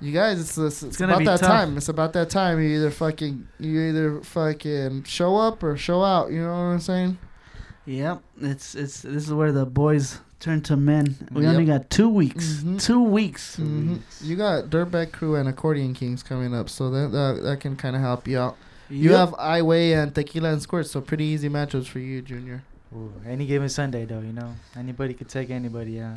you 0.00 0.12
guys, 0.12 0.40
it's 0.40 0.56
it's, 0.56 0.82
it's 0.82 0.96
gonna 0.96 1.14
about 1.14 1.24
that 1.26 1.40
tough. 1.40 1.48
time. 1.48 1.76
It's 1.76 1.88
about 1.90 2.12
that 2.14 2.30
time. 2.30 2.58
You 2.62 2.76
either 2.76 2.90
fucking 2.90 3.48
you 3.58 3.80
either 3.80 4.20
fucking 4.22 5.02
show 5.04 5.36
up 5.36 5.62
or 5.62 5.76
show 5.76 6.02
out. 6.04 6.30
You 6.30 6.42
know 6.42 6.50
what 6.50 6.54
I'm 6.72 6.80
saying? 6.80 7.18
Yep, 7.84 8.22
it's 8.40 8.74
it's 8.74 9.02
this 9.02 9.26
is 9.26 9.32
where 9.32 9.52
the 9.52 9.66
boys 9.66 10.20
turn 10.40 10.62
to 10.62 10.76
men. 10.76 11.16
We 11.32 11.42
Yep. 11.42 11.50
only 11.50 11.64
got 11.64 11.90
two 11.90 12.08
weeks. 12.08 12.62
Mhm. 12.62 12.80
Two 12.82 13.02
weeks. 13.02 13.56
Mhm. 13.56 14.00
You 14.22 14.36
got 14.36 14.70
Dirtbag 14.70 15.10
Crew 15.12 15.34
and 15.34 15.48
Accordion 15.48 15.94
Kings 15.94 16.22
coming 16.22 16.54
up, 16.54 16.68
so 16.70 16.90
that 16.90 17.10
that, 17.12 17.42
that 17.42 17.60
can 17.60 17.74
kind 17.76 17.96
of 17.96 18.00
help 18.02 18.28
you 18.28 18.38
out. 18.38 18.56
You 18.90 19.10
Yep. 19.10 19.18
have 19.18 19.30
Iway 19.38 20.00
and 20.02 20.14
Tequila 20.14 20.50
and 20.52 20.62
Squirt, 20.62 20.86
so 20.86 21.00
pretty 21.00 21.24
easy 21.24 21.48
matchups 21.48 21.86
for 21.86 21.98
you, 21.98 22.22
Junior. 22.22 22.62
Ooh, 22.94 23.12
any 23.26 23.44
given 23.46 23.68
Sunday 23.68 24.06
though, 24.06 24.20
you 24.20 24.32
know, 24.32 24.54
anybody 24.76 25.12
could 25.14 25.28
take 25.28 25.50
anybody 25.50 25.92
Yeah. 25.92 26.16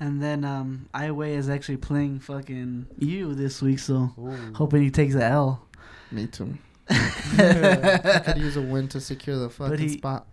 and 0.00 0.22
then 0.22 0.44
um, 0.44 0.86
Iway 0.94 1.36
is 1.36 1.48
actually 1.50 1.76
playing 1.76 2.20
fucking 2.20 2.86
you 2.98 3.34
this 3.34 3.60
week, 3.60 3.78
so 3.80 4.12
Ooh. 4.18 4.34
hoping 4.54 4.82
he 4.82 4.90
takes 4.90 5.14
the 5.14 5.24
L. 5.24 5.62
Me 6.10 6.26
too. 6.26 6.56
I 6.90 8.22
could 8.24 8.38
use 8.38 8.56
a 8.56 8.62
win 8.62 8.88
to 8.88 9.00
secure 9.00 9.36
the 9.38 9.50
fucking 9.50 9.78
he- 9.78 9.98
spot. 9.98 10.26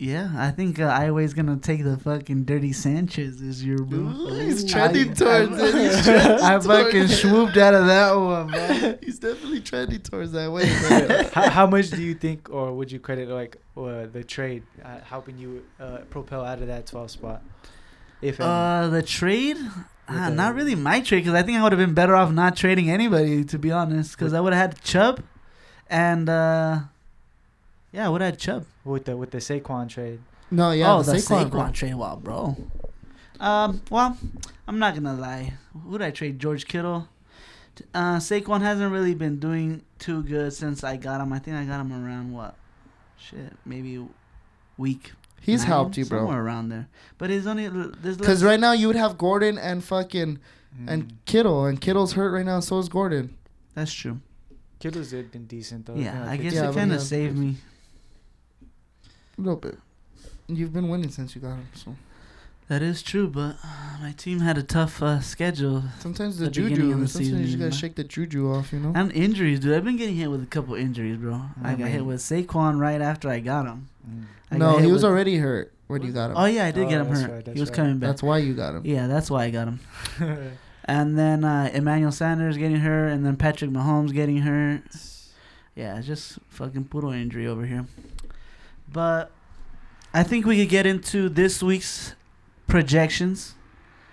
Yeah, 0.00 0.30
I 0.36 0.52
think 0.52 0.78
uh, 0.78 0.96
Iway's 0.96 1.34
gonna 1.34 1.56
take 1.56 1.82
the 1.82 1.96
fucking 1.96 2.44
Dirty 2.44 2.72
Sanchez 2.72 3.40
this 3.40 3.62
year, 3.62 3.78
bro. 3.78 3.98
Ooh, 3.98 4.40
he's 4.44 4.62
Ooh, 4.64 4.68
trending 4.68 5.10
I- 5.10 5.14
towards 5.14 5.58
I- 5.60 5.66
it. 5.66 5.74
He's 5.74 6.04
trending 6.04 6.44
I 6.44 6.60
fucking 6.60 7.02
it. 7.02 7.08
swooped 7.08 7.56
out 7.56 7.74
of 7.74 7.86
that 7.86 8.12
one, 8.12 8.46
man. 8.52 8.98
He's 9.02 9.18
definitely 9.18 9.60
trending 9.60 9.98
towards 10.00 10.30
that 10.32 10.52
way. 10.52 10.70
but- 10.88 11.30
how, 11.34 11.50
how 11.50 11.66
much 11.66 11.90
do 11.90 12.00
you 12.00 12.14
think, 12.14 12.48
or 12.48 12.72
would 12.74 12.92
you 12.92 13.00
credit 13.00 13.28
like 13.28 13.56
uh, 13.76 14.06
the 14.06 14.22
trade 14.22 14.62
uh, 14.84 15.00
helping 15.02 15.36
you 15.36 15.64
uh, 15.80 15.98
propel 16.10 16.44
out 16.44 16.60
of 16.60 16.68
that 16.68 16.86
12 16.86 17.10
spot? 17.10 17.42
If 18.22 18.38
any? 18.40 18.48
Uh, 18.48 18.86
the 18.90 19.02
trade, 19.02 19.56
ah, 20.08 20.28
the- 20.28 20.34
not 20.36 20.54
really 20.54 20.76
my 20.76 21.00
trade, 21.00 21.24
because 21.24 21.34
I 21.34 21.42
think 21.42 21.58
I 21.58 21.62
would 21.64 21.72
have 21.72 21.78
been 21.80 21.94
better 21.94 22.14
off 22.14 22.30
not 22.30 22.56
trading 22.56 22.88
anybody, 22.88 23.42
to 23.46 23.58
be 23.58 23.72
honest, 23.72 24.16
because 24.16 24.32
I 24.32 24.38
would 24.38 24.52
have 24.52 24.70
had 24.74 24.80
Chubb, 24.84 25.24
and 25.90 26.28
uh, 26.28 26.78
yeah, 27.92 28.02
what 28.02 28.06
I 28.06 28.08
would 28.10 28.20
have 28.22 28.32
had 28.32 28.38
Chubb. 28.38 28.66
with 28.84 29.04
the 29.06 29.16
with 29.16 29.30
the 29.30 29.38
Saquon 29.38 29.88
trade. 29.88 30.20
no, 30.50 30.70
yeah, 30.72 30.94
oh, 30.94 31.02
the, 31.02 31.12
the 31.12 31.18
Saquon, 31.18 31.50
Saquon, 31.50 31.72
trade, 31.72 31.94
wow, 31.94 32.16
bro. 32.16 32.56
Um, 33.40 33.82
well, 33.90 34.16
I'm 34.66 34.78
not 34.78 34.94
gonna 34.94 35.14
lie. 35.14 35.54
Who 35.84 35.98
did 35.98 36.06
I 36.06 36.10
trade? 36.10 36.38
George 36.38 36.66
Kittle. 36.66 37.08
Uh, 37.94 38.16
Saquon 38.16 38.60
hasn't 38.60 38.90
really 38.92 39.14
been 39.14 39.38
doing 39.38 39.82
too 40.00 40.22
good 40.24 40.52
since 40.52 40.82
I 40.82 40.96
got 40.96 41.20
him. 41.20 41.32
I 41.32 41.38
think 41.38 41.56
I 41.56 41.64
got 41.64 41.80
him 41.80 41.92
around 41.92 42.32
what? 42.32 42.56
Shit, 43.16 43.52
maybe 43.64 44.04
week. 44.76 45.12
He's 45.40 45.60
nine, 45.60 45.68
helped 45.68 45.96
you, 45.96 46.04
bro. 46.04 46.20
Somewhere 46.20 46.42
around 46.42 46.70
there, 46.70 46.88
but 47.18 47.30
he's 47.30 47.46
only 47.46 47.68
there's 47.68 48.16
Because 48.16 48.42
right 48.42 48.58
now 48.58 48.72
you 48.72 48.88
would 48.88 48.96
have 48.96 49.16
Gordon 49.18 49.56
and 49.58 49.82
fucking 49.84 50.38
Mm. 50.78 50.88
and 50.88 51.16
Kittle, 51.24 51.64
and 51.64 51.80
Kittle's 51.80 52.12
hurt 52.12 52.30
right 52.30 52.44
now. 52.44 52.60
So 52.60 52.78
is 52.78 52.88
Gordon. 52.88 53.36
That's 53.74 53.92
true. 53.92 54.20
Kittle's 54.80 55.10
did 55.10 55.32
been 55.32 55.46
decent 55.46 55.86
though. 55.86 55.94
Yeah, 55.94 56.28
I 56.28 56.36
guess 56.36 56.52
Yeah, 56.52 56.70
it 56.70 56.74
kind 56.74 56.92
of 56.92 57.00
saved 57.00 57.36
me. 57.36 57.56
A 59.38 59.40
little 59.40 59.56
bit. 59.56 59.78
You've 60.48 60.72
been 60.72 60.88
winning 60.88 61.10
since 61.10 61.34
you 61.34 61.40
got 61.40 61.54
him. 61.56 61.68
So 61.74 61.94
That 62.68 62.82
is 62.82 63.02
true, 63.02 63.28
but 63.28 63.56
uh, 63.64 63.98
my 64.00 64.12
team 64.12 64.40
had 64.40 64.58
a 64.58 64.62
tough 64.62 65.02
uh, 65.02 65.20
schedule 65.20 65.84
sometimes 66.00 66.38
the, 66.38 66.46
The 66.46 66.50
beginning 66.62 66.72
of 66.72 66.78
juju. 66.78 67.00
the 67.00 67.08
Sometimes 67.08 67.12
season, 67.12 67.38
you 67.38 67.44
just 67.46 67.58
gotta 67.58 67.70
know? 67.70 67.76
shake 67.76 67.94
the 67.96 68.04
juju 68.04 68.50
off. 68.52 68.72
You 68.72 68.80
know. 68.80 68.92
and 68.94 69.12
injuries, 69.12 69.60
dude. 69.60 69.76
I've 69.76 69.84
been 69.84 69.96
getting 69.96 70.16
hit 70.16 70.30
with 70.30 70.42
a 70.42 70.46
couple 70.46 70.74
injuries, 70.74 71.16
bro. 71.18 71.42
I, 71.62 71.72
I 71.72 71.74
got 71.76 71.88
hit 71.88 72.04
with 72.04 72.20
Saquon 72.20 72.78
right 72.80 73.00
after 73.00 73.28
I 73.28 73.40
got 73.40 73.66
him. 73.66 73.88
Mm. 74.08 74.24
I 74.50 74.56
no, 74.58 74.72
got 74.72 74.82
he 74.84 74.90
was 74.90 75.04
already 75.04 75.36
hurt 75.36 75.72
when 75.86 76.02
you 76.02 76.12
got 76.12 76.30
him. 76.30 76.36
Oh 76.38 76.46
yeah, 76.46 76.64
I 76.66 76.70
did 76.70 76.86
Oh, 76.86 76.88
get 76.88 77.00
him 77.02 77.06
hurt. 77.08 77.30
right, 77.46 77.54
he 77.54 77.60
was 77.60 77.68
right. 77.70 77.76
coming 77.76 77.98
back. 77.98 78.08
That's 78.08 78.22
why 78.22 78.38
you 78.38 78.54
got 78.54 78.74
him. 78.74 78.82
yeah, 78.86 79.06
that's 79.06 79.30
why 79.30 79.44
I 79.44 79.50
got 79.50 79.68
him. 79.68 79.80
And 80.90 81.18
then 81.18 81.44
uh, 81.44 81.70
Emmanuel 81.74 82.10
Sanders 82.10 82.56
getting 82.56 82.78
hurt, 82.78 83.08
and 83.08 83.26
then 83.26 83.36
Patrick 83.36 83.70
Mahomes 83.70 84.10
getting 84.10 84.38
hurt. 84.38 84.80
Yeah, 85.76 85.98
it's 85.98 86.06
just 86.06 86.38
fucking 86.48 86.84
puro 86.86 87.12
injury 87.12 87.46
over 87.46 87.66
here. 87.66 87.84
But 88.92 89.30
I 90.14 90.22
think 90.22 90.46
we 90.46 90.58
could 90.58 90.68
get 90.68 90.86
into 90.86 91.28
this 91.28 91.62
week's 91.62 92.14
projections. 92.66 93.54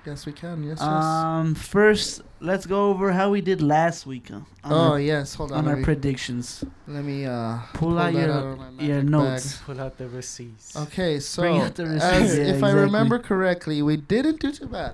Yes, 0.05 0.25
we 0.27 0.33
can. 0.33 0.63
Yes, 0.63 0.77
yes. 0.79 0.81
Um, 0.81 1.55
first, 1.55 2.21
let's 2.39 2.67
go 2.67 2.91
over 2.91 3.11
how 3.11 3.31
we 3.31 3.41
did 3.41 3.59
last 3.61 4.05
week 4.05 4.29
uh, 4.29 4.35
on, 4.35 4.45
oh 4.65 4.91
our, 4.91 4.99
yes, 4.99 5.33
hold 5.33 5.51
on. 5.51 5.59
on 5.59 5.67
our 5.67 5.77
me, 5.77 5.83
predictions. 5.83 6.63
let 6.87 7.03
me 7.03 7.25
uh 7.25 7.57
Pull 7.73 7.97
out 7.97 8.13
that 8.13 8.19
your 8.19 8.29
of 8.29 8.57
my 8.59 8.69
your 8.83 8.97
magic 9.01 9.09
notes. 9.09 9.57
Pull 9.65 9.81
out 9.81 9.97
the 9.97 10.07
receipts. 10.07 10.75
Okay, 10.75 11.19
so 11.19 11.41
Bring 11.41 11.59
out 11.59 11.73
the 11.73 11.87
receipts. 11.87 12.33
as 12.33 12.37
Yeah, 12.37 12.53
if 12.53 12.63
I 12.63 12.69
remember 12.71 13.17
correctly, 13.17 13.81
we 13.81 13.97
didn't 13.97 14.39
do 14.39 14.51
too 14.51 14.67
bad. 14.67 14.93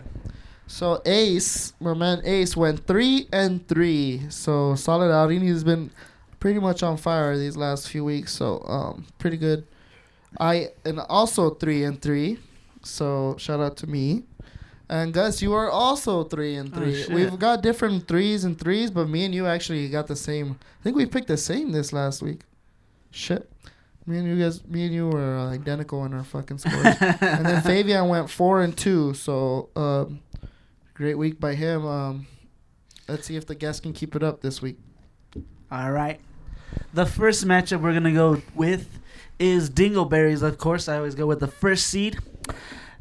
So 0.67 1.02
Ace, 1.06 1.74
my 1.82 1.94
man 1.94 2.22
Ace, 2.24 2.56
went 2.56 2.88
three 2.88 3.28
and 3.34 3.67
three. 3.67 4.22
So 4.30 4.76
solid 4.76 5.12
outing. 5.12 5.41
He's 5.41 5.65
been 5.65 5.91
pretty 6.41 6.60
much 6.60 6.84
on 6.84 6.97
fire 6.97 7.38
these 7.38 7.56
last 7.56 7.88
few 7.88 8.04
weeks. 8.04 8.34
So 8.34 8.62
um, 8.67 9.06
pretty 9.19 9.38
good. 9.38 9.65
I 10.38 10.69
and 10.84 10.99
also 10.99 11.51
three 11.51 11.86
and 11.86 12.01
three. 12.01 12.39
So 12.84 13.36
shout 13.38 13.62
out 13.62 13.77
to 13.77 13.88
me. 13.88 14.23
And 14.89 15.13
Gus, 15.13 15.41
you 15.41 15.53
are 15.53 15.70
also 15.70 16.26
three 16.26 16.55
and 16.55 16.74
three. 16.74 17.03
shit. 17.03 17.09
We've 17.09 17.39
got 17.39 17.63
different 17.63 18.09
threes 18.09 18.43
and 18.43 18.59
threes, 18.59 18.91
but 18.91 19.07
me 19.07 19.24
and 19.24 19.34
you 19.34 19.47
actually 19.47 19.88
got 19.88 20.07
the 20.07 20.18
same. 20.18 20.59
I 20.82 20.84
think 20.84 20.97
we 20.97 21.05
picked 21.05 21.30
the 21.30 21.38
same 21.38 21.72
this 21.72 21.93
last 21.93 22.22
week. 22.22 22.41
Shit. 23.11 23.49
Me 24.05 24.18
and 24.18 24.28
you 24.28 24.38
guys, 24.43 24.66
me 24.68 24.86
and 24.86 24.93
you 24.93 25.07
were 25.07 25.38
uh, 25.38 25.53
identical 25.53 26.03
in 26.03 26.13
our 26.13 26.26
fucking 26.26 26.57
scores. 26.63 26.97
and 27.22 27.45
then 27.45 27.61
Fabian 27.61 28.09
went 28.09 28.30
four 28.30 28.61
and 28.63 28.76
two. 28.76 29.13
So 29.13 29.70
um, 29.78 30.20
great 30.93 31.18
week 31.18 31.39
by 31.39 31.55
him. 31.55 31.86
Um, 31.86 32.28
let's 33.07 33.28
see 33.28 33.38
if 33.38 33.45
the 33.45 33.55
guests 33.55 33.80
can 33.80 33.93
keep 33.93 34.16
it 34.16 34.24
up 34.24 34.41
this 34.41 34.61
week. 34.61 34.78
All 35.72 35.91
right. 35.91 36.20
The 36.93 37.05
first 37.05 37.45
matchup 37.45 37.82
we're 37.82 37.93
gonna 37.93 38.11
go 38.13 38.41
with 38.55 38.99
is 39.39 39.69
Dingleberries. 39.69 40.41
Of 40.41 40.57
course, 40.57 40.88
I 40.88 40.97
always 40.97 41.15
go 41.15 41.26
with 41.26 41.39
the 41.39 41.47
first 41.47 41.88
seed. 41.88 42.19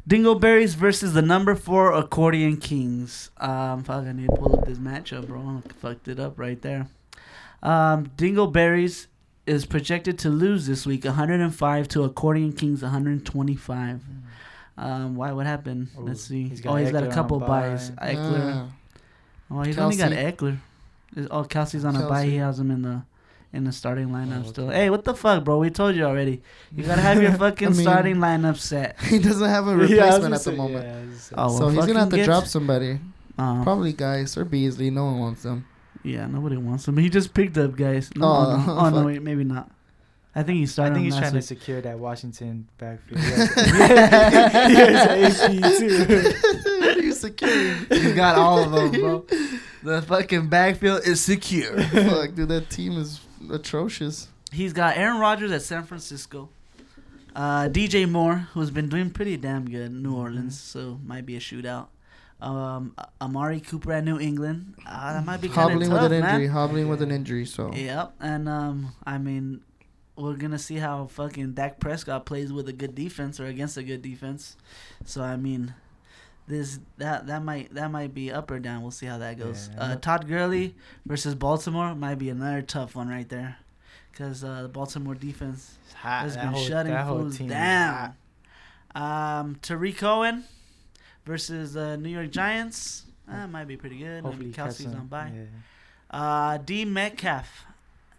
Dingleberries 0.09 0.75
versus 0.75 1.13
the 1.13 1.21
number 1.21 1.53
four 1.55 1.93
Accordion 1.93 2.57
Kings. 2.57 3.29
Um, 3.37 3.83
fuck, 3.83 4.05
I 4.05 4.11
need 4.13 4.27
to 4.29 4.35
pull 4.35 4.57
up 4.59 4.65
this 4.65 4.79
matchup, 4.79 5.27
bro. 5.27 5.61
I 5.65 5.73
fucked 5.73 6.07
it 6.07 6.19
up 6.19 6.39
right 6.39 6.59
there. 6.61 6.87
Um, 7.61 8.07
Dingleberries 8.17 9.07
is 9.45 9.65
projected 9.65 10.17
to 10.19 10.29
lose 10.29 10.65
this 10.65 10.85
week, 10.85 11.03
105 11.05 11.87
to 11.89 12.03
Accordion 12.03 12.53
Kings 12.53 12.81
125. 12.81 14.01
Um, 14.77 15.15
why? 15.15 15.31
What 15.33 15.45
happened? 15.45 15.89
Ooh, 15.99 16.01
Let's 16.01 16.21
see. 16.21 16.47
he's 16.49 16.65
oh, 16.65 16.75
he's 16.75 16.91
got 16.91 17.03
a 17.03 17.07
couple 17.09 17.41
on 17.43 17.47
byes. 17.47 17.91
Ekeler. 17.91 18.53
Ah, 18.55 18.67
Oh, 19.53 19.61
he's 19.63 19.77
only 19.77 19.97
got 19.97 20.11
Ekeler. 20.11 20.57
Oh, 21.29 21.43
Kelce's 21.43 21.83
on 21.85 21.95
a 21.95 22.07
bye. 22.07 22.25
He 22.25 22.37
has 22.37 22.57
him 22.59 22.71
in 22.71 22.81
the 22.83 23.03
in 23.53 23.63
the 23.65 23.71
starting 23.71 24.09
lineup 24.09 24.43
Oh, 24.45 24.49
still. 24.49 24.69
Hey, 24.69 24.89
what 24.89 25.03
the 25.03 25.13
fuck, 25.13 25.43
bro? 25.43 25.57
We 25.59 25.69
told 25.69 25.95
you 25.95 26.05
already. 26.05 26.41
You 26.75 26.83
gotta 26.83 27.01
have 27.01 27.21
your 27.21 27.33
fucking 27.37 27.67
I 27.67 27.71
mean- 27.71 27.81
starting 27.81 28.15
lineup 28.17 28.57
set. 28.57 28.99
He 29.03 29.19
doesn't 29.19 29.47
have 29.49 29.67
a 29.67 29.71
Yeah, 29.71 29.75
I 29.75 29.79
was 29.79 29.89
replacement 29.91 30.21
gonna 30.21 30.25
at 30.25 30.31
the 30.31 30.39
say- 30.51 30.55
moment. 30.55 30.85
yeah, 30.85 30.95
I 30.97 31.05
was 31.05 31.29
gonna 31.29 31.43
Oh, 31.43 31.49
say- 31.51 31.57
So 31.59 31.69
he's 31.69 31.85
gonna 31.85 31.99
have 31.99 32.09
to 32.09 32.15
get- 32.15 32.25
drop 32.25 32.45
somebody. 32.45 32.99
Um, 33.37 33.63
Probably 33.63 33.93
guys 33.93 34.37
or 34.37 34.45
Beasley. 34.45 34.89
No 34.89 35.05
one 35.05 35.19
wants 35.19 35.43
them. 35.43 35.65
Yeah, 36.03 36.25
nobody 36.27 36.57
wants 36.57 36.87
him. 36.87 36.97
He 36.97 37.09
just 37.09 37.33
picked 37.33 37.57
up 37.57 37.75
guys. 37.75 38.09
No, 38.15 38.25
Oh, 38.27 38.57
no, 38.65 38.73
oh, 38.79 38.89
no 38.89 39.05
wait, 39.05 39.21
maybe 39.21 39.43
not. 39.43 39.69
I 40.33 40.43
think 40.43 40.57
he 40.59 40.81
I 40.81 40.89
think 40.89 41.03
he's 41.03 41.13
last 41.13 41.19
trying 41.23 41.33
to 41.33 41.41
secure 41.41 41.81
that 41.81 41.99
Washington 41.99 42.67
backfield. 42.77 43.19
He 43.19 43.29
has- 43.31 43.53
he 44.69 44.75
has 44.77 45.41
an 45.41 45.63
AP 45.63 45.77
too. 45.77 46.79
what 46.79 46.97
are 46.97 47.01
you 47.01 47.11
securing? 47.13 47.85
He 47.89 48.13
got 48.13 48.37
all 48.37 48.59
of 48.63 48.71
them, 48.71 48.91
bro. 49.01 49.25
The 49.83 50.01
fucking 50.03 50.47
backfield 50.47 51.01
is 51.05 51.19
secure. 51.21 51.81
Fuck, 51.83 52.35
dude, 52.35 52.47
that 52.49 52.69
team 52.69 52.97
is 52.97 53.19
atrocious. 53.49 54.27
He's 54.51 54.73
got 54.73 54.97
Aaron 54.97 55.19
Rodgers 55.19 55.51
at 55.51 55.61
San 55.61 55.83
Francisco. 55.83 56.49
Uh, 57.35 57.69
DJ 57.69 58.09
Moore, 58.09 58.47
who's 58.53 58.71
been 58.71 58.89
doing 58.89 59.09
pretty 59.09 59.37
damn 59.37 59.65
good 59.69 59.85
in 59.87 60.03
New 60.03 60.13
Orleans, 60.15 60.59
so 60.59 60.99
might 61.05 61.25
be 61.25 61.37
a 61.37 61.39
shootout. 61.39 61.87
Um, 62.41 62.95
Amari 63.21 63.61
Cooper 63.61 63.93
at 63.93 64.03
New 64.03 64.19
England. 64.19 64.75
Uh, 64.85 65.13
that 65.13 65.25
might 65.25 65.39
be 65.39 65.47
kind 65.47 65.71
of 65.71 65.71
Hobbling 65.73 65.89
tough, 65.89 66.01
with 66.01 66.11
an 66.11 66.23
injury. 66.23 66.47
man. 66.47 66.49
Hobbling 66.49 66.89
with 66.89 67.01
an 67.01 67.11
injury. 67.11 67.45
So 67.45 67.71
Yep, 67.73 68.15
and 68.19 68.49
um, 68.49 68.93
I 69.05 69.17
mean, 69.19 69.61
we're 70.17 70.35
gonna 70.35 70.59
see 70.59 70.75
how 70.77 71.05
fucking 71.07 71.53
Dak 71.53 71.79
Prescott 71.79 72.25
plays 72.25 72.51
with 72.51 72.67
a 72.67 72.73
good 72.73 72.95
defense 72.95 73.39
or 73.39 73.45
against 73.45 73.77
a 73.77 73.83
good 73.83 74.01
defense. 74.01 74.57
So 75.05 75.21
I 75.23 75.37
mean, 75.37 75.73
this 76.51 76.79
that 76.97 77.27
that 77.27 77.43
might 77.43 77.73
that 77.73 77.89
might 77.89 78.13
be 78.13 78.31
up 78.31 78.51
or 78.51 78.59
down. 78.59 78.81
We'll 78.81 78.91
see 78.91 79.05
how 79.07 79.17
that 79.19 79.39
goes. 79.39 79.69
Yeah. 79.73 79.83
Uh, 79.83 79.95
Todd 79.95 80.27
Gurley 80.27 80.75
versus 81.05 81.33
Baltimore 81.33 81.95
might 81.95 82.15
be 82.19 82.29
another 82.29 82.61
tough 82.61 82.95
one 82.95 83.07
right 83.07 83.27
there, 83.29 83.57
because 84.11 84.43
uh, 84.43 84.63
the 84.63 84.67
Baltimore 84.67 85.15
defense 85.15 85.77
has 85.95 86.35
That 86.35 86.43
been 86.43 86.53
whole- 86.53 86.63
shutting 86.63 86.97
fools 87.05 87.37
down. 87.39 88.15
Um, 88.93 89.55
Tarik 89.61 89.97
Cohen 89.97 90.43
versus 91.25 91.77
uh, 91.77 91.95
New 91.95 92.09
York 92.09 92.29
Giants. 92.31 93.05
That 93.27 93.49
might 93.49 93.67
be 93.67 93.77
pretty 93.77 93.97
good. 93.97 94.23
Hopefully, 94.23 94.51
catch 94.51 94.71
Kelce's 94.71 94.87
on 94.93 95.07
bye. 95.07 95.31
yeah. 95.33 95.43
Uh, 96.11 96.57
D 96.57 96.83
Metcalf 96.83 97.65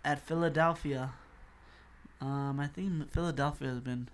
at 0.04 0.26
Philadelphia. 0.26 1.12
Um, 2.22 2.58
I 2.58 2.68
think 2.68 3.10
Philadelphia 3.12 3.68
has 3.68 3.80
been 3.80 4.08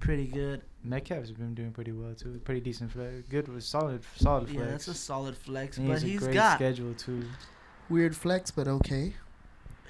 pretty 0.00 0.26
good. 0.26 0.62
Metcalf's 0.84 1.30
been 1.32 1.54
doing 1.54 1.72
pretty 1.72 1.92
well 1.92 2.14
too. 2.14 2.40
Pretty 2.44 2.60
decent 2.60 2.92
flex. 2.92 3.26
Good 3.28 3.48
with 3.48 3.64
solid, 3.64 4.02
solid 4.16 4.48
Yeah, 4.48 4.54
flex. 4.60 4.70
that's 4.70 4.88
a 4.88 4.94
solid 4.94 5.36
flex. 5.36 5.78
And 5.78 5.88
But 5.88 5.90
he 5.90 5.94
has 5.94 6.04
a 6.04 6.06
he's 6.06 6.20
great 6.20 6.34
got 6.34 6.56
schedule 6.58 6.94
too. 6.94 7.24
weird 7.88 8.14
flex, 8.16 8.50
but 8.50 8.68
okay. 8.68 9.14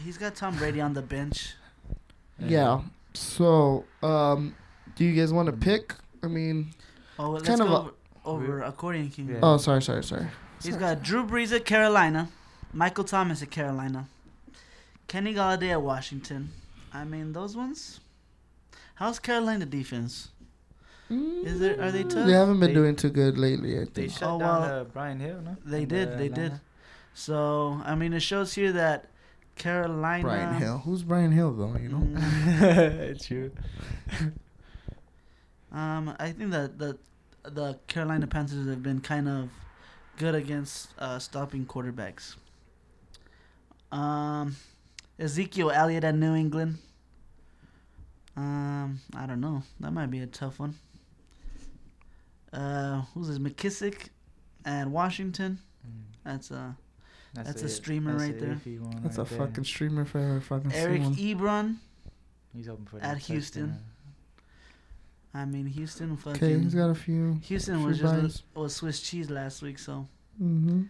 he's 0.03 0.17
got 0.19 0.35
Tom 0.35 0.57
Brady 0.57 0.81
on 0.81 0.95
the 0.95 1.03
bench. 1.03 1.55
Yeah. 2.39 2.81
So, 3.15 3.85
um, 4.03 4.55
do 4.95 5.05
you 5.05 5.15
guys 5.19 5.33
want 5.33 5.47
to 5.47 5.53
pick? 5.53 5.95
I 6.23 6.27
mean, 6.29 6.73
Oh, 7.19 7.31
let's 7.31 7.47
kind 7.47 7.61
go 7.61 7.67
of 7.67 7.93
over, 8.25 8.47
over 8.47 8.63
accordion 8.63 9.09
king. 9.11 9.29
Yeah. 9.31 9.39
oh, 9.43 9.57
sorry, 9.57 9.83
sorry, 9.83 10.03
sorry. 10.05 10.27
He's 10.63 10.77
got 10.77 11.03
Drew 11.03 11.25
Brees 11.27 11.55
at 11.55 11.65
Carolina, 11.65 12.29
Michael 12.73 13.05
Thomas 13.05 13.43
at 13.43 13.51
Carolina, 13.51 14.09
Kenny 15.09 15.33
Golladay 15.35 15.71
at 15.71 15.81
Washington. 15.83 16.51
I 16.93 17.05
mean, 17.05 17.33
those 17.33 17.57
ones. 17.57 18.01
How's 18.97 19.19
Carolina 19.19 19.65
defense? 19.67 20.29
Is 21.09 21.61
there- 21.61 21.81
are 21.81 21.93
they 21.93 22.03
Mm, 22.05 22.11
tough? 22.11 22.27
They 22.27 22.33
haven't 22.33 22.59
been 22.61 22.71
They- 22.71 22.75
doing 22.75 22.97
too 22.97 23.11
good 23.11 23.39
lately. 23.39 23.75
I 23.77 23.85
think. 23.85 23.95
They 23.95 24.03
think. 24.09 24.19
shut 24.19 24.29
Oh, 24.29 24.39
down 24.41 24.61
well, 24.63 24.81
uh, 24.81 24.85
Brian 24.85 25.21
Hill, 25.21 25.41
no? 25.43 25.57
They 25.65 25.83
In, 25.83 25.89
did, 25.89 26.09
uh, 26.13 26.17
they 26.17 26.29
did. 26.29 26.61
So 27.15 27.81
I 27.85 27.95
mean, 27.95 28.13
it 28.13 28.21
shows 28.21 28.53
here 28.55 28.73
that 28.73 29.09
Carolina. 29.55 30.23
Brian 30.25 30.55
Hill. 30.55 30.79
Who's 30.79 31.03
Brian 31.03 31.31
Hill 31.33 31.53
though? 31.55 31.77
You 31.79 31.89
know. 31.91 32.07
it's 32.21 33.25
True. 33.27 33.53
um, 35.73 36.15
I 36.19 36.33
think 36.33 36.51
that 36.51 36.79
the 36.79 36.99
the 37.45 37.79
Carolina 37.87 38.27
Panthers 38.27 38.67
have 38.67 38.83
been 38.83 39.01
kind 39.01 39.29
of 39.29 39.49
good 40.19 40.35
against 40.35 40.89
uh, 40.99 41.19
stopping 41.21 41.65
quarterbacks. 41.67 42.35
Um, 43.93 44.57
Ezekiel 45.19 45.71
Elliott 45.71 46.03
at 46.05 46.15
New 46.17 46.35
England. 46.35 46.79
Um, 48.37 49.01
I 49.17 49.27
don't 49.27 49.41
know. 49.41 49.63
That 49.81 49.93
might 49.93 50.11
be 50.11 50.21
a 50.21 50.27
tough 50.27 50.59
one. 50.59 50.75
Uh, 52.53 53.03
who's 53.15 53.29
this? 53.29 53.39
McKissic 53.39 54.09
at 54.65 54.89
Washington. 54.89 55.59
Mm. 55.87 55.93
That's 56.25 56.51
a 56.51 56.77
That's 57.35 57.63
a 57.63 57.67
it. 57.67 57.69
streamer 57.71 58.13
That's 58.13 58.23
right 58.25 58.37
a 58.37 58.41
there. 58.41 58.61
That's 59.03 59.19
right 59.19 59.27
a 59.27 59.31
there. 59.35 59.47
fucking 59.47 59.65
streamer 59.65 60.05
for 60.05 60.19
I 60.21 60.25
ever 60.25 60.41
fucking 60.41 60.73
Eric 60.73 61.03
seen 61.03 61.05
one. 61.05 61.15
Ebron. 61.15 61.77
He's 62.55 62.69
open 62.69 62.87
for 62.87 62.97
at 62.97 63.03
that 63.03 63.19
Houston. 63.19 63.69
touchdown. 63.69 63.85
I 65.35 65.45
mean, 65.45 65.67
Houston 65.67 66.17
fucking. 66.17 66.43
Okay, 66.43 66.59
he's 66.63 66.75
got 66.75 66.89
a 66.89 66.95
few. 66.95 67.39
Houston 67.45 67.77
few 67.79 67.87
was 67.87 68.01
buys. 68.01 68.23
just 68.23 68.43
was 68.55 68.75
Swiss 68.75 69.01
cheese 69.01 69.29
last 69.31 69.61
week, 69.63 69.79
so. 69.79 70.09
Mm-hmm. 70.43 70.83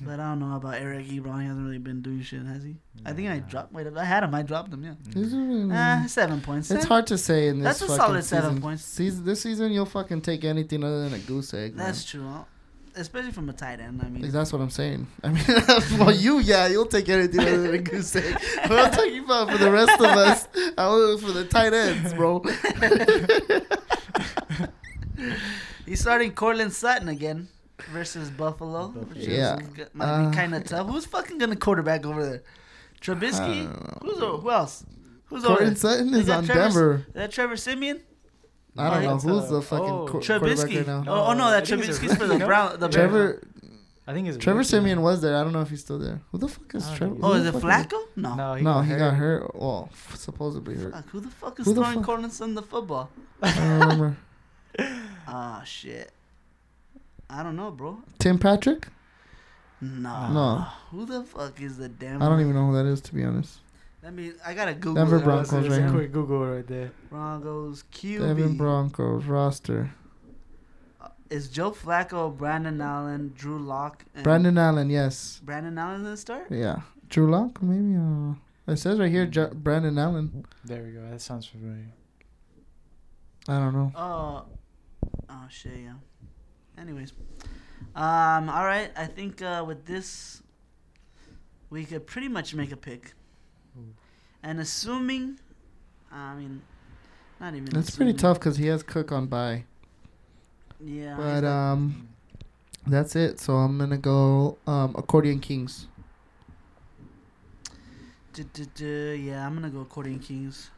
But 0.06 0.20
I 0.20 0.28
don't 0.30 0.40
know 0.40 0.56
about 0.56 0.74
Eric 0.74 1.06
Ebron. 1.06 1.40
He 1.40 1.46
hasn't 1.48 1.64
really 1.64 1.78
been 1.78 2.02
doing 2.02 2.22
shit, 2.22 2.44
has 2.44 2.62
he? 2.62 2.76
I 3.04 3.12
think 3.12 3.28
I 3.28 3.38
Nah. 3.38 3.46
dropped. 3.46 3.72
Wait, 3.72 3.86
I 3.96 4.04
had 4.04 4.22
him. 4.24 4.34
I 4.34 4.42
dropped 4.42 4.72
him. 4.72 4.84
Yeah. 4.84 4.94
Mm. 5.10 5.30
doing- 5.30 5.72
Ah, 5.72 6.04
seven 6.06 6.40
points. 6.40 6.70
it's 6.70 6.84
Eh, 6.84 6.88
hard 6.88 7.06
to 7.08 7.18
say 7.18 7.48
in 7.48 7.60
this. 7.60 7.64
Season. 7.64 7.74
That's 7.78 7.82
a 7.82 7.86
fucking 7.86 7.96
solid 7.98 8.24
seven 8.24 8.50
season. 8.50 8.62
points. 8.62 8.84
Season, 8.84 9.24
this 9.24 9.40
season, 9.42 9.72
you'll 9.72 9.86
fucking 9.86 10.20
take 10.22 10.44
anything 10.44 10.84
other 10.84 11.02
than 11.04 11.14
a 11.14 11.18
goose 11.18 11.52
egg. 11.54 11.76
man. 11.76 11.86
That's 11.86 12.04
true, 12.04 12.28
especially 12.94 13.32
from 13.32 13.48
a 13.48 13.52
tight 13.52 13.80
end. 13.80 14.00
I 14.02 14.08
mean, 14.08 14.30
That's 14.30 14.52
what 14.52 14.60
I'm 14.62 14.70
saying. 14.70 15.06
I 15.24 15.28
mean, 15.28 15.44
well, 15.98 16.12
you, 16.14 16.38
yeah, 16.40 16.66
you'll 16.66 16.86
take 16.86 17.08
anything 17.08 17.40
other 17.40 17.62
than 17.62 17.74
a 17.74 17.78
goose 17.78 18.14
egg. 18.16 18.36
But 18.68 18.78
I'm 18.78 18.90
talking 18.92 19.24
about 19.24 19.50
for 19.50 19.58
the 19.58 19.70
rest 19.70 19.98
of 20.00 20.06
us, 20.06 20.48
I 20.78 20.88
was 20.88 21.22
for 21.22 21.32
the 21.32 21.44
tight 21.46 21.72
ends, 21.74 22.12
bro. 22.14 22.40
he's 25.86 26.00
starting 26.00 26.32
Courtland 26.32 26.72
Sutton 26.72 27.08
again 27.08 27.48
versus 27.96 28.30
Buffalo. 28.30 28.88
Buffalo. 28.88 29.04
Which 29.14 29.26
Yeah. 29.26 29.56
is, 29.58 29.88
might 29.94 30.04
Uh, 30.06 30.30
be 30.30 30.36
kind 30.36 30.54
of 30.54 30.64
tough. 30.64 30.86
Who's 30.88 31.06
fucking 31.06 31.38
gonna 31.38 31.56
quarterback 31.56 32.04
over 32.04 32.24
there? 32.24 32.42
I 32.42 33.04
Trubisky. 33.04 34.02
Who's 34.02 34.18
o- 34.22 34.38
who 34.38 34.50
else? 34.50 34.84
Who's 35.26 35.44
over 35.44 35.64
there? 35.64 35.74
Sutton 35.76 36.10
They 36.12 36.20
is 36.20 36.26
got 36.26 36.38
on 36.38 36.44
Trevor- 36.46 36.60
Denver. 36.62 37.04
Is 37.08 37.14
that 37.14 37.32
Trevor 37.32 37.56
Siemian? 37.56 38.00
I 38.78 38.90
don't 38.90 39.04
Oh, 39.04 39.08
know 39.08 39.16
who's 39.16 39.50
uh, 39.50 39.54
the 39.54 39.62
fucking 39.62 39.88
oh. 39.90 40.04
qu- 40.06 40.12
quarterback 40.20 40.48
Trubisky. 40.50 40.76
right 40.76 40.86
now. 40.86 41.04
Oh, 41.06 41.24
oh 41.28 41.32
no, 41.32 41.44
No, 41.44 41.50
that 41.50 41.62
I 41.62 41.66
think 41.66 41.82
Trubisky's 41.82 42.16
for 42.16 42.26
the? 42.26 42.38
Brown. 42.44 42.78
The 42.78 42.88
Trevor 42.88 43.42
I 44.08 44.12
think 44.12 44.28
it's 44.28 44.36
Trevor 44.38 44.58
rookie. 44.58 44.68
Siemian 44.68 45.02
was 45.02 45.20
there. 45.20 45.34
I 45.36 45.42
don't 45.42 45.52
know 45.52 45.62
if 45.62 45.70
he's 45.70 45.80
still 45.80 45.98
there. 45.98 46.20
Who 46.30 46.38
the 46.38 46.46
fuck 46.46 46.72
is 46.76 46.88
Trevor? 46.92 47.16
Oh, 47.22 47.32
is 47.32 47.44
it 47.46 47.52
fuck 47.52 47.62
Flacco? 47.62 47.98
No. 48.14 48.34
No, 48.36 48.54
he 48.54 48.62
no, 48.62 48.74
got 48.74 48.82
he 48.84 48.90
hurt. 48.92 48.98
got 49.00 49.14
hurt. 49.14 49.54
Well, 49.56 49.88
f- 49.92 50.14
supposedly 50.16 50.76
hurt. 50.76 50.92
Fuck, 50.92 51.08
who 51.10 51.20
the 51.20 51.30
fuck 51.30 51.58
is 51.58 51.66
Who 51.66 51.74
the 51.74 51.80
throwing 51.80 51.96
fuck? 51.96 52.04
Courtland 52.06 52.32
Sutton 52.32 52.54
the 52.54 52.62
football? 52.62 53.10
I 53.42 53.52
don't 53.52 53.68
remember. 53.80 54.16
Ah, 55.28 55.62
shit. 55.64 56.12
I 57.28 57.42
don't 57.42 57.56
know, 57.56 57.70
bro. 57.70 57.98
Tim 58.18 58.38
Patrick? 58.38 58.88
No. 59.80 60.28
No. 60.32 60.66
Who 60.90 61.04
the 61.04 61.24
fuck 61.24 61.60
is 61.60 61.76
the 61.76 61.88
damn? 61.88 62.22
I 62.22 62.28
don't 62.28 62.40
even 62.40 62.54
know 62.54 62.66
who 62.68 62.74
that 62.76 62.86
is 62.86 63.00
to 63.02 63.14
be 63.14 63.24
honest. 63.24 63.58
Let 64.02 64.14
me. 64.14 64.32
I 64.44 64.54
gotta 64.54 64.72
Google. 64.74 64.94
Denver. 64.94 65.18
Broncos 65.18 65.66
It's 65.66 65.76
right 65.76 65.90
quick 65.90 66.12
Google 66.12 66.46
right 66.46 66.66
there. 66.66 66.92
Broncos 67.10 67.84
QB. 67.92 68.20
Devin 68.20 68.56
Broncos 68.56 69.24
roster. 69.24 69.90
Uh, 71.00 71.08
Is 71.28 71.48
Joe 71.48 71.72
Flacco, 71.72 72.34
Brandon 72.34 72.80
Allen, 72.80 73.32
Drew 73.36 73.58
Lock, 73.58 74.04
and 74.14 74.22
Brandon 74.22 74.56
Allen, 74.56 74.90
yes. 74.90 75.40
Brandon 75.44 75.76
Allen 75.76 75.96
in 75.96 76.04
the 76.04 76.16
start? 76.16 76.46
Yeah. 76.50 76.82
Drew 77.08 77.28
Lock, 77.30 77.60
maybe. 77.60 77.96
Uh, 77.96 78.34
it 78.72 78.76
says 78.78 78.98
right 79.00 79.10
here, 79.10 79.26
J- 79.26 79.50
Brandon 79.52 79.98
Allen. 79.98 80.44
There 80.64 80.82
we 80.84 80.92
go. 80.92 81.02
That 81.10 81.20
sounds 81.20 81.46
familiar. 81.46 81.88
I 83.48 83.58
don't 83.58 83.72
know. 83.74 83.92
Oh, 83.96 84.44
oh 85.28 85.44
shit, 85.48 85.72
yeah. 85.84 85.94
Anyways, 86.78 87.12
um, 87.94 88.48
all 88.50 88.64
right. 88.64 88.90
I 88.96 89.06
think 89.06 89.42
uh, 89.42 89.64
with 89.66 89.86
this, 89.86 90.42
we 91.70 91.84
could 91.84 92.06
pretty 92.06 92.28
much 92.28 92.54
make 92.54 92.70
a 92.72 92.76
pick, 92.76 93.14
Ooh. 93.78 93.94
and 94.42 94.60
assuming, 94.60 95.38
I 96.12 96.34
mean, 96.34 96.62
not 97.40 97.54
even. 97.54 97.76
It's 97.76 97.96
pretty 97.96 98.12
tough 98.12 98.38
because 98.38 98.56
he 98.58 98.66
has 98.66 98.82
Cook 98.82 99.12
on 99.12 99.26
bye. 99.26 99.64
Yeah. 100.84 101.16
But 101.16 101.34
he's 101.36 101.44
um, 101.44 102.08
that's 102.86 103.16
it. 103.16 103.40
So 103.40 103.54
I'm 103.54 103.78
gonna 103.78 103.96
go 103.98 104.58
um 104.66 104.94
accordion 104.98 105.40
kings. 105.40 105.88
duh, 108.34 108.44
duh, 108.52 108.64
duh, 108.74 108.84
yeah, 109.14 109.46
I'm 109.46 109.54
gonna 109.54 109.70
go 109.70 109.80
accordion 109.80 110.18
kings. 110.18 110.70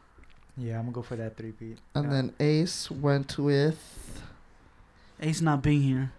Yeah, 0.55 0.75
I'm 0.77 0.83
gonna 0.85 0.93
go 0.93 1.01
for 1.01 1.17
that 1.17 1.35
three 1.37 1.51
beat. 1.51 1.77
And 1.95 2.05
Yeah. 2.05 2.09
then 2.11 2.33
Ace 2.39 2.89
went 2.89 3.37
with. 3.37 4.23
Ace 5.21 5.41
not 5.41 5.61
being 5.61 5.81
here, 5.81 6.11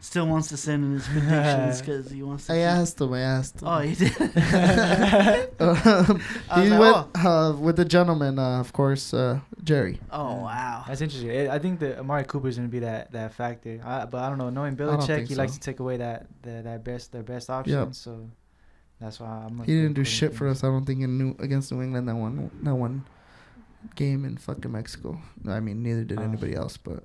still 0.00 0.26
wants 0.26 0.48
to 0.48 0.56
send 0.56 0.84
in 0.84 0.92
his 0.94 1.06
predictions 1.08 1.80
because 1.80 2.10
he 2.10 2.22
wants 2.22 2.46
to. 2.46 2.52
I 2.52 2.56
keep- 2.56 2.64
asked 2.64 3.00
him. 3.00 3.12
I 3.12 3.20
asked 3.20 3.60
him. 3.60 3.68
Oh, 3.68 3.78
he 3.80 3.94
did. 3.94 4.12
Um, 5.58 6.20
he 6.54 6.68
like, 6.70 6.80
went 6.80 7.24
uh, 7.24 7.54
with 7.58 7.76
the 7.76 7.84
gentleman, 7.84 8.38
uh, 8.38 8.60
of 8.60 8.72
course, 8.72 9.12
uh, 9.14 9.40
Jerry. 9.64 9.98
oh 10.10 10.34
wow. 10.42 10.84
That's 10.86 11.00
interesting. 11.00 11.30
I- 11.30 11.54
I 11.54 11.58
think 11.58 11.80
that 11.80 11.98
Amari 11.98 12.24
Cooper's 12.24 12.56
gonna 12.56 12.68
be 12.68 12.80
that 12.80 13.12
that 13.12 13.34
factor. 13.34 13.80
I, 13.84 14.04
but 14.04 14.18
I 14.22 14.28
don't 14.28 14.38
know. 14.38 14.50
Knowing 14.50 14.74
don't 14.76 14.98
Belichick, 15.00 15.06
think 15.06 15.28
he 15.28 15.34
likes 15.34 15.54
to 15.54 15.60
take 15.60 15.80
away 15.80 15.96
that 15.98 16.26
that, 16.42 16.64
that 16.64 16.84
best 16.84 17.12
their 17.12 17.22
best 17.22 17.48
option. 17.50 17.92
So 17.94 18.28
That's 19.00 19.18
why 19.20 19.28
I'm. 19.28 19.58
He 19.64 19.74
didn't 19.74 19.94
do 19.94 20.04
shit 20.04 20.34
for 20.34 20.46
us. 20.48 20.62
I 20.62 20.68
don't 20.68 20.84
think 20.84 21.00
in 21.02 21.18
New 21.18 21.36
against 21.38 21.72
New 21.72 21.82
England 21.82 22.08
that 22.08 22.16
one 22.16 22.50
that 22.62 22.74
one 22.74 23.04
game 23.94 24.24
in 24.24 24.36
fucking 24.36 24.70
Mexico. 24.72 25.20
I 25.48 25.60
mean, 25.60 25.82
neither 25.82 26.04
did 26.04 26.18
Oh. 26.18 26.22
anybody 26.22 26.54
else, 26.54 26.76
but 26.76 27.04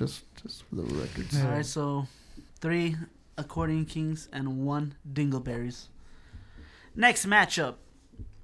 just 0.00 0.24
just 0.42 0.64
for 0.64 0.76
the 0.76 0.82
records. 1.02 1.36
All 1.40 1.50
right, 1.50 1.66
so 1.66 2.06
three 2.60 2.96
accordion 3.36 3.84
kings 3.84 4.28
and 4.32 4.64
one 4.66 4.94
dingleberries. 5.04 5.88
Next 6.96 7.26
matchup, 7.26 7.74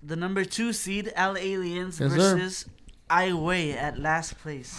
the 0.03 0.17
number 0.17 0.45
two 0.45 0.73
seed 0.73 1.13
L 1.17 1.37
Aliens 1.37 1.99
Yes, 1.99 2.13
sir. 2.13 2.17
versus 2.37 2.67
Iway 3.11 3.75
at 3.75 3.99
last 3.99 4.39
place. 4.39 4.77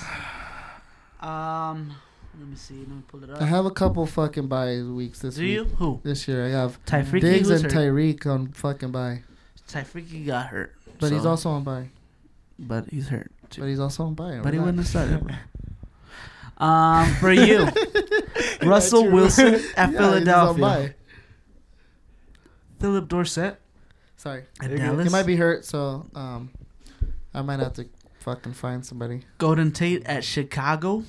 Um, 1.19 1.95
let 2.39 2.47
me 2.47 2.55
see. 2.55 2.75
Let 2.75 2.89
me 2.89 3.03
pull 3.07 3.23
it 3.23 3.29
up. 3.31 3.41
I 3.41 3.45
have 3.45 3.65
a 3.65 3.71
couple 3.71 4.05
fucking 4.05 4.47
bye 4.47 4.81
weeks 4.83 5.19
this 5.19 5.35
Do 5.35 5.41
week. 5.41 5.51
you? 5.51 5.65
Who? 5.81 5.99
This 6.03 6.27
year 6.27 6.45
I 6.45 6.49
have 6.49 6.77
Tyfriki 6.85 7.21
Diggs 7.21 7.49
and. 7.49 7.65
Tyreek 7.65 8.25
on 8.27 8.49
fucking 8.53 8.91
bye, 8.91 9.23
Tyreek 9.67 10.25
got 10.27 10.47
hurt, 10.47 10.75
but 10.99 11.11
he's 11.11 11.25
also 11.25 11.49
on 11.49 11.63
bye. 11.63 11.89
but 12.59 12.85
he's 12.89 13.07
hurt. 13.09 13.31
Too. 13.49 13.61
But 13.61 13.67
he's 13.67 13.79
also 13.79 14.03
on 14.05 14.13
bye. 14.13 14.39
But 14.43 14.53
he 14.53 14.59
wouldn't 14.59 14.77
have 14.77 14.87
started. 14.87 15.23
bro. 16.57 16.67
Um, 16.67 17.13
for 17.15 17.31
you, 17.31 17.67
Russell 18.63 19.03
true. 19.03 19.11
Wilson 19.13 19.53
at 19.77 19.91
Yeah, 19.91 19.97
Philadelphia. 19.97 20.95
Philip 22.79 23.07
Dorsett 23.07 23.59
Sorry, 24.17 24.43
at 24.61 24.75
Dallas. 24.75 25.05
he 25.05 25.11
might 25.11 25.25
be 25.25 25.35
hurt, 25.35 25.65
so 25.65 26.05
um, 26.15 26.51
I 27.33 27.41
might 27.41 27.59
have 27.59 27.73
to 27.73 27.85
fucking 28.19 28.53
find 28.53 28.85
somebody. 28.85 29.21
Golden 29.37 29.71
Tate 29.71 30.05
at 30.05 30.23
Chicago. 30.23 31.03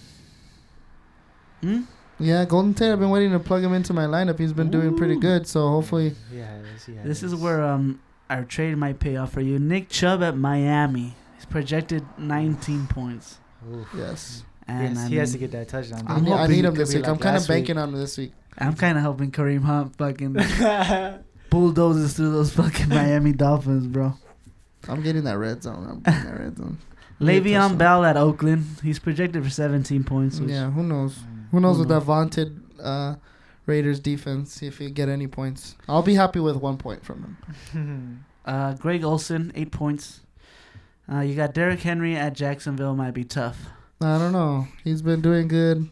Hmm? 1.62 1.82
Yeah, 2.18 2.44
Golden 2.46 2.74
Tate. 2.74 2.92
I've 2.92 2.98
been 3.00 3.10
waiting 3.10 3.32
to 3.32 3.38
plug 3.38 3.62
him 3.62 3.72
into 3.74 3.92
my 3.92 4.04
lineup. 4.04 4.38
He's 4.38 4.52
been 4.52 4.70
doing 4.70 4.96
pretty 4.96 5.16
good, 5.16 5.46
so 5.46 5.68
hopefully. 5.68 6.14
Yeah, 6.32 6.58
he 6.86 6.94
has 6.96 7.04
This 7.06 7.22
is 7.22 7.34
where 7.34 7.62
um 7.62 8.00
our 8.30 8.44
trade 8.44 8.76
might 8.76 8.98
pay 8.98 9.16
off 9.16 9.32
for 9.32 9.40
you. 9.40 9.58
Nick 9.58 9.88
Chubb 9.88 10.22
at 10.22 10.36
Miami. 10.36 11.14
He's 11.36 11.46
projected 11.46 12.04
19 12.18 12.86
points. 12.88 13.38
Oof. 13.72 13.86
yes. 13.96 14.44
And 14.68 14.94
Yes, 14.96 15.04
I 15.04 15.08
he 15.08 15.16
has 15.16 15.32
to 15.32 15.38
get 15.38 15.50
that 15.52 15.68
touchdown. 15.68 16.04
I 16.06 16.14
I'm 16.16 16.24
need, 16.24 16.32
I 16.32 16.46
need 16.46 16.64
him 16.64 16.72
could 16.74 16.80
this 16.82 16.90
be 16.90 16.96
week. 16.98 17.06
like 17.06 17.12
I'm 17.14 17.18
kind 17.18 17.36
of 17.36 17.42
last 17.42 17.48
week. 17.48 17.56
banking 17.58 17.78
on 17.78 17.88
him 17.88 17.98
this 17.98 18.18
week. 18.18 18.32
I'm 18.58 18.74
kind 18.74 18.98
of 18.98 19.04
hoping 19.04 19.30
Kareem 19.30 19.62
Hunt 19.62 19.96
fucking 19.96 20.32
bulldozes 21.50 22.14
through 22.14 22.32
those 22.32 22.52
fucking 22.52 22.88
Miami 22.88 23.32
Dolphins, 23.44 23.86
bro. 23.86 24.14
I'm 24.88 25.02
getting 25.02 25.24
that 25.24 25.38
red 25.38 25.62
zone. 25.62 25.86
I'm 25.88 26.00
getting 26.00 26.30
that 26.30 26.38
red 26.40 26.56
zone. 26.58 26.78
Le'Veon. 27.20 27.76
Bell 27.78 28.04
at 28.04 28.16
Oakland. 28.16 28.64
He's 28.82 28.98
projected 28.98 29.42
for 29.42 29.50
17 29.50 30.04
points. 30.04 30.38
Which 30.40 30.50
Yeah, 30.50 30.70
who 30.70 30.82
knows? 30.82 31.16
Mm. 31.18 31.50
Who 31.50 31.60
knows 31.60 31.76
Who 31.76 31.80
with 31.80 31.88
that 31.88 32.00
vaunted 32.00 32.60
uh, 32.82 33.16
Raiders 33.66 33.98
defense 34.00 34.62
if 34.62 34.80
you 34.80 34.88
get 34.90 35.08
any 35.08 35.26
points? 35.26 35.74
I'll 35.88 36.02
be 36.02 36.14
happy 36.14 36.40
with 36.40 36.56
one 36.56 36.76
point 36.76 37.04
from 37.04 37.36
him. 37.72 38.24
Uh, 38.44 38.74
Greg 38.74 39.02
Olsen, 39.02 39.50
eight 39.54 39.72
points. 39.72 40.20
Uh, 41.10 41.20
you 41.20 41.34
got 41.34 41.54
Derrick 41.54 41.80
Henry 41.80 42.14
at 42.14 42.34
Jacksonville. 42.34 42.94
Might 42.94 43.14
be 43.14 43.24
tough. 43.24 43.58
I 44.00 44.18
don't 44.18 44.32
know. 44.32 44.68
He's 44.84 45.02
been 45.02 45.20
doing 45.20 45.48
good. 45.48 45.88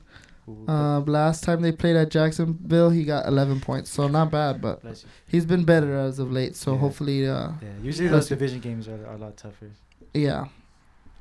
Uh, 0.69 1.01
last 1.01 1.43
time 1.43 1.61
they 1.61 1.73
played 1.73 1.97
at 1.97 2.09
Jacksonville, 2.09 2.91
he 2.91 3.03
got 3.03 3.27
11 3.27 3.61
points, 3.61 3.91
so 3.91 4.07
not 4.07 4.31
bad. 4.31 4.61
But 4.61 4.81
he's 5.27 5.45
been 5.45 5.65
better 5.65 5.97
as 5.99 6.21
of 6.21 6.31
late. 6.31 6.55
So 6.55 6.75
Yeah. 6.75 6.79
hopefully, 6.79 7.29
uh, 7.29 7.49
Yeah, 7.61 7.69
usually 7.83 8.09
those 8.09 8.29
division 8.29 8.61
games 8.61 8.87
are, 8.87 9.05
are 9.09 9.15
a 9.15 9.19
lot 9.19 9.37
tougher. 9.37 9.71
yeah. 10.15 10.45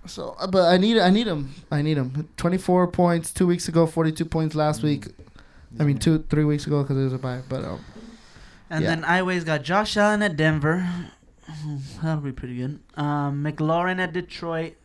So, 0.06 0.36
uh, 0.40 0.46
but 0.46 0.66
I 0.72 0.78
need 0.78 1.00
I 1.00 1.10
need 1.10 1.26
him. 1.26 1.56
I 1.72 1.82
need 1.82 1.98
him. 1.98 2.30
24 2.38 2.86
points 2.90 3.34
two 3.34 3.48
weeks 3.48 3.68
ago, 3.68 3.88
42 3.88 4.24
points 4.26 4.54
last 4.54 4.82
Mm. 4.82 4.84
week. 4.84 5.08
I 5.80 5.84
mean, 5.84 5.98
two 5.98 6.20
three 6.30 6.46
weeks 6.46 6.68
ago 6.68 6.84
because 6.84 6.96
it 6.98 7.04
was 7.06 7.14
a 7.14 7.18
bye. 7.18 7.42
But 7.50 7.64
um, 7.66 7.80
And 8.70 8.84
Yeah. 8.84 8.90
then 8.96 9.02
Iway's 9.04 9.44
got 9.44 9.64
Josh 9.64 9.98
Allen 9.98 10.22
at 10.22 10.38
Denver. 10.38 10.88
That'll 12.04 12.22
be 12.22 12.32
pretty 12.32 12.58
good. 12.58 12.80
Um, 12.96 13.44
McLaurin 13.44 13.98
at 14.00 14.14
Detroit. 14.14 14.76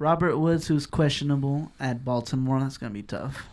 Robert 0.00 0.36
Woods, 0.38 0.66
who's 0.66 0.86
questionable 0.86 1.70
at 1.78 2.04
Baltimore. 2.04 2.58
That's 2.58 2.78
gonna 2.78 2.92
be 2.92 3.02
tough. 3.04 3.46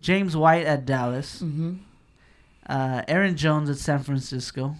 James 0.00 0.36
White 0.36 0.66
at 0.66 0.84
Dallas. 0.86 1.40
hmm 1.40 1.74
Uh, 2.68 3.02
Aaron 3.08 3.36
Jones 3.36 3.70
at 3.70 3.76
San 3.78 4.00
Francisco, 4.02 4.74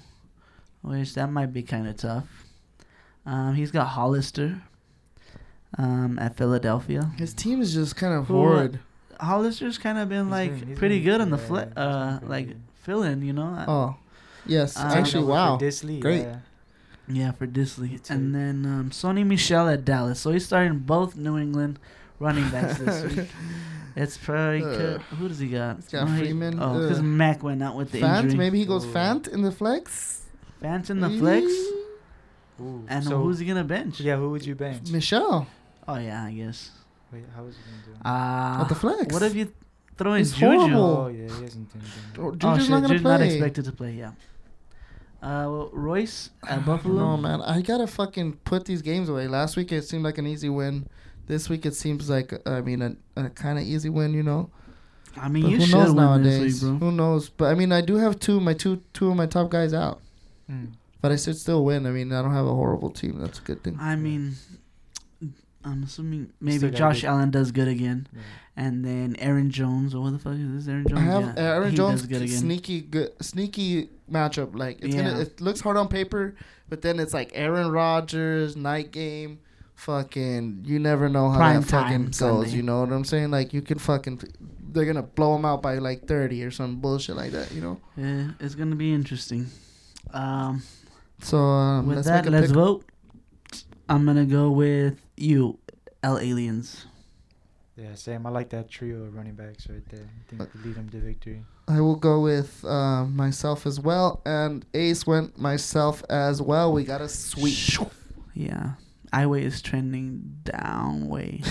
which 0.82 1.14
that 1.14 1.30
might 1.30 1.52
be 1.52 1.62
kind 1.62 1.86
of 1.86 1.96
tough. 1.96 2.26
Um, 3.26 3.54
he's 3.54 3.70
got 3.70 3.86
Hollister 3.88 4.62
um, 5.78 6.18
at 6.18 6.36
Philadelphia. 6.36 7.10
his 7.16 7.34
team 7.34 7.60
is 7.60 7.74
just 7.74 7.94
kind 7.96 8.14
of 8.14 8.26
horrid. 8.26 8.80
Hollister's 9.20 9.78
kind 9.78 9.98
of 9.98 10.08
been 10.08 10.26
He's 10.26 10.30
like 10.30 10.60
been- 10.66 10.76
pretty 10.76 10.98
been- 11.00 11.04
good 11.04 11.20
on 11.20 11.30
the 11.30 11.36
yeah, 11.38 11.46
fle- 11.46 11.58
he's 11.58 11.76
uh, 11.76 12.20
like 12.22 12.46
good. 12.48 12.60
filling, 12.82 13.22
you 13.22 13.32
know. 13.32 13.64
Oh, 13.68 13.96
yes. 14.46 14.76
Uh, 14.76 14.90
Actually, 14.94 15.24
wow. 15.24 15.58
For 15.58 15.64
Disley, 15.64 16.00
Great. 16.00 16.22
Yeah. 16.22 16.38
Yeah, 17.10 17.32
for 17.32 17.46
Disley. 17.46 18.02
Too. 18.02 18.12
And 18.14 18.34
then 18.34 18.66
um, 18.66 18.90
Sony 18.90 19.24
Michel 19.26 19.68
at 19.68 19.84
Dallas. 19.84 20.20
So 20.20 20.30
he's 20.32 20.44
starting 20.46 20.78
both 20.80 21.16
New 21.16 21.38
England 21.38 21.78
running 22.18 22.48
backs 22.50 22.78
this 22.78 23.04
week. 23.16 23.28
It's 23.96 24.16
probably 24.18 24.62
Uh, 24.62 24.98
who 25.18 25.28
does 25.28 25.38
he 25.38 25.48
got? 25.48 25.76
he's 25.76 25.88
got 25.88 26.08
he- 26.08 26.18
Freeman, 26.18 26.58
Oh, 26.62 26.80
because 26.80 26.98
uh, 26.98 27.02
Mack 27.02 27.42
went 27.42 27.62
out 27.62 27.76
with 27.76 27.90
the 27.92 28.00
Fant, 28.00 28.24
injury. 28.24 28.38
maybe 28.38 28.58
he 28.58 28.64
goes 28.66 28.84
Ooh. 28.84 28.92
Fant 28.92 29.26
in 29.28 29.42
the 29.42 29.50
flex. 29.52 30.22
Fant 30.62 30.90
in 30.90 31.00
the 31.00 31.10
flex. 31.10 31.46
Ooh, 32.60 32.84
And 32.88 33.04
so, 33.04 33.18
who's 33.22 33.38
he 33.38 33.46
gonna 33.46 33.64
bench? 33.64 34.00
Yeah, 34.00 34.16
who 34.16 34.30
would 34.30 34.44
you 34.44 34.54
bench? 34.54 34.90
Michelle 34.90 35.46
Oh 35.86 35.96
yeah, 35.96 36.24
I 36.24 36.32
guess. 36.32 36.70
Wait, 37.12 37.24
how 37.34 37.42
was 37.44 37.54
he 37.56 37.62
gonna 37.62 37.98
do? 38.02 38.08
Uh, 38.08 38.62
at 38.62 38.68
the 38.68 38.74
flex. 38.74 39.12
What 39.14 39.22
if 39.22 39.34
you 39.34 39.52
throw 39.96 40.12
in 40.12 40.18
He's 40.18 40.32
Juju? 40.32 40.46
horrible. 40.58 40.80
oh 40.96 41.06
yeah, 41.08 41.34
he 41.36 41.42
hasn't 41.44 41.72
done 41.72 41.82
anything. 41.82 42.24
Oh, 42.24 42.28
Oh, 42.28 42.32
Juju's 42.34 42.62
shit, 42.62 42.70
not 42.70 42.76
gonna 42.82 42.88
Juju's 42.88 43.02
play. 43.02 43.10
not 43.12 43.22
expected 43.22 43.64
to 43.64 43.72
play. 43.72 43.92
Yeah. 43.92 44.10
Uh, 45.20 45.46
well, 45.50 45.70
Royce 45.72 46.30
at 46.48 46.64
Buffalo. 46.66 46.94
No 46.94 47.16
man, 47.16 47.40
I 47.42 47.60
gotta 47.62 47.86
fucking 47.86 48.34
put 48.44 48.64
these 48.64 48.82
games 48.82 49.08
away. 49.08 49.26
Last 49.28 49.56
week 49.56 49.72
it 49.72 49.82
seemed 49.82 50.04
like 50.04 50.18
an 50.18 50.26
easy 50.26 50.48
win. 50.48 50.86
This 51.26 51.48
week 51.48 51.66
it 51.66 51.74
seems 51.74 52.08
like 52.08 52.32
I 52.46 52.60
mean 52.60 52.80
a, 52.82 52.96
a 53.16 53.28
kind 53.30 53.58
of 53.58 53.64
easy 53.64 53.88
win, 53.90 54.12
you 54.14 54.22
know. 54.22 54.50
I 55.16 55.28
mean, 55.28 55.42
But 55.42 55.50
you 55.50 55.56
who 55.58 55.64
should 55.66 55.74
knows 55.74 55.86
win 55.88 55.96
nowadays? 55.96 56.60
this 56.60 56.70
week, 56.70 56.78
bro. 56.80 56.90
Who 56.90 56.96
knows? 56.96 57.28
But 57.30 57.46
I 57.46 57.54
mean, 57.54 57.72
I 57.72 57.80
do 57.80 57.96
have 57.96 58.20
two 58.20 58.38
my 58.40 58.54
two 58.54 58.82
two 58.92 59.10
of 59.10 59.16
my 59.16 59.26
top 59.26 59.50
guys 59.50 59.74
out, 59.74 60.00
Mm. 60.50 60.72
but 61.02 61.10
I 61.12 61.16
should 61.16 61.36
still 61.36 61.64
win. 61.64 61.84
I 61.86 61.90
mean, 61.90 62.12
I 62.12 62.22
don't 62.22 62.32
have 62.32 62.46
a 62.46 62.54
horrible 62.54 62.90
team. 62.90 63.18
That's 63.18 63.38
a 63.40 63.42
good 63.42 63.62
thing. 63.64 63.76
I 63.80 63.96
mean, 63.96 64.36
I'm 65.68 65.82
assuming 65.82 66.32
maybe 66.40 66.58
Still 66.58 66.70
Josh 66.70 67.00
good- 67.02 67.08
Allen 67.08 67.30
does 67.30 67.52
good 67.52 67.68
again, 67.68 68.06
Yeah. 68.12 68.20
and 68.56 68.84
then 68.84 69.16
Aaron 69.18 69.50
Jones. 69.50 69.94
Or 69.94 70.02
what 70.02 70.12
the 70.12 70.18
fuck 70.18 70.34
is 70.34 70.64
this? 70.64 70.68
Aaron 70.68 70.86
Jones. 70.88 71.00
I 71.00 71.04
have 71.04 71.22
yeah, 71.36 71.42
Aaron 71.54 71.70
he 71.70 71.76
Jones 71.76 72.00
does 72.00 72.08
good 72.08 72.22
again. 72.22 72.36
sneaky 72.38 72.80
good 72.80 73.10
sneaky 73.22 73.90
matchup. 74.10 74.56
Like 74.56 74.78
it's 74.82 74.94
Yeah. 74.94 75.02
gonna 75.10 75.20
it 75.20 75.40
looks 75.40 75.60
hard 75.60 75.76
on 75.76 75.88
paper, 75.88 76.34
but 76.68 76.82
then 76.82 76.98
it's 76.98 77.14
like 77.14 77.30
Aaron 77.34 77.70
Rodgers 77.70 78.56
night 78.56 78.90
game. 78.92 79.38
Fucking, 79.74 80.62
you 80.64 80.80
never 80.80 81.08
know 81.08 81.30
how 81.30 81.36
Prime 81.38 81.60
that 81.60 81.68
fucking 81.70 82.04
goes. 82.06 82.16
Sunday. 82.16 82.50
You 82.50 82.62
know 82.64 82.80
what 82.80 82.90
I'm 82.92 83.04
saying? 83.04 83.30
Like 83.30 83.52
you 83.52 83.62
can 83.62 83.78
fucking, 83.78 84.20
they're 84.72 84.84
gonna 84.84 85.04
blow 85.04 85.36
him 85.36 85.44
out 85.44 85.62
by 85.62 85.78
like 85.78 86.08
30 86.08 86.42
or 86.42 86.50
some 86.50 86.80
bullshit 86.80 87.14
like 87.14 87.30
that. 87.30 87.52
You 87.52 87.60
know. 87.60 87.80
Yeah, 87.96 88.30
it's 88.40 88.56
gonna 88.56 88.74
be 88.74 88.92
interesting. 88.92 89.46
Um, 90.12 90.62
So 91.20 91.38
um, 91.38 91.86
with 91.86 91.96
let's 91.98 92.08
that, 92.08 92.24
make 92.24 92.32
a 92.34 92.36
let's 92.36 92.46
pick. 92.48 92.54
vote. 92.56 92.84
I'm 93.88 94.04
gonna 94.04 94.26
go 94.26 94.50
with 94.50 95.00
you, 95.20 95.58
L 96.02 96.18
Aliens. 96.18 96.86
Yeah, 97.76 97.94
same. 97.94 98.26
I 98.26 98.30
like 98.30 98.48
that 98.50 98.68
trio 98.68 99.04
of 99.04 99.14
running 99.14 99.34
backs 99.34 99.68
right 99.68 99.88
there. 99.88 100.02
I 100.02 100.28
think 100.28 100.54
we 100.54 100.60
lead 100.62 100.74
them 100.74 100.88
to 100.90 100.98
victory. 100.98 101.44
I 101.68 101.80
will 101.80 101.94
go 101.94 102.20
with 102.20 102.64
uh, 102.64 103.04
myself 103.04 103.66
as 103.66 103.78
well, 103.78 104.20
and 104.26 104.66
Ace 104.74 105.06
went 105.06 105.38
myself 105.38 106.02
as 106.10 106.42
well. 106.42 106.72
We 106.72 106.82
got 106.82 107.00
a 107.00 107.08
sweep. 107.08 107.88
Yeah, 108.34 108.72
Iway 109.12 109.42
is 109.42 109.62
trending 109.62 110.38
down 110.42 111.08
way. 111.08 111.42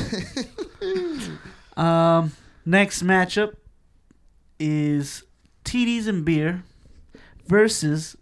um, 1.78 2.34
next 2.66 3.04
matchup 3.04 3.56
is 4.60 5.24
TDs 5.64 6.08
and 6.08 6.26
beer 6.26 6.64
versus 7.46 8.18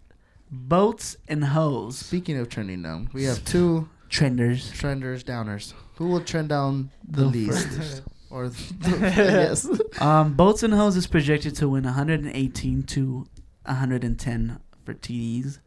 boats 0.50 1.16
and 1.28 1.42
hoes. 1.42 1.98
Speaking 1.98 2.36
of 2.38 2.48
trending 2.48 2.82
down, 2.82 3.10
we 3.12 3.24
have 3.24 3.44
two 3.44 3.88
Trenders. 4.08 4.70
trenders 4.72 5.24
downers. 5.24 5.72
Who 5.96 6.08
will 6.08 6.20
trend 6.20 6.48
down 6.50 6.90
the, 7.06 7.22
The 7.22 7.26
least? 7.26 7.68
furthest. 7.68 8.02
or 8.30 8.48
the, 8.48 8.98
yes. 9.00 9.68
Um, 10.00 10.34
boats 10.34 10.62
and 10.62 10.72
hoes 10.74 10.96
is 10.96 11.06
projected 11.06 11.54
to 11.56 11.68
win 11.68 11.84
118 11.84 12.82
to 12.84 13.26
110 13.64 14.60
for 14.84 14.94
TDs. 14.94 15.58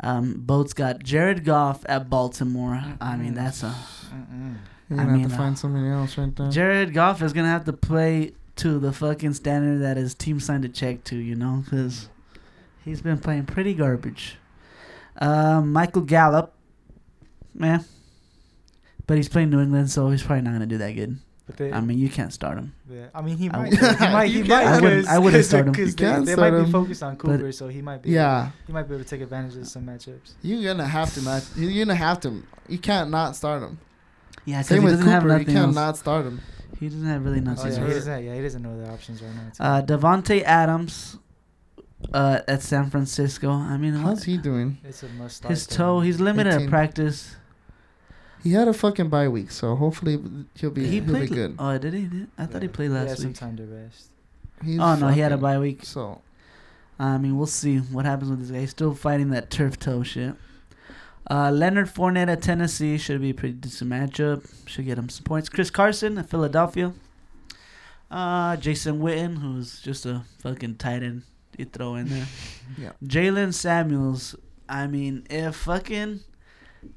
Um, 0.00 0.34
boats 0.40 0.72
got 0.72 1.02
Jared 1.02 1.44
Goff 1.44 1.84
at 1.88 2.10
Baltimore. 2.10 2.82
I 3.00 3.16
mean, 3.16 3.34
that's 3.34 3.62
a 3.62 3.66
Mm-mm. 4.12 4.56
You're 4.90 4.98
gonna 4.98 5.12
mean, 5.12 5.20
have 5.22 5.30
to 5.30 5.34
uh, 5.34 5.38
find 5.38 5.58
something 5.58 5.86
else 5.86 6.18
right 6.18 6.34
there. 6.34 6.50
Jared 6.50 6.92
Goff 6.92 7.22
is 7.22 7.32
gonna 7.32 7.48
have 7.48 7.64
to 7.66 7.72
play 7.72 8.32
to 8.56 8.78
the 8.78 8.92
fucking 8.92 9.34
standard 9.34 9.78
that 9.78 9.96
his 9.96 10.14
team 10.14 10.40
signed 10.40 10.64
a 10.64 10.68
check 10.68 11.04
to, 11.04 11.16
you 11.16 11.34
know, 11.34 11.62
because 11.64 12.08
he's 12.84 13.02
been 13.02 13.18
playing 13.18 13.46
pretty 13.46 13.74
garbage. 13.74 14.36
Um, 15.18 15.72
Michael 15.72 16.02
Gallup, 16.02 16.53
man, 17.54 17.84
but 19.06 19.16
he's 19.16 19.28
playing 19.28 19.50
New 19.50 19.60
England, 19.60 19.90
so 19.90 20.10
he's 20.10 20.22
probably 20.22 20.42
not 20.42 20.52
gonna 20.52 20.66
do 20.66 20.78
that 20.78 20.92
good. 20.92 21.18
But 21.46 21.58
they, 21.58 21.72
I 21.72 21.80
mean, 21.82 21.98
you 21.98 22.08
can't 22.08 22.32
start 22.32 22.56
him. 22.56 22.72
yeah, 22.88 23.06
I 23.14 23.20
mean, 23.20 23.36
he 23.36 23.50
I 23.50 23.56
might. 23.58 23.70
would- 23.70 23.78
he 23.78 24.08
might. 24.08 24.26
He 24.30 24.38
You 24.38 24.44
might. 24.44 24.48
can't- 24.62 24.66
I 24.66 24.80
wouldn't- 24.80 25.08
I 25.08 25.18
wouldn't 25.18 25.44
start 25.44 25.66
him. 25.68 25.74
You 25.76 25.86
they, 25.90 25.92
can't 26.04 26.24
they 26.24 26.36
might 26.36 26.48
start 26.48 26.64
be 26.66 26.72
focused 26.72 27.02
on 27.02 27.16
Cooper, 27.16 27.52
so 27.52 27.68
he 27.68 27.82
might 27.82 28.00
be. 28.02 28.10
Yeah, 28.12 28.50
He 28.66 28.72
might 28.72 28.88
be 28.88 28.94
able 28.94 29.04
to 29.04 29.10
take 29.10 29.20
advantage 29.20 29.56
of 29.56 29.66
some 29.68 29.84
matchups. 29.84 30.32
you're 30.42 30.62
gonna 30.62 30.86
have 30.88 31.12
to 31.14 31.20
match. 31.20 31.44
You're 31.56 31.84
gonna 31.84 31.94
have 31.96 32.20
to. 32.20 32.42
You 32.68 32.78
can't 32.78 33.10
not 33.10 33.36
start 33.36 33.62
him. 33.62 33.78
Yeah, 34.46 34.62
Same 34.62 34.78
he 34.80 34.84
with 34.86 34.94
doesn't 34.94 35.06
have 35.10 35.22
Cooper. 35.22 35.32
You 35.34 35.38
nothing 35.40 35.54
can't 35.54 35.66
else. 35.66 35.74
not 35.74 35.96
start 35.98 36.24
him. 36.26 36.40
He 36.80 36.88
doesn't 36.88 37.04
have 37.06 37.24
really 37.24 37.38
Oh, 37.38 37.42
nothing. 37.42 37.72
yeah, 37.72 37.86
he 37.88 37.92
doesn't. 37.92 38.24
Yeah, 38.24 38.34
he 38.34 38.40
doesn't 38.42 38.62
know 38.62 38.78
the 38.80 38.90
options 38.90 39.22
right 39.22 39.34
now. 39.34 39.50
too. 39.52 39.62
Uh, 39.62 39.82
Davante 39.98 40.42
Adams, 40.42 41.18
uh, 42.12 42.40
at 42.48 42.62
San 42.62 42.88
Francisco. 42.90 43.50
I 43.50 43.76
mean, 43.76 43.92
How's 43.94 44.24
he 44.24 44.38
doing? 44.38 44.78
it's 44.82 45.02
a 45.02 45.08
must 45.10 45.44
his 45.44 45.66
toe. 45.66 46.00
He's 46.00 46.20
limited 46.20 46.52
18. 46.54 46.64
at 46.64 46.70
practice. 46.70 47.36
He 48.44 48.52
had 48.52 48.68
a 48.68 48.72
fucking 48.72 49.08
bye 49.08 49.26
week, 49.28 49.50
so 49.50 49.74
hopefully 49.74 50.20
he'll 50.56 50.70
be 50.70 50.84
he 50.84 50.90
he 50.92 51.00
will 51.00 51.14
played. 51.14 51.30
be 51.30 51.34
good. 51.34 51.56
Oh, 51.58 51.76
did 51.78 51.94
he? 51.94 52.04
Did- 52.04 52.28
I 52.38 52.46
thought 52.46 52.62
he 52.62 52.68
Yeah. 52.68 52.74
played 52.74 52.90
He 52.90 52.94
last 52.94 53.08
had 53.08 53.18
some 53.18 53.26
week. 53.28 53.36
time 53.36 53.56
to 53.56 53.64
rest. 53.64 54.10
He's 54.62 54.78
Oh 54.78 54.94
no, 54.96 55.08
he 55.08 55.20
had 55.20 55.32
a 55.32 55.36
bye 55.38 55.58
week. 55.58 55.84
So 55.84 56.20
I 57.00 57.18
mean, 57.18 57.36
we'll 57.36 57.46
see 57.48 57.78
what 57.78 58.04
happens 58.04 58.30
with 58.30 58.38
this 58.40 58.50
guy. 58.50 58.60
He's 58.60 58.70
still 58.70 58.94
fighting 58.94 59.30
that 59.30 59.50
turf 59.50 59.78
toe 59.80 60.02
shit. 60.04 60.34
Uh, 61.28 61.50
Leonard 61.50 61.88
Fournette 61.88 62.28
at 62.28 62.42
Tennessee 62.42 62.98
should 62.98 63.20
be 63.22 63.30
a 63.30 63.34
pretty 63.34 63.54
decent 63.54 63.90
matchup. 63.90 64.46
Should 64.66 64.84
get 64.84 64.98
him 64.98 65.08
some 65.08 65.24
points. 65.24 65.48
Chris 65.48 65.70
Carson 65.70 66.18
at 66.18 66.28
Philadelphia. 66.28 66.92
Uh, 68.10 68.56
Jason 68.56 69.00
Witten, 69.00 69.38
who's 69.40 69.80
just 69.80 70.06
a 70.06 70.22
fucking 70.40 70.76
tight 70.76 71.02
end 71.02 71.22
you 71.58 71.64
throw 71.64 71.94
in 71.96 72.08
there. 72.08 72.26
Yeah. 72.78 72.92
Jaylen 73.04 73.52
Samuels. 73.54 74.34
I 74.68 74.86
mean, 74.86 75.26
if 75.30 75.54
fucking 75.56 76.20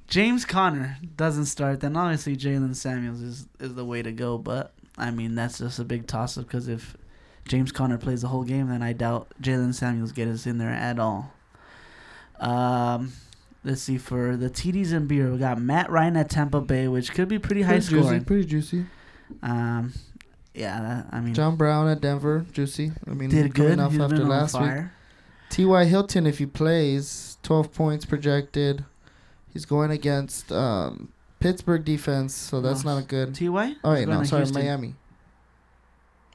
James 0.08 0.46
Conner 0.46 0.98
doesn't 1.16 1.46
start, 1.46 1.82
then 1.82 1.96
obviously 1.96 2.36
Jaylen 2.36 2.76
Samuels 2.76 3.22
is, 3.22 3.48
is 3.60 3.76
the 3.76 3.86
way 3.86 4.02
to 4.02 4.12
go. 4.12 4.38
But 4.38 4.74
I 4.98 5.12
mean, 5.12 5.36
that's 5.36 5.60
just 5.60 5.80
a 5.80 5.84
big 5.84 6.08
toss 6.08 6.38
up 6.38 6.46
because 6.46 6.68
if 6.68 6.96
James 7.48 7.72
Conner 7.72 7.98
plays 7.98 8.22
the 8.22 8.28
whole 8.28 8.44
game, 8.44 8.70
then 8.70 8.82
I 8.82 8.94
doubt 8.94 9.34
Jaylen 9.42 9.74
Samuels 9.74 10.12
gets 10.12 10.32
us 10.32 10.46
in 10.46 10.58
there 10.58 10.70
at 10.70 11.00
all. 11.00 11.34
Um, 12.40 13.14
let's 13.64 13.82
see 13.82 13.98
for 13.98 14.38
the 14.38 14.50
TDs 14.50 14.94
and 14.94 15.08
beer, 15.08 15.32
we 15.32 15.38
got 15.38 15.60
Matt 15.60 15.90
Ryan 15.90 16.18
at 16.18 16.30
Tampa 16.30 16.62
Bay, 16.62 16.88
which 16.88 17.12
could 17.12 17.28
be 17.28 17.40
pretty 17.40 17.64
high 17.64 17.74
pretty 17.74 17.88
juicy, 17.88 18.04
scoring. 18.04 18.26
pretty 18.26 18.46
juicy. 18.46 18.86
Um, 19.42 19.94
yeah, 20.54 20.82
that, 20.82 21.08
I 21.12 21.20
mean, 21.20 21.34
John 21.34 21.56
Brown 21.56 21.88
at 21.88 22.02
Denver, 22.02 22.46
juicy. 22.52 22.92
I 23.06 23.12
mean, 23.12 23.30
did 23.30 23.54
good. 23.54 23.80
off 23.80 23.92
He's 23.92 24.02
after 24.02 24.24
last 24.24 24.60
week. 24.60 24.86
T.Y. 25.50 25.86
Hilton, 25.86 26.28
if 26.28 26.40
he 26.40 26.46
plays, 26.46 27.38
12 27.44 27.74
points 27.74 28.06
projected. 28.06 28.84
He's 29.58 29.66
going 29.66 29.90
against 29.90 30.52
um, 30.52 31.12
Pittsburgh 31.40 31.84
defense, 31.84 32.36
so 32.36 32.62
that's 32.62 32.84
No. 32.84 32.94
not 32.94 33.04
a 33.04 33.08
good. 33.08 33.34
Ty. 33.34 33.48
Oh, 33.84 33.92
wait, 33.94 34.08
no, 34.08 34.22
sorry, 34.24 34.44
Houston. 34.44 34.62
Miami. 34.64 34.94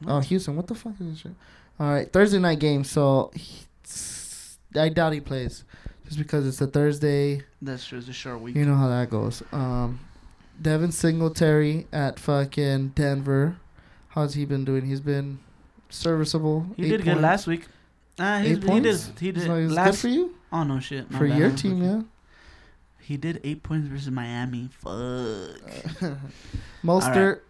Oh, 0.09 0.19
Houston. 0.19 0.57
What 0.57 0.67
the 0.67 0.75
fuck 0.75 0.95
is 1.01 1.07
this 1.09 1.19
shit? 1.19 1.33
All 1.79 1.89
right, 1.89 2.13
Thursday 2.13 2.41
night 2.41 2.59
game. 2.59 2.83
So 2.83 3.31
he, 3.33 3.65
I 4.75 4.89
doubt 4.89 5.13
he 5.13 5.21
plays 5.21 5.63
just 6.05 6.19
because 6.19 6.49
it's 6.49 6.61
a 6.61 6.67
Thursday. 6.67 7.43
That's 7.61 7.87
true. 7.87 7.99
It's 7.99 8.09
a 8.09 8.13
short 8.13 8.41
week. 8.41 8.57
You 8.57 8.65
know 8.65 8.75
how 8.75 8.89
that 8.89 9.09
goes. 9.09 9.41
Um, 9.53 10.01
Devin 10.61 10.91
Singletary 10.91 11.87
at 11.93 12.19
fucking 12.19 12.89
Denver. 12.97 13.57
How's 14.09 14.35
he 14.35 14.45
been 14.45 14.65
doing? 14.65 14.85
He's 14.87 15.01
been 15.01 15.39
serviceable. 15.91 16.67
He 16.77 16.89
did 16.89 17.05
good 17.05 17.21
last 17.21 17.47
week. 17.47 17.69
Uh, 18.19 18.41
he, 18.41 18.47
Eight 18.47 18.49
he 18.49 18.55
did. 18.57 18.67
points? 18.67 19.13
He 19.21 19.31
did 19.31 19.45
So 19.45 19.55
it's 19.55 19.75
good 19.75 19.95
for 19.95 20.09
you 20.09 20.35
oh 20.53 20.65
no 20.65 20.81
shit. 20.81 21.09
for 21.13 21.29
bad, 21.29 21.39
your 21.39 21.51
team, 21.53 21.83
yeah. 21.83 22.03
He 23.03 23.17
did 23.17 23.41
eight 23.45 23.63
points 23.63 23.89
versus 23.89 24.11
Miami. 24.11 24.69
Fuck. 24.79 25.61
Mostert 26.85 27.41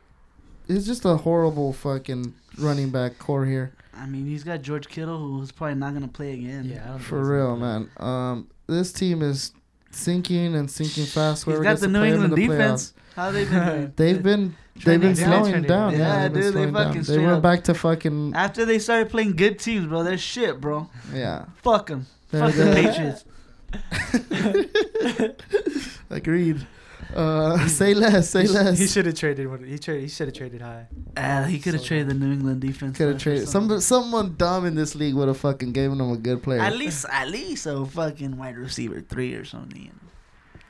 is 0.69 0.87
just 0.87 1.05
a 1.05 1.17
horrible 1.17 1.73
fucking 1.73 2.35
running 2.59 2.91
back 2.91 3.19
core 3.19 3.45
here. 3.47 3.73
I 3.95 4.07
mean, 4.07 4.27
he's 4.27 4.45
got 4.45 4.63
George 4.63 4.89
Kittle, 4.89 5.19
who's 5.19 5.53
probably 5.53 5.75
not 5.77 5.93
gonna 5.95 6.09
play 6.09 6.33
again. 6.35 6.65
Yeah, 6.73 6.85
I 6.85 6.89
don't 6.91 6.99
For 6.99 7.23
real, 7.23 7.57
gonna 7.57 7.81
man. 7.81 7.91
Um, 7.99 8.49
this 8.67 8.93
team 8.93 9.21
is 9.23 9.53
sinking 9.91 10.55
and 10.55 10.71
sinking 10.71 11.05
fast. 11.05 11.45
He's 11.45 11.53
Whoever 11.53 11.63
got 11.65 11.71
gets 11.73 11.81
the 11.83 11.87
to 11.89 11.93
New 11.93 11.99
play 12.01 12.09
him 12.09 12.15
England 12.25 12.33
the 12.33 12.47
defense. 12.49 12.95
How 13.15 13.31
they 13.31 13.45
been 13.45 13.67
doing? 13.67 13.93
They've 13.97 14.23
been 14.23 14.57
they've 14.77 14.99
been 15.01 15.15
Trending 15.15 15.15
slowing 15.17 15.53
down. 15.65 15.93
down. 15.93 15.93
Yeah, 15.93 15.99
Yeah, 15.99 16.29
they've 16.29 16.43
dude, 16.45 16.55
they 16.55 16.73
fucking 16.73 17.03
down. 17.03 17.03
They 17.05 17.19
went 17.19 17.31
up- 17.33 17.43
back 17.43 17.65
to 17.65 17.75
fucking 17.75 18.33
After 18.35 18.65
they 18.65 18.79
started 18.79 19.11
playing 19.11 19.37
good 19.37 19.59
teams, 19.59 19.87
bro, 19.87 20.03
they're 20.03 20.17
shit, 20.17 20.61
bro. 20.61 20.89
yeah. 21.13 21.45
Fuck 21.63 21.89
them. 21.89 22.07
Fuck 22.29 22.55
the 22.55 22.73
Patriots. 22.75 23.27
Agreed. 26.11 26.67
Uh, 27.15 27.67
say 27.69 27.93
less. 27.95 28.31
Say 28.31 28.43
He 28.43 28.47
sh- 28.47 28.51
less. 28.51 28.79
He 28.79 28.87
should 28.87 29.07
have 29.07 29.15
traded. 29.15 29.51
what- 29.51 29.61
He 29.61 29.79
traded. 29.79 30.03
He 30.05 30.09
should 30.09 30.29
have 30.29 30.37
traded 30.37 30.63
high. 30.63 30.87
Uh, 31.17 31.45
he 31.45 31.59
could 31.59 31.75
have 31.75 31.83
So 31.83 31.89
traded 31.89 32.09
the 32.09 32.15
New 32.15 32.33
England 32.33 32.61
defense. 32.63 32.97
Could 32.97 33.09
have 33.09 33.19
traded 33.21 33.49
some- 33.49 33.69
some 33.69 33.81
someone 33.81 34.35
dumb 34.37 34.65
in 34.65 34.75
this 34.75 34.95
league 34.95 35.15
would 35.15 35.29
have 35.29 35.37
fucking 35.37 35.73
given 35.73 36.01
him 36.01 36.11
a 36.11 36.17
good 36.17 36.43
player. 36.43 36.61
At 36.61 36.77
least, 36.77 37.05
at 37.11 37.29
least 37.29 37.67
a 37.67 37.85
fucking 37.85 38.37
wide 38.39 38.57
receiver 38.57 39.01
three 39.03 39.35
or 39.35 39.45
something. 39.45 39.91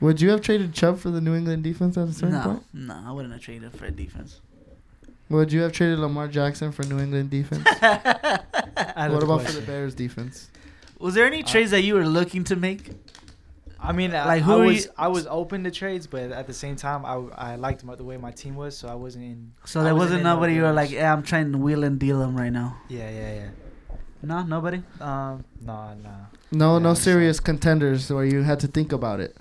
Would 0.01 0.19
you 0.19 0.31
have 0.31 0.41
traded 0.41 0.73
Chubb 0.73 0.99
for 0.99 1.11
the 1.11 1.21
New 1.21 1.33
England 1.33 1.63
defense 1.63 1.97
at 1.97 2.09
a 2.09 2.13
certain 2.13 2.35
No, 2.35 2.41
point? 2.43 2.63
no, 2.73 3.01
I 3.05 3.11
wouldn't 3.13 3.33
have 3.33 3.41
traded 3.41 3.71
for 3.73 3.85
a 3.85 3.91
defense. 3.91 4.41
Would 5.29 5.53
you 5.53 5.61
have 5.61 5.71
traded 5.71 5.99
Lamar 5.99 6.27
Jackson 6.27 6.73
for 6.73 6.83
New 6.83 6.99
England 6.99 7.29
defense? 7.29 7.63
What 8.95 9.19
the 9.19 9.25
about 9.25 9.41
for 9.43 9.51
the 9.53 9.61
Bears 9.61 9.95
defense? 9.95 10.49
Was 10.99 11.13
there 11.15 11.25
any 11.25 11.43
Uh, 11.43 11.47
trades 11.47 11.71
that 11.71 11.83
you 11.83 11.95
were 11.95 12.07
looking 12.07 12.43
to 12.45 12.55
make? 12.55 12.91
I 13.79 13.91
mean, 13.91 14.11
Like, 14.11 14.25
like 14.25 14.43
who 14.43 14.53
I 14.53 14.55
are 14.55 14.65
was 14.65 14.85
you- 14.85 14.91
I 14.97 15.07
was 15.09 15.27
open 15.27 15.63
to 15.65 15.71
trades, 15.71 16.07
but 16.07 16.31
at 16.31 16.47
the 16.47 16.53
same 16.53 16.75
time, 16.77 17.03
I 17.05 17.15
I 17.51 17.55
liked 17.55 17.83
my, 17.83 17.95
the 17.95 18.03
way 18.05 18.15
my 18.17 18.31
team 18.31 18.55
was, 18.55 18.77
so 18.77 18.87
I 18.87 18.95
wasn't 18.95 19.25
in. 19.25 19.51
So 19.65 19.81
I 19.81 19.83
there 19.83 19.93
wasn't 19.93 20.21
wasn't 20.21 20.23
nobody 20.23 20.53
you 20.55 20.61
were 20.61 20.71
like, 20.71 20.89
yeah, 20.91 21.11
I'm 21.11 21.21
trying 21.23 21.51
to 21.51 21.57
wheel 21.57 21.83
and 21.83 21.99
deal 21.99 22.19
them 22.19 22.35
right 22.37 22.51
now. 22.53 22.77
Yeah, 22.87 23.09
yeah, 23.09 23.33
yeah. 23.39 23.49
No, 24.21 24.41
nobody. 24.43 24.81
yeah. 24.99 25.31
Um, 25.33 25.43
no, 25.61 25.93
no. 26.01 26.09
No, 26.51 26.73
Yeah, 26.77 26.79
no 26.83 26.89
I'm 26.91 26.95
serious 26.95 27.41
contenders 27.41 28.09
where 28.09 28.23
you 28.23 28.43
had 28.43 28.59
to 28.61 28.67
think 28.67 28.93
about 28.93 29.19
it. 29.19 29.35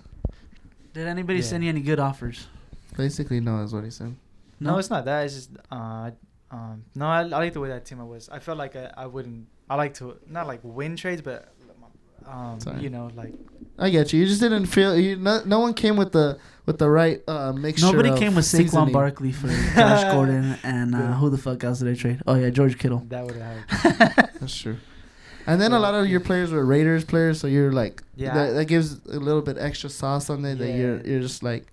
Did 0.92 1.07
anybody 1.07 1.38
Yeah. 1.38 1.44
send 1.44 1.62
you 1.62 1.68
any 1.70 1.80
good 1.80 2.00
offers? 2.00 2.48
Basically, 2.96 3.38
no 3.38 3.62
is 3.62 3.72
what 3.72 3.84
he 3.84 3.90
said. 3.90 4.16
No, 4.59 4.78
it's 4.78 4.90
not 4.90 5.05
that. 5.05 5.24
It's 5.24 5.34
just 5.34 5.50
uh, 5.70 6.11
um, 6.53 6.84
no. 6.94 7.07
I, 7.07 7.20
I 7.20 7.24
like 7.24 7.53
the 7.55 7.61
way 7.61 7.68
that 7.70 7.84
team 7.84 8.00
I 8.00 8.05
was. 8.05 8.28
I 8.28 8.38
felt 8.38 8.59
like 8.59 8.76
I, 8.76 8.90
I 8.96 9.07
wouldn't. 9.07 9.46
I 9.70 9.74
like 9.76 9.94
to 9.94 10.16
not 10.28 10.46
like 10.46 10.61
win 10.62 10.96
trades, 10.96 11.22
but 11.22 11.48
um, 12.26 12.59
you 12.78 12.90
know, 12.90 13.11
like 13.16 13.32
I 13.78 13.90
get 13.90 14.12
you. 14.12 14.20
You 14.20 14.26
just 14.26 14.40
didn't 14.40 14.66
feel. 14.66 14.96
You, 14.96 15.16
no, 15.16 15.42
no 15.44 15.59
one 15.61 15.74
came 15.74 15.96
with 15.96 16.12
the 16.12 16.38
with 16.66 16.78
the 16.78 16.88
right 16.88 17.20
uh, 17.26 17.53
mixture. 17.53 17.86
Nobody 17.86 18.11
of 18.11 18.18
came 18.18 18.34
with 18.34 18.44
Saquon. 18.44 18.92
Barkley 18.92 19.32
for 19.32 19.48
Josh 19.48 20.05
Gordon 20.12 20.57
and 20.62 20.94
uh, 20.94 20.98
Yeah. 20.98 21.14
who 21.14 21.30
the 21.30 21.38
fuck 21.38 21.64
else 21.64 21.80
did 21.80 21.88
I 21.88 21.98
trade? 21.98 22.20
Oh 22.26 22.34
yeah, 22.34 22.50
George 22.50 22.78
Kittle. 22.78 23.03
that 23.09 23.24
would 23.24 23.36
have. 23.36 23.57
Happened. 23.68 24.28
That's 24.40 24.57
true. 24.57 24.76
And 25.44 25.61
then 25.61 25.72
a 25.72 25.80
lot 25.80 25.94
of 25.96 26.07
your 26.07 26.20
players 26.20 26.53
were 26.53 26.64
Raiders 26.64 27.05
players, 27.05 27.40
so 27.40 27.48
you're 27.48 27.72
like, 27.72 28.00
Yeah. 28.14 28.32
that, 28.34 28.50
that 28.53 28.64
gives 28.66 29.05
a 29.07 29.18
little 29.18 29.42
bit 29.42 29.57
extra 29.59 29.90
sauce 29.90 30.30
on 30.30 30.44
it. 30.44 30.59
That 30.59 30.70
you're 30.76 31.00
you're 31.00 31.20
just 31.20 31.42
like, 31.42 31.66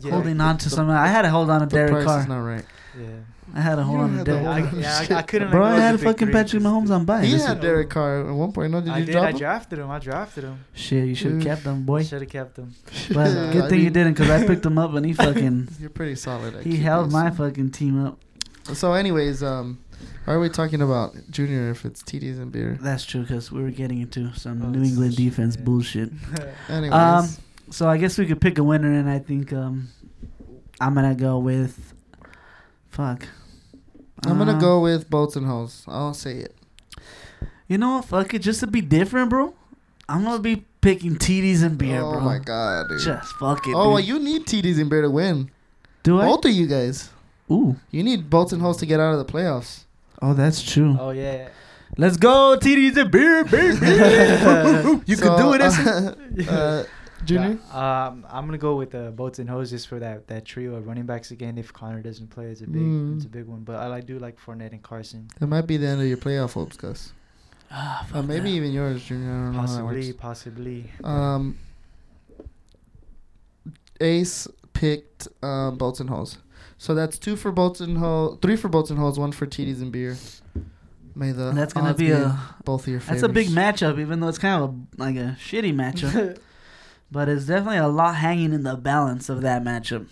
Yeah, 0.00 0.10
Holding 0.12 0.40
on 0.40 0.58
to 0.58 0.68
the- 0.68 0.74
some. 0.74 0.90
I 0.90 1.06
had 1.06 1.22
to 1.22 1.30
hold 1.30 1.50
on 1.50 1.60
to 1.60 1.66
the 1.66 1.70
Derek 1.76 1.92
price 1.92 2.04
Carr. 2.06 2.20
is 2.20 2.26
not 2.26 2.38
right. 2.40 2.64
yeah. 2.98 3.06
I 3.54 3.60
had 3.60 3.78
a 3.78 3.82
hold 3.82 3.98
You 3.98 4.04
on 4.04 4.10
to 4.10 4.16
had 4.18 4.26
Derek. 4.26 4.46
I, 4.46 4.76
yeah, 4.78 5.06
I, 5.10 5.14
I 5.18 5.22
couldn't. 5.22 5.50
Bro, 5.50 5.64
I 5.64 5.78
had 5.78 5.94
of 5.94 6.00
the 6.00 6.06
big 6.06 6.12
fucking 6.14 6.26
three 6.28 6.32
Patrick 6.34 6.62
'cause 6.62 6.72
Mahomes 6.72 6.90
on 6.90 7.04
bye. 7.04 7.24
He 7.24 7.32
This 7.32 7.46
had 7.46 7.56
is- 7.58 7.62
Derek 7.62 7.90
Carr 7.90 8.28
at 8.28 8.34
one 8.34 8.52
point. 8.52 8.70
No, 8.72 8.80
did 8.80 8.90
I 8.90 8.98
you 8.98 9.04
did. 9.06 9.12
drop 9.12 9.24
I 9.24 9.30
him? 9.30 9.38
drafted 9.38 9.78
him. 9.78 9.90
I 9.90 9.98
drafted 9.98 10.44
him. 10.44 10.58
Shit, 10.74 11.06
you 11.08 11.14
should 11.14 11.32
have 11.32 11.42
kept 11.42 11.62
him, 11.62 11.84
boy. 11.84 12.04
Should 12.04 12.20
have 12.20 12.30
kept 12.30 12.58
him. 12.58 12.74
But 13.12 13.28
I 13.36 13.52
good 13.52 13.70
thing 13.70 13.80
you 13.80 13.90
didn't, 13.90 14.14
because 14.14 14.30
I 14.30 14.46
picked 14.50 14.64
him 14.66 14.76
up 14.78 14.94
and 14.94 15.04
he 15.06 15.12
fucking 15.14 15.68
You're 15.80 15.90
pretty 15.90 16.14
solid. 16.14 16.62
he 16.64 16.76
held 16.76 17.10
my 17.10 17.30
fucking 17.30 17.70
team 17.70 18.04
up. 18.06 18.18
So, 18.74 18.92
anyways, 18.92 19.42
um, 19.42 19.78
why 20.26 20.34
are 20.34 20.40
we 20.40 20.50
talking 20.50 20.82
about 20.82 21.14
Junior 21.30 21.70
if 21.70 21.86
it's 21.86 22.02
TDs 22.02 22.38
and 22.38 22.52
beer? 22.52 22.76
That's 22.82 23.06
true, 23.06 23.22
because 23.22 23.50
we 23.50 23.62
were 23.62 23.70
getting 23.70 24.02
into 24.02 24.30
some 24.34 24.62
Oh, 24.62 24.68
New 24.68 24.82
England 24.84 25.14
shit, 25.14 25.24
defense 25.24 25.56
yeah. 25.56 25.62
bullshit. 25.64 26.10
Anyways, 26.68 26.92
Um, 26.92 27.28
So 27.70 27.88
I 27.88 27.96
guess 27.96 28.18
we 28.18 28.26
could 28.26 28.40
pick 28.40 28.58
a 28.58 28.62
winner, 28.62 28.92
and 28.92 29.08
I 29.08 29.18
think 29.20 29.52
um, 29.54 29.88
I'm 30.80 30.94
gonna 30.94 31.14
go 31.14 31.38
with. 31.38 31.94
Fuck. 32.90 33.26
I'm 34.26 34.38
gonna 34.38 34.56
Uh, 34.56 34.60
go 34.60 34.80
with 34.80 35.08
boats 35.08 35.36
and 35.36 35.46
hoes. 35.46 35.84
I'll 35.86 36.14
say 36.14 36.38
it. 36.38 36.54
You 37.68 37.78
know 37.78 37.96
what? 37.96 38.06
Fuck 38.06 38.34
it, 38.34 38.40
just 38.40 38.60
to 38.60 38.66
be 38.66 38.80
different, 38.80 39.30
bro. 39.30 39.54
I'm 40.08 40.24
gonna 40.24 40.40
be 40.40 40.64
picking 40.80 41.16
TDs 41.16 41.62
and 41.62 41.76
beer, 41.78 42.00
oh 42.00 42.12
bro. 42.12 42.20
my 42.20 42.38
god, 42.38 42.88
dude. 42.88 43.00
Just 43.00 43.32
fuck 43.34 43.66
it. 43.66 43.74
oh, 43.74 43.84
dude. 43.84 43.92
well, 43.92 44.00
you 44.00 44.18
need 44.18 44.46
TDs 44.46 44.80
and 44.80 44.88
beer 44.90 45.02
to 45.02 45.10
win. 45.10 45.50
do 46.02 46.20
I? 46.20 46.24
Both 46.26 46.46
of 46.46 46.50
you 46.52 46.66
guys. 46.66 47.10
Ooh. 47.50 47.76
You 47.90 48.02
need 48.02 48.28
boats 48.30 48.52
and 48.52 48.60
hoes 48.62 48.76
to 48.78 48.86
get 48.86 49.00
out 49.00 49.12
of 49.14 49.24
the 49.24 49.30
playoffs. 49.32 49.84
Oh, 50.20 50.34
that's 50.34 50.62
true. 50.62 50.96
Oh 50.98 51.10
yeah. 51.10 51.48
Let's 51.96 52.16
go, 52.18 52.56
TDs 52.60 52.96
and 52.96 53.10
beer, 53.10 53.44
beer, 53.44 53.74
beer. 53.78 55.00
you 55.06 55.16
So, 55.16 55.36
can 55.36 55.42
do 55.42 55.52
it. 55.54 55.60
uh, 56.48 56.52
uh, 56.52 56.84
Junior. 57.24 57.58
Yeah, 57.72 58.06
um, 58.08 58.26
I'm 58.30 58.46
gonna 58.46 58.58
go 58.58 58.76
with 58.76 58.90
the 58.92 59.10
boats 59.10 59.38
and 59.38 59.48
hoses 59.50 59.84
for 59.84 59.98
that 59.98 60.28
that 60.28 60.44
trio 60.44 60.74
of 60.76 60.86
running 60.86 61.04
backs 61.06 61.30
again. 61.30 61.58
If 61.58 61.72
Conner 61.72 62.00
doesn't 62.00 62.28
play, 62.28 62.46
it's 62.46 62.60
a 62.60 62.66
big 62.66 62.82
Mm. 62.82 63.16
it's 63.16 63.24
a 63.24 63.28
big 63.28 63.46
one. 63.46 63.60
But 63.64 63.76
I 63.76 63.86
like 63.88 64.06
do 64.06 64.18
like 64.18 64.38
Fournette 64.40 64.72
and 64.72 64.82
Carson. 64.82 65.28
That 65.40 65.46
might 65.48 65.66
be 65.66 65.76
the 65.76 65.86
end 65.88 66.00
of 66.00 66.06
your 66.06 66.16
playoff 66.16 66.52
hopes, 66.54 66.76
Gus. 66.76 67.12
Ah, 67.70 68.06
Uh, 68.14 68.22
maybe 68.22 68.50
that. 68.50 68.56
even 68.56 68.72
yours, 68.72 69.04
Junior. 69.04 69.30
I 69.30 69.34
don't 69.34 69.52
know 69.52 69.60
how 69.60 69.66
that 69.66 69.66
Possibly, 69.82 70.06
works. 70.08 70.18
possibly. 70.20 70.90
Um, 71.04 71.58
Ace 74.00 74.48
picked 74.72 75.28
um, 75.42 75.76
boats 75.76 76.00
and 76.00 76.08
hoes. 76.08 76.38
So 76.78 76.94
that's 76.94 77.18
two 77.18 77.34
for 77.36 77.50
Bolton 77.50 77.96
Hole, 77.96 78.38
three 78.40 78.54
for 78.56 78.68
Bolton 78.68 78.96
Holes, 78.96 79.18
one 79.18 79.32
for 79.32 79.46
TDs 79.46 79.82
and 79.82 79.90
beer. 79.90 80.16
May 81.16 81.32
the 81.32 81.50
That's 81.50 81.72
gonna 81.72 81.88
odds 81.90 81.98
be 81.98 82.06
be 82.06 82.12
a 82.12 82.38
both 82.64 82.82
of 82.82 82.88
your 82.88 83.00
favors. 83.00 83.22
that's 83.22 83.30
a 83.30 83.34
big 83.34 83.48
matchup, 83.48 83.98
even 83.98 84.20
though 84.20 84.28
it's 84.28 84.38
kind 84.38 84.62
of 84.62 84.70
a, 84.70 85.02
like 85.02 85.16
a 85.16 85.36
shitty 85.40 85.74
matchup. 85.74 86.38
but 87.10 87.28
it's 87.28 87.46
definitely 87.46 87.78
a 87.78 87.88
lot 87.88 88.16
hanging 88.16 88.52
in 88.52 88.62
the 88.62 88.76
balance 88.76 89.28
of 89.28 89.40
that 89.42 89.62
matchup. 89.62 90.06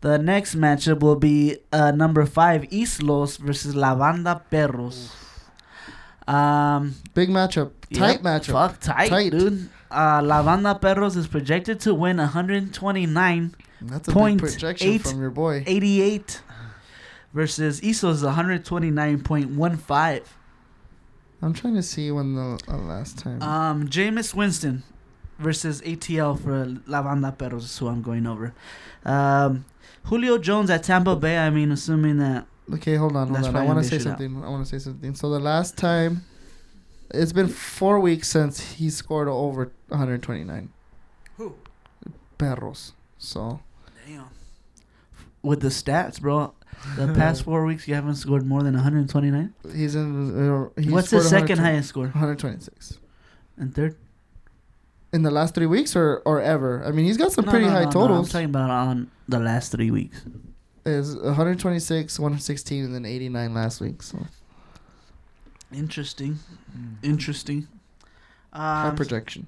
The 0.00 0.18
next 0.18 0.54
matchup 0.54 1.00
will 1.00 1.16
be 1.16 1.58
uh, 1.72 1.90
number 1.90 2.24
five 2.26 2.66
East 2.72 3.02
Los 3.02 3.38
versus 3.38 3.74
La 3.74 3.94
Banda 3.94 4.42
Perros. 4.50 5.12
Um, 6.28 6.94
Big 7.14 7.28
matchup, 7.28 7.70
tight 7.92 8.14
yep, 8.14 8.22
matchup. 8.22 8.52
Fuck 8.52 8.80
tight, 8.80 9.08
Tight. 9.08 9.32
dude. 9.32 9.68
Uh, 9.90 10.20
La 10.22 10.42
Banda 10.42 10.74
Perros 10.74 11.16
is 11.16 11.26
projected 11.28 11.80
to 11.80 11.94
win 11.94 12.16
129 12.18 13.54
That's 13.80 14.08
a 14.08 14.12
Point 14.12 14.42
big 14.42 14.50
projection 14.50 14.88
eight. 14.88 15.02
from 15.02 15.20
your 15.20 15.30
boy. 15.30 15.62
88 15.66 16.42
versus 17.32 17.82
East 17.82 18.02
Los 18.02 18.22
129.15. 18.22 20.22
I'm 21.42 21.52
trying 21.52 21.74
to 21.74 21.82
see 21.82 22.10
when 22.10 22.34
the 22.34 22.58
uh, 22.68 22.76
last 22.78 23.18
time. 23.18 23.42
Um, 23.42 23.88
Jameis 23.88 24.34
Winston 24.34 24.82
versus 25.38 25.80
ATL 25.82 26.40
for 26.40 26.80
La 26.86 27.02
Banda 27.02 27.32
Perros 27.32 27.64
is 27.64 27.78
who 27.78 27.88
I'm 27.88 28.02
going 28.02 28.26
over. 28.26 28.54
Um, 29.04 29.64
Julio 30.04 30.38
Jones 30.38 30.70
at 30.70 30.82
Tampa 30.82 31.16
Bay. 31.16 31.38
I 31.38 31.50
mean, 31.50 31.72
assuming 31.72 32.18
that 32.18 32.46
okay, 32.74 32.96
hold 32.96 33.16
on, 33.16 33.28
hold 33.28 33.44
on. 33.44 33.56
I 33.56 33.64
want 33.64 33.76
gonna 33.76 33.84
say 33.84 33.96
a 33.96 33.98
shootout. 33.98 34.02
something. 34.04 34.44
I 34.44 34.48
want 34.48 34.66
to 34.66 34.70
say 34.70 34.82
something. 34.82 35.14
So 35.14 35.30
the 35.30 35.38
last 35.38 35.76
time, 35.76 36.22
it's 37.10 37.32
been 37.32 37.48
four 37.48 38.00
weeks 38.00 38.28
since 38.28 38.60
he 38.74 38.90
scored 38.90 39.28
over 39.28 39.72
129. 39.88 40.70
Who? 41.36 41.54
Perros. 42.38 42.92
So 43.18 43.60
damn. 44.06 44.26
With 45.42 45.60
the 45.60 45.68
stats, 45.68 46.20
bro, 46.20 46.54
the 46.96 47.12
past 47.16 47.44
four 47.44 47.64
weeks 47.64 47.86
you 47.86 47.94
haven't 47.94 48.16
scored 48.16 48.46
more 48.46 48.62
than 48.62 48.74
129. 48.74 49.54
he's 49.74 49.94
in. 49.94 50.50
Uh, 50.50 50.80
he 50.80 50.90
What's 50.90 51.10
his 51.10 51.28
second 51.28 51.58
highest 51.58 51.88
score? 51.88 52.04
126. 52.04 52.98
And 53.56 53.74
third? 53.74 53.96
In 55.16 55.22
the 55.22 55.30
last 55.30 55.54
three 55.54 55.66
weeks, 55.76 55.96
or 55.96 56.20
or 56.26 56.40
ever? 56.42 56.84
I 56.84 56.90
mean, 56.92 57.06
he's 57.06 57.16
got 57.16 57.32
some 57.32 57.46
No, 57.46 57.50
pretty 57.52 57.66
no, 57.66 57.72
high 57.72 57.84
no, 57.88 57.92
no, 57.94 57.98
totals. 58.00 58.26
I'm 58.28 58.32
talking 58.32 58.50
about 58.54 58.70
on 58.70 59.10
the 59.28 59.40
last 59.40 59.72
three 59.72 59.90
weeks. 59.90 60.18
is 60.84 61.16
126, 61.16 62.18
116, 62.18 62.84
and 62.84 62.94
then 62.94 63.04
89 63.06 63.54
last 63.54 63.80
week. 63.80 64.02
So 64.02 64.18
Interesting. 65.72 66.38
Mm. 66.76 66.96
Interesting. 67.02 67.66
high 68.52 68.88
Um, 68.90 68.96
projection. 68.96 69.46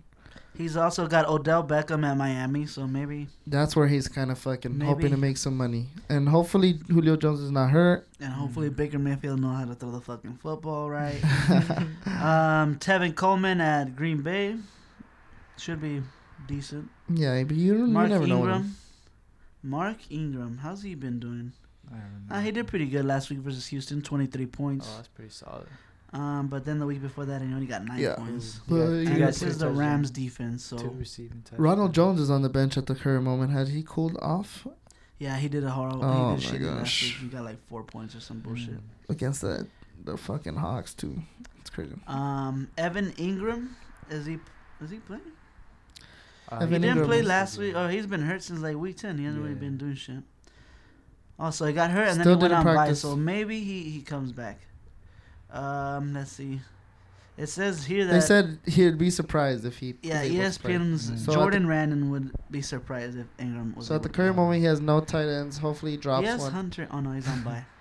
he's 0.56 0.76
also 0.76 1.06
got 1.06 1.28
Odell 1.28 1.62
Beckham 1.64 2.04
at 2.04 2.16
Miami, 2.16 2.66
so 2.66 2.86
maybe 2.86 3.28
That's 3.46 3.76
where 3.76 3.86
he's 3.86 4.08
kind 4.08 4.30
of 4.32 4.38
fucking 4.38 4.80
hoping 4.80 5.10
to 5.10 5.16
make 5.16 5.36
some 5.36 5.56
money, 5.56 5.86
and 6.08 6.28
hopefully 6.28 6.80
Julio 6.88 7.16
Jones 7.16 7.40
is 7.40 7.50
not 7.52 7.70
hurt. 7.70 8.08
and 8.20 8.32
hopefully 8.32 8.68
Baker 8.70 8.98
Mayfield 8.98 9.40
know 9.40 9.50
how 9.52 9.64
to 9.66 9.74
throw 9.74 9.92
the 9.92 10.00
fucking 10.00 10.38
football 10.42 10.90
right. 10.90 11.20
um, 12.06 12.76
Tevin 12.80 13.14
Coleman 13.14 13.60
at 13.60 13.94
Green 13.94 14.22
Bay 14.22 14.56
should 15.61 15.80
be 15.80 16.02
decent. 16.46 16.88
yeah, 17.09 17.42
but 17.44 17.56
you, 17.56 17.72
don't, 17.78 17.86
you 17.88 17.92
Mark 17.92 18.09
never 18.09 18.26
know. 18.26 18.40
with. 18.40 18.50
Ingram. 18.50 18.76
Mark 19.62 19.96
Ingram, 20.11 20.59
how's 20.59 20.82
he 20.82 20.94
been 20.94 21.18
doing? 21.18 21.52
I 21.90 21.96
don't 21.96 22.26
know. 22.28 22.36
Uh, 22.36 22.40
he 22.40 22.50
did 22.52 22.66
pretty 22.66 22.86
good 22.86 23.04
last 23.04 23.30
week 23.30 23.38
versus 23.40 23.66
Houston, 23.68 24.02
23 24.02 24.46
points. 24.46 24.88
Oh, 24.92 24.96
that's 24.96 25.09
pretty 25.09 25.30
solid. 25.30 25.66
Um, 26.12 26.46
but 26.46 26.64
then 26.64 26.78
the 26.78 26.86
week 26.86 27.02
before 27.02 27.26
that, 27.26 27.42
he 27.42 27.48
only 27.52 27.66
got 27.66 27.84
nine 27.84 27.98
Yeah. 27.98 28.14
points. 28.14 28.61
But 28.68 28.76
Yeah, 28.76 28.84
you 28.86 29.09
And 29.09 29.18
got 29.18 29.26
this 29.26 29.42
is 29.42 29.59
the. 29.59 29.70
Rams 29.70 30.11
defense, 30.11 30.64
so 30.64 30.78
Two 30.78 30.90
receiving 30.90 31.42
touchdowns. 31.42 31.61
Ronald 31.61 31.92
Jones 31.94 32.20
is 32.20 32.30
on 32.30 32.42
the 32.42 32.48
bench 32.48 32.78
at 32.78 32.86
the 32.86 32.94
current 32.94 33.24
moment. 33.24 33.52
Has 33.52 33.68
he 33.70 33.82
cooled 33.86 34.16
off 34.22 34.66
yeah, 35.20 35.36
he 35.36 35.48
did 35.48 35.64
a 35.64 35.70
horrible. 35.70 36.04
Oh 36.04 36.36
he 36.36 36.40
did 36.40 36.52
my 36.52 36.59
shitty 36.70 36.78
gosh. 36.78 37.02
week. 37.02 37.14
He 37.22 37.26
got 37.26 37.44
like 37.44 37.59
four 37.68 37.82
points 37.82 38.14
or 38.14 38.20
some 38.20 38.38
bullshit. 38.38 38.74
Mm. 38.76 38.80
against 39.11 39.40
the 39.40 39.66
the 40.04 40.16
fucking 40.16 40.54
Hawks 40.54 40.94
too? 40.94 41.20
It's 41.61 41.70
crazy. 41.70 41.96
Um, 42.06 42.68
Evan 42.78 43.11
Engram, 43.14 43.70
is 44.11 44.26
he 44.26 44.38
is 44.80 44.90
he 44.90 44.98
playing? 44.98 45.22
Uh, 46.51 46.66
he 46.66 46.78
didn't 46.78 47.05
play 47.05 47.22
last 47.22 47.59
week. 47.59 47.74
Oh, 47.76 47.88
he's 47.88 48.07
been 48.07 48.22
hurt 48.22 48.42
since 48.42 48.61
like 48.61 48.76
week 48.76 48.96
ten. 48.96 49.18
He 49.18 49.24
hasn't 49.24 49.42
really 49.42 49.55
been 49.55 49.76
doing 49.76 49.94
shit. 49.94 50.22
Also, 51.38 51.66
he 51.66 51.72
got 51.72 51.90
hurt 51.90 52.09
and 52.09 52.20
Still 52.20 52.36
then 52.36 52.51
he 52.51 52.55
went 52.55 52.55
on 52.55 52.64
bye, 52.64 52.74
practice. 52.74 53.01
so 53.03 53.14
maybe 53.14 53.61
he, 53.62 53.84
he 53.90 54.03
comes 54.03 54.32
back. 54.32 54.61
Um, 55.51 56.12
let's 56.14 56.32
see. 56.32 56.61
It 57.36 57.46
says 57.49 57.84
here 57.84 58.05
that 58.05 58.12
They 58.12 58.20
said 58.20 58.59
he'd 58.66 58.99
be 58.99 59.11
surprised 59.11 59.64
if 59.64 59.78
he. 59.78 59.94
yeah, 60.03 60.22
was 60.22 60.30
able 60.32 60.51
to 60.51 60.59
play. 60.61 60.72
ESPN's 60.74 61.11
Mm. 61.12 61.18
So 61.20 61.32
at 61.32 61.38
Jordan 61.38 61.66
Raanan 61.66 62.11
would 62.11 62.32
be 62.51 62.61
surprised 62.61 63.16
if 63.16 63.26
Engram 63.38 63.76
was. 63.76 63.86
So 63.86 63.94
at 63.94 64.03
the 64.03 64.09
current 64.09 64.34
moment, 64.34 64.59
he 64.61 64.64
has 64.66 64.80
no 64.80 64.99
tight 65.01 65.28
ends. 65.28 65.59
Hopefully, 65.59 65.92
he 65.92 65.96
drops 65.96 66.22
he 66.22 66.26
has 66.26 66.40
one. 66.40 66.53
Hunter. 66.53 66.88
Oh 66.90 66.99
no, 67.01 67.12
he's 67.12 67.28
on 67.28 67.42
bye. 67.42 67.64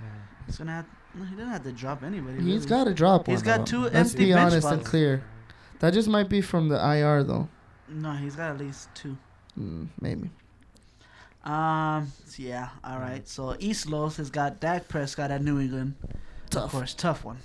Yeah. 0.00 0.06
He's 0.46 0.56
gonna 0.58 0.72
have. 0.72 0.86
No, 1.14 1.24
he 1.24 1.36
doesn't 1.36 1.50
have 1.52 1.62
to 1.64 1.72
drop 1.72 2.02
anybody. 2.02 2.38
He's 2.42 2.64
really. 2.64 2.66
got 2.66 2.84
to 2.84 2.94
drop 2.94 3.28
one. 3.28 3.36
He's 3.36 3.42
got 3.42 3.58
though. 3.58 3.64
two 3.66 3.80
Let's 3.82 3.94
empty 4.12 4.24
be 4.24 4.32
bench 4.32 4.52
honest 4.52 4.66
and 4.66 4.84
clear. 4.84 5.22
That 5.80 5.92
just 5.92 6.08
might 6.08 6.28
be 6.30 6.40
from 6.40 6.68
the 6.70 6.76
IR 6.76 7.22
though. 7.22 7.48
No, 7.88 8.12
he's 8.12 8.36
got 8.36 8.50
at 8.50 8.58
least 8.58 8.88
two. 8.94 9.16
Mm, 9.58 9.88
maybe. 10.00 10.30
Um. 11.44 12.12
so 12.26 12.42
yeah. 12.42 12.68
All 12.84 12.98
right. 12.98 13.26
So 13.26 13.56
East 13.58 13.88
Los 13.88 14.16
has 14.18 14.30
got 14.30 14.60
Dak 14.60 14.88
Prescott 14.88 15.30
at 15.30 15.42
New 15.42 15.58
England. 15.60 15.94
Of 16.04 16.50
Tough. 16.50 16.70
course, 16.72 16.94
tough 16.94 17.24
one. 17.24 17.38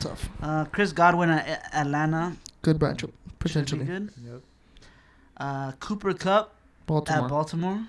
Tough. 0.00 0.28
Uh, 0.42 0.64
Chris 0.66 0.92
Godwin 0.92 1.30
at 1.30 1.46
A- 1.48 1.76
Atlanta. 1.78 2.36
Good 2.62 2.78
matchup 2.78 2.98
Should 3.00 3.12
be 3.12 3.34
potentially. 3.38 3.84
good. 3.84 4.10
Yep. 4.24 4.42
Uh, 5.36 5.72
Cooper 5.80 6.12
Kupp 6.14 6.54
Baltimore. 6.86 7.24
at 7.24 7.30
Baltimore. 7.30 7.86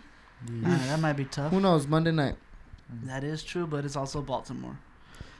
Yeah. 0.50 0.68
Uh, 0.74 0.78
that 0.88 1.00
might 1.00 1.14
be 1.14 1.26
tough. 1.26 1.52
Who 1.52 1.60
knows? 1.60 1.88
Monday 1.88 2.12
night. 2.12 2.36
That 3.06 3.24
is 3.24 3.44
true, 3.44 3.66
but 3.68 3.84
it's 3.86 3.96
also 3.96 4.22
Baltimore. 4.22 4.78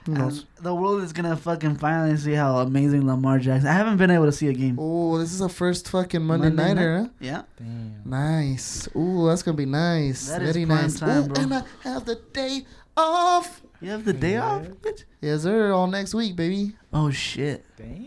Who 0.06 0.14
And 0.14 0.44
the 0.60 0.74
world 0.74 1.02
is 1.02 1.12
gonna 1.12 1.36
fucking 1.36 1.76
finally 1.76 2.16
see 2.16 2.32
how 2.32 2.58
amazing 2.58 3.06
Lamar 3.06 3.38
Jackson. 3.38 3.68
I 3.68 3.72
haven't 3.72 3.96
been 3.96 4.10
able 4.10 4.26
to 4.26 4.32
see 4.32 4.46
a 4.48 4.52
game. 4.52 4.76
Oh, 4.80 5.18
this 5.18 5.32
is 5.32 5.40
a 5.40 5.48
first 5.48 5.88
fucking 5.88 6.22
Monday, 6.22 6.46
Monday 6.48 6.74
nighter, 6.74 6.98
huh? 7.00 7.08
Yeah. 7.20 7.42
Damn. 7.58 8.02
Nice. 8.04 8.88
Ooh, 8.96 9.26
that's 9.26 9.42
gonna 9.42 9.56
be 9.56 9.66
nice. 9.66 10.28
That 10.28 10.42
is 10.42 10.52
Very 10.54 10.64
prime 10.66 10.82
nice. 10.82 10.98
time, 11.00 11.24
Ooh, 11.24 11.28
bro. 11.28 11.42
and 11.42 11.54
I 11.54 11.62
have 11.82 12.04
the 12.04 12.14
day 12.32 12.64
off. 12.96 13.62
You 13.80 13.90
have 13.90 14.04
the 14.04 14.12
day 14.12 14.32
Yeah. 14.34 14.44
off. 14.48 14.62
bitch? 14.82 15.04
Yes, 15.20 15.42
sir. 15.42 15.72
All 15.72 15.86
next 15.88 16.14
week, 16.14 16.36
baby. 16.36 16.76
Oh 16.92 17.10
shit. 17.10 17.64
Damn. 17.76 18.04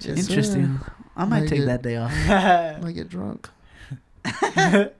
Yes, 0.00 0.04
sir. 0.04 0.12
Interesting. 0.14 0.78
I 1.16 1.24
might 1.24 1.40
Might 1.40 1.48
take 1.48 1.58
get- 1.60 1.66
that 1.66 1.82
day 1.82 1.96
off. 1.96 2.12
Might 2.82 2.94
get 2.94 3.08
drunk. 3.08 3.48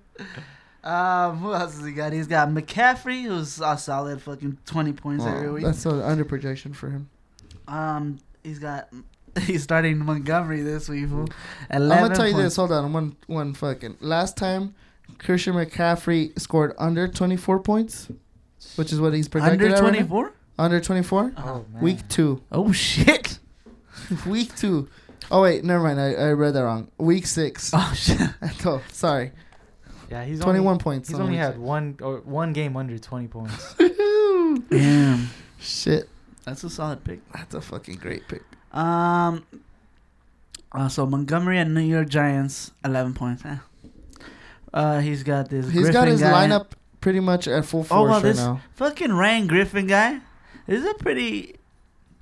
Um, 0.89 1.37
who 1.39 1.53
else 1.53 1.77
has 1.77 1.85
he 1.85 1.93
got? 1.93 2.13
He's 2.15 2.27
got 2.27 2.49
McCaffrey, 2.49 3.25
who's 3.25 3.61
a 3.61 3.77
solid 3.77 4.23
fucking 4.23 4.57
twenty 4.65 4.93
points 4.93 5.27
every 5.27 5.51
week. 5.51 5.65
that's 5.65 5.85
an 5.85 6.01
under 6.01 6.25
projection 6.25 6.73
for 6.73 6.89
him. 6.89 7.11
Um, 7.67 8.19
he's 8.43 8.59
got 8.59 8.89
he's 9.43 9.63
starting 9.63 9.99
Montgomery 9.99 10.63
this 10.63 10.89
week. 10.89 11.09
Fool. 11.09 11.29
I'm 11.71 11.89
gonna 11.89 12.15
tell 12.15 12.27
you 12.27 12.33
points. 12.33 12.45
this. 12.47 12.57
Hold 12.57 12.73
on, 12.73 12.93
one 12.93 13.17
one 13.27 13.53
fucking. 13.53 13.99
Last 14.01 14.39
time, 14.39 14.75
Christian 15.19 15.55
McCaffrey 15.55 16.39
scored 16.41 16.75
under 16.79 17.07
24 17.07 17.61
points, 17.61 18.09
which 18.77 18.91
is 18.91 19.01
what 19.01 19.13
he's 19.13 19.29
projected 19.29 19.61
Under 19.61 19.67
at 19.67 19.73
right 19.73 19.81
twenty 19.81 20.01
now. 20.01 20.07
four. 20.07 20.33
Under 20.59 20.81
24. 20.81 21.35
Oh, 21.37 21.65
man. 21.73 21.83
Week 21.83 22.09
two. 22.09 22.43
oh 22.51 22.73
shit. 22.73 23.39
Week 24.27 24.55
two. 24.57 24.89
Oh 25.31 25.43
wait, 25.43 25.63
never 25.65 25.85
mind. 25.85 26.01
I, 26.01 26.15
I 26.15 26.33
read 26.33 26.55
that 26.55 26.65
wrong. 26.65 26.89
Week 26.97 27.27
six. 27.27 27.73
Oh 27.75 27.93
shit. 27.95 28.19
oh, 28.65 28.83
sorry. 28.91 29.33
Yeah, 30.11 30.25
he's 30.25 30.41
21 30.41 30.67
Only, 30.73 30.83
points. 30.83 31.09
he's 31.09 31.17
on 31.17 31.23
only 31.23 31.33
week 31.35 31.41
had 31.41 31.59
one 31.59 31.97
or 32.03 32.19
one 32.19 32.53
game 32.53 32.77
under 32.77 32.99
20 32.99 33.29
points. 33.29 33.75
Damn. 34.71 35.29
Shit, 35.61 36.09
That's 36.45 36.65
a 36.65 36.71
solid 36.71 37.03
pick. 37.05 37.21
that's 37.33 37.55
a 37.55 37.61
fucking 37.61 37.97
great 37.97 38.27
pick. 38.29 38.43
Um. 38.73 39.45
Uh, 40.71 40.89
so 40.89 41.07
Montgomery 41.07 41.59
and 41.59 41.75
New 41.75 41.81
York 41.81 42.09
Giants, 42.09 42.71
eleven 42.85 43.15
points. 43.15 43.45
Eh. 43.45 43.57
Uh, 44.73 45.01
he's 45.01 45.23
got 45.23 45.49
this. 45.49 45.71
He's 45.71 45.91
got 45.91 46.07
his 46.09 46.21
guy. 46.21 46.47
lineup 46.47 46.69
pretty 47.01 47.21
much 47.21 47.49
at 47.49 47.65
full 47.65 47.81
Oh 47.81 47.85
force 47.85 47.91
well, 48.03 48.07
right 48.15 48.23
this 48.23 48.37
now. 48.37 48.61
fucking 48.75 49.13
Ryan 49.13 49.47
Griffin 49.47 49.87
guy 49.87 50.21
This 50.67 50.85
is 50.85 50.91
a 50.91 50.95
pretty. 50.95 51.57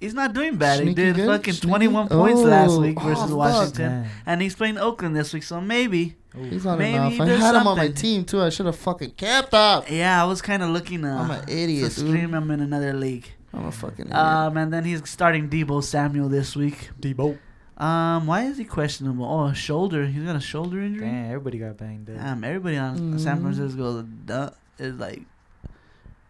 He's 0.00 0.12
not 0.14 0.34
doing 0.34 0.56
bad. 0.56 0.76
Sneaky 0.78 0.88
he 0.90 0.94
did 0.94 1.16
good? 1.16 1.26
fucking 1.26 1.54
Sneaky? 1.54 1.68
twenty-one 1.68 2.08
points 2.08 2.40
last 2.42 2.72
Oh, 2.72 2.80
week 2.80 2.98
oh, 3.00 3.04
versus 3.04 3.24
fuck. 3.30 3.36
Washington, 3.38 3.88
Man. 4.02 4.10
and 4.26 4.42
he's 4.42 4.54
playing 4.54 4.76
Oakland 4.78 5.16
this 5.16 5.32
week. 5.32 5.42
So 5.42 5.60
maybe, 5.60 6.16
Ooh. 6.36 6.42
He's 6.44 6.64
not 6.66 6.78
Maybe 6.78 6.94
enough. 6.96 7.12
he 7.14 7.20
I 7.22 7.24
does 7.26 7.40
had 7.40 7.54
him 7.54 7.66
on 7.66 7.76
my 7.78 7.88
team 7.88 8.24
too. 8.24 8.42
I 8.42 8.50
should 8.50 8.66
have 8.66 8.76
fucking 8.76 9.12
kept 9.12 9.54
up. 9.54 9.90
yeah, 9.90 10.22
I 10.22 10.26
was 10.26 10.42
kind 10.42 10.62
of 10.62 10.68
looking 10.70 11.02
uh, 11.04 11.16
I'm 11.16 11.30
an 11.30 11.46
to 11.46 11.50
idiot, 11.52 11.82
dude. 11.94 12.06
stream 12.08 12.34
him 12.34 12.50
in 12.50 12.60
another 12.60 12.92
league. 12.92 13.26
I'm 13.54 13.64
a 13.66 13.72
fucking 13.72 14.04
idiot. 14.06 14.14
Um, 14.16 14.56
and 14.58 14.70
then 14.72 14.84
he's 14.84 15.08
starting 15.08 15.48
Deebo 15.48 15.82
Samuel 15.82 16.28
this 16.28 16.54
week. 16.54 16.90
Deebo. 17.00 17.38
Um, 17.78 18.26
why 18.26 18.44
is 18.44 18.58
he 18.58 18.64
questionable? 18.64 19.24
Oh, 19.24 19.46
a 19.46 19.54
shoulder. 19.54 20.04
He's 20.06 20.24
got 20.24 20.36
a 20.36 20.40
shoulder 20.40 20.80
injury. 20.82 21.06
Damn, 21.06 21.26
everybody 21.26 21.58
got 21.58 21.76
banged 21.78 22.10
up. 22.10 22.16
Damn, 22.16 22.44
everybody 22.44 22.76
on 22.76 23.18
San 23.18 23.38
Mhm. 23.38 23.42
Francisco 23.42 24.06
is 24.78 24.94
like 24.96 25.22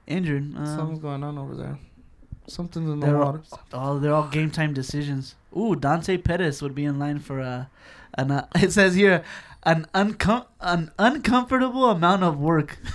injured. 0.06 0.56
Um, 0.56 0.66
Something's 0.66 0.98
going 1.00 1.22
on 1.24 1.36
over 1.38 1.54
there. 1.56 1.78
Something's 2.48 2.90
in 2.90 3.00
the 3.00 3.06
they're 3.06 3.16
all, 3.20 3.32
water. 3.32 3.42
oh, 3.72 3.98
they're 3.98 4.14
all 4.14 4.28
game 4.28 4.50
time 4.50 4.72
decisions. 4.72 5.34
Ooh, 5.56 5.74
Dante 5.74 6.16
Pettis 6.18 6.62
would 6.62 6.74
be 6.74 6.84
in 6.84 6.98
line 6.98 7.18
for 7.18 7.40
a, 7.40 7.68
An, 8.14 8.30
uh, 8.30 8.46
it 8.54 8.72
says 8.72 8.94
here 8.94 9.24
an 9.64 9.86
uncom- 9.94 10.46
an 10.60 10.92
uncomfortable 10.98 11.90
amount 11.90 12.22
of 12.22 12.38
work. 12.38 12.78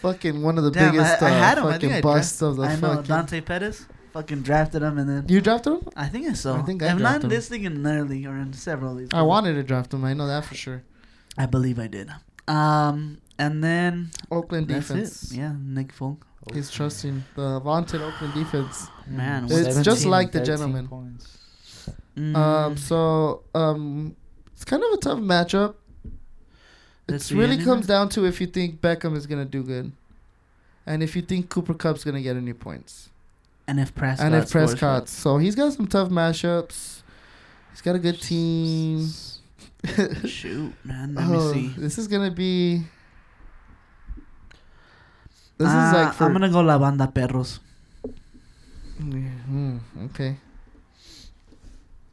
fucking 0.00 0.42
one 0.42 0.58
of 0.58 0.64
the 0.64 0.70
Damn, 0.70 0.92
biggest 0.92 1.22
I, 1.22 1.28
I 1.28 1.30
uh, 1.32 1.38
had 1.38 1.58
him. 1.58 1.64
Fucking 1.64 1.80
think 1.80 1.92
I 1.94 2.00
busts 2.00 2.42
of 2.42 2.56
the 2.56 2.62
I 2.62 2.74
know 2.76 2.80
fucking. 2.80 3.02
Dante 3.04 3.40
Pettis. 3.40 3.86
Fucking 4.12 4.42
drafted 4.42 4.82
him 4.82 4.96
and 4.96 5.08
then 5.10 5.24
You 5.28 5.40
drafted 5.42 5.74
him? 5.74 5.88
I 5.94 6.06
think 6.08 6.26
it's 6.26 6.40
so. 6.40 6.54
I 6.54 6.62
think 6.62 6.82
I 6.82 6.92
if 6.92 6.98
not 6.98 7.22
in 7.22 7.28
this 7.28 7.50
league, 7.50 7.64
in 7.66 7.72
another 7.74 8.04
league 8.04 8.26
or 8.26 8.36
in 8.36 8.52
several 8.54 8.94
leagues. 8.94 9.10
I 9.12 9.20
wanted 9.22 9.54
to 9.54 9.62
draft 9.62 9.92
him. 9.92 10.04
I 10.04 10.14
know 10.14 10.26
that 10.26 10.44
for 10.46 10.54
sure. 10.54 10.82
I 11.36 11.44
believe 11.44 11.78
I 11.78 11.86
did. 11.86 12.08
Um, 12.48 13.18
and 13.38 13.62
then 13.62 14.10
Oakland 14.30 14.68
that's 14.68 14.88
defense. 14.88 15.32
it. 15.32 15.36
Yeah, 15.38 15.54
Nick 15.60 15.92
Folk. 15.92 16.26
He's 16.54 16.70
trusting 16.70 17.24
the 17.34 17.58
vaunted 17.60 18.00
Oakland 18.02 18.32
defense. 18.34 18.88
Man, 19.08 19.48
It's 19.50 19.80
just 19.82 20.06
like 20.06 20.30
the 20.30 20.38
13 20.38 20.44
gentleman. 20.46 20.86
Points. 20.88 21.38
Mm, 22.16 22.36
Um, 22.36 22.76
so 22.76 23.42
um, 23.54 24.14
it's 24.54 24.64
kind 24.64 24.82
of 24.84 24.92
a 24.92 24.96
tough 24.98 25.18
matchup. 25.18 25.74
It 27.08 27.30
really 27.30 27.62
comes 27.62 27.86
down 27.86 28.08
to 28.10 28.24
if 28.26 28.40
you 28.40 28.46
think 28.46 28.80
Beckham 28.80 29.16
is 29.16 29.26
gonna 29.26 29.44
do 29.44 29.62
good, 29.62 29.92
and 30.86 31.02
if 31.02 31.14
you 31.14 31.22
think 31.22 31.48
Cooper 31.48 31.74
Kupp's 31.74 32.02
gonna 32.04 32.22
get 32.22 32.36
any 32.36 32.52
points, 32.52 33.10
and 33.68 33.78
if 33.78 33.94
Prescott. 33.94 34.26
and 34.26 34.34
if 34.34 34.50
Prescott. 34.50 35.08
So 35.08 35.38
he's 35.38 35.54
got 35.54 35.72
some 35.72 35.86
tough 35.86 36.08
matchups. 36.08 37.02
He's 37.70 37.80
got 37.82 37.94
a 37.94 37.98
good 38.00 38.20
team. 38.20 39.08
Shoot, 40.26 40.72
man. 40.84 41.14
Let 41.14 41.26
Oh, 41.28 41.52
me 41.54 41.68
see. 41.68 41.80
This 41.80 41.98
is 41.98 42.08
gonna 42.08 42.30
be. 42.30 42.82
This 45.58 45.68
Uh, 45.68 45.86
is 45.86 45.92
like 45.94 46.12
for. 46.14 46.24
I'm 46.24 46.32
gonna 46.32 46.50
go 46.50 46.60
La 46.60 46.78
Banda 46.78 47.06
Perros. 47.06 47.60
Mm, 49.00 49.80
okay. 50.06 50.36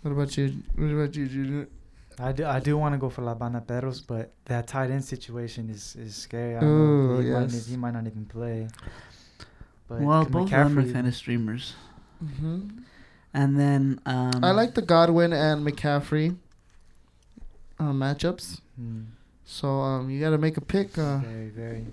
What 0.02 0.12
about 0.12 0.36
you? 0.38 0.64
What 0.76 0.92
about 0.92 1.16
you, 1.16 1.28
Junior? 1.28 1.68
I 2.20 2.32
do, 2.32 2.46
I 2.46 2.60
do 2.60 2.78
want 2.78 2.94
to 2.94 3.00
go 3.00 3.10
for 3.10 3.24
La 3.24 3.34
Banda 3.34 3.60
Perros, 3.60 4.00
but 4.02 4.32
that 4.46 4.68
tight 4.68 4.92
end 4.92 5.04
situation 5.04 5.70
is, 5.70 5.96
is 5.96 6.16
scary. 6.16 6.56
I 6.56 6.60
don't 6.60 6.70
Ooh, 6.70 7.08
know. 7.16 7.20
He, 7.22 7.30
might, 7.32 7.52
yes. 7.52 7.66
he 7.68 7.76
might 7.76 7.92
not 7.94 8.06
even 8.06 8.26
play. 8.26 8.68
But 9.88 10.02
well, 10.02 10.24
can 10.24 10.32
both 10.32 10.44
of 10.44 10.50
them 10.52 10.78
are 10.78 10.84
McCaffrey- 10.84 10.94
kind 10.94 11.08
of 11.08 11.16
streamers. 11.16 11.74
hmm 12.20 12.60
And 13.34 13.60
then 13.60 14.00
um, 14.06 14.44
I 14.44 14.52
like 14.52 14.76
the 14.76 14.84
Godwin 14.84 15.34
and 15.34 15.66
McCaffrey 15.66 16.36
uh, 17.80 17.92
matchups. 17.92 18.60
Hmm, 18.78 19.02
So 19.44 19.68
um, 19.82 20.10
you 20.12 20.20
got 20.22 20.30
to 20.32 20.38
make 20.38 20.58
a 20.58 20.62
pick. 20.62 20.96
Uh, 20.98 21.18
very, 21.18 21.50
very. 21.50 21.86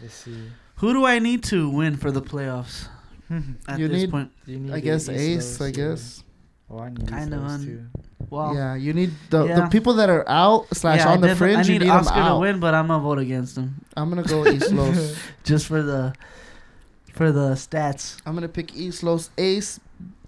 Let's 0.00 0.14
see. 0.14 0.36
Who 0.76 0.92
do 0.92 1.04
I 1.06 1.18
need 1.18 1.44
to 1.44 1.68
win 1.70 1.96
for 1.96 2.10
the 2.10 2.22
playoffs 2.22 2.86
at 3.68 3.78
You 3.78 3.88
this 3.88 4.02
need- 4.02 4.10
point? 4.10 4.30
You 4.46 4.58
need 4.58 4.72
I 4.72 4.80
guess 4.80 5.08
Ace. 5.08 5.60
Los, 5.60 5.60
I 5.60 5.66
yeah. 5.66 5.70
guess. 5.72 6.24
Oh, 6.70 6.78
I 6.78 6.88
need 6.88 7.06
Kind 7.06 7.34
of 7.34 7.42
Los 7.42 7.50
un- 7.52 7.90
Well, 8.30 8.54
yeah, 8.54 8.74
you 8.74 8.94
need 8.94 9.12
the 9.30 9.44
the 9.46 9.68
people 9.70 9.94
that 9.94 10.08
are 10.08 10.24
out 10.28 10.66
slash 10.74 11.00
yeah, 11.00 11.10
on 11.12 11.20
the 11.20 11.28
definitely- 11.28 11.54
fringe. 11.56 11.68
I 11.68 11.72
you 11.72 11.78
need 11.78 11.84
need 11.84 11.90
Oscar 11.90 12.14
them 12.14 12.24
to 12.24 12.30
out. 12.30 12.40
win, 12.40 12.60
but 12.60 12.72
I'm 12.74 12.86
gonna 12.88 13.02
vote 13.02 13.18
against 13.18 13.56
him 13.58 13.84
I'm 13.96 14.08
gonna 14.08 14.22
go 14.22 14.46
East 14.54 14.72
Los. 14.72 15.16
just 15.44 15.66
for 15.66 15.82
the 15.82 16.14
for 17.12 17.30
the 17.30 17.50
stats. 17.52 18.16
I'm 18.24 18.34
gonna 18.34 18.48
pick 18.48 18.74
East 18.74 19.02
Los. 19.02 19.28
Ace 19.36 19.78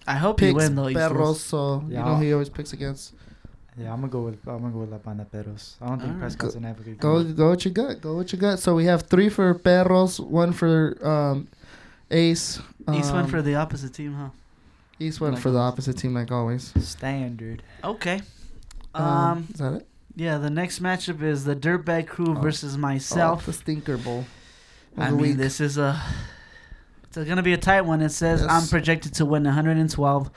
I 0.06 0.16
hope 0.16 0.38
he 0.40 0.52
wins 0.52 0.56
win 0.68 0.74
though. 0.76 0.88
East 0.90 0.96
Los. 1.00 1.08
Perros, 1.12 1.40
so 1.40 1.82
you 1.88 1.94
know 1.94 2.00
I'll- 2.02 2.20
he 2.20 2.32
always 2.32 2.50
picks 2.50 2.72
against. 2.74 3.14
Yeah, 3.76 3.92
I'm 3.92 4.00
gonna 4.00 4.12
go 4.12 4.22
with 4.22 4.38
I'm 4.46 4.58
gonna 4.60 4.70
go 4.72 4.78
with 4.80 4.90
La 4.92 4.98
Banda 4.98 5.24
Perros. 5.24 5.76
I 5.80 5.86
don't 5.88 5.98
think 5.98 6.08
Alright. 6.14 6.20
Prescott's 6.20 6.54
gonna 6.54 6.68
have 6.68 6.80
a 6.80 6.82
good 6.84 6.98
Go 7.00 7.22
game. 7.24 7.34
go 7.34 7.48
what 7.50 7.64
you 7.64 7.70
got. 7.72 8.00
Go 8.00 8.16
what 8.16 8.32
you 8.32 8.38
got. 8.38 8.58
So 8.60 8.74
we 8.74 8.84
have 8.84 9.02
three 9.02 9.28
for 9.28 9.52
Perros, 9.54 10.20
one 10.20 10.52
for 10.52 10.96
um, 11.06 11.48
Ace. 12.10 12.60
East 12.92 13.10
um, 13.10 13.16
went 13.16 13.30
for 13.30 13.42
the 13.42 13.56
opposite 13.56 13.92
team, 13.94 14.14
huh? 14.14 14.28
East 15.00 15.20
went 15.20 15.34
like 15.34 15.42
for 15.42 15.50
the 15.50 15.58
opposite 15.58 15.98
team 15.98 16.14
like 16.14 16.30
always. 16.30 16.72
Standard. 16.86 17.62
Okay. 17.82 18.22
Um, 18.94 19.04
Um. 19.04 19.48
is 19.52 19.58
that 19.58 19.72
it? 19.74 19.86
Yeah. 20.14 20.38
The 20.38 20.50
next 20.50 20.80
matchup 20.80 21.20
is 21.22 21.44
the 21.44 21.56
Dirtbag 21.56 22.06
Crew 22.06 22.36
Oh. 22.36 22.40
versus 22.40 22.76
Oh, 22.76 22.78
myself. 22.78 23.46
the 23.46 23.52
Stinker 23.52 23.96
Bowl. 23.96 24.24
I 24.96 25.06
the 25.10 25.16
mean, 25.16 25.20
week. 25.30 25.36
this 25.36 25.60
is 25.60 25.78
a. 25.78 26.00
It's 27.16 27.28
gonna 27.28 27.42
be 27.42 27.52
a 27.52 27.56
tight 27.58 27.80
one. 27.82 28.00
It 28.02 28.10
says 28.10 28.40
Yes. 28.40 28.50
I'm 28.50 28.68
projected 28.68 29.14
to 29.14 29.24
win 29.24 29.44
112 29.44 30.30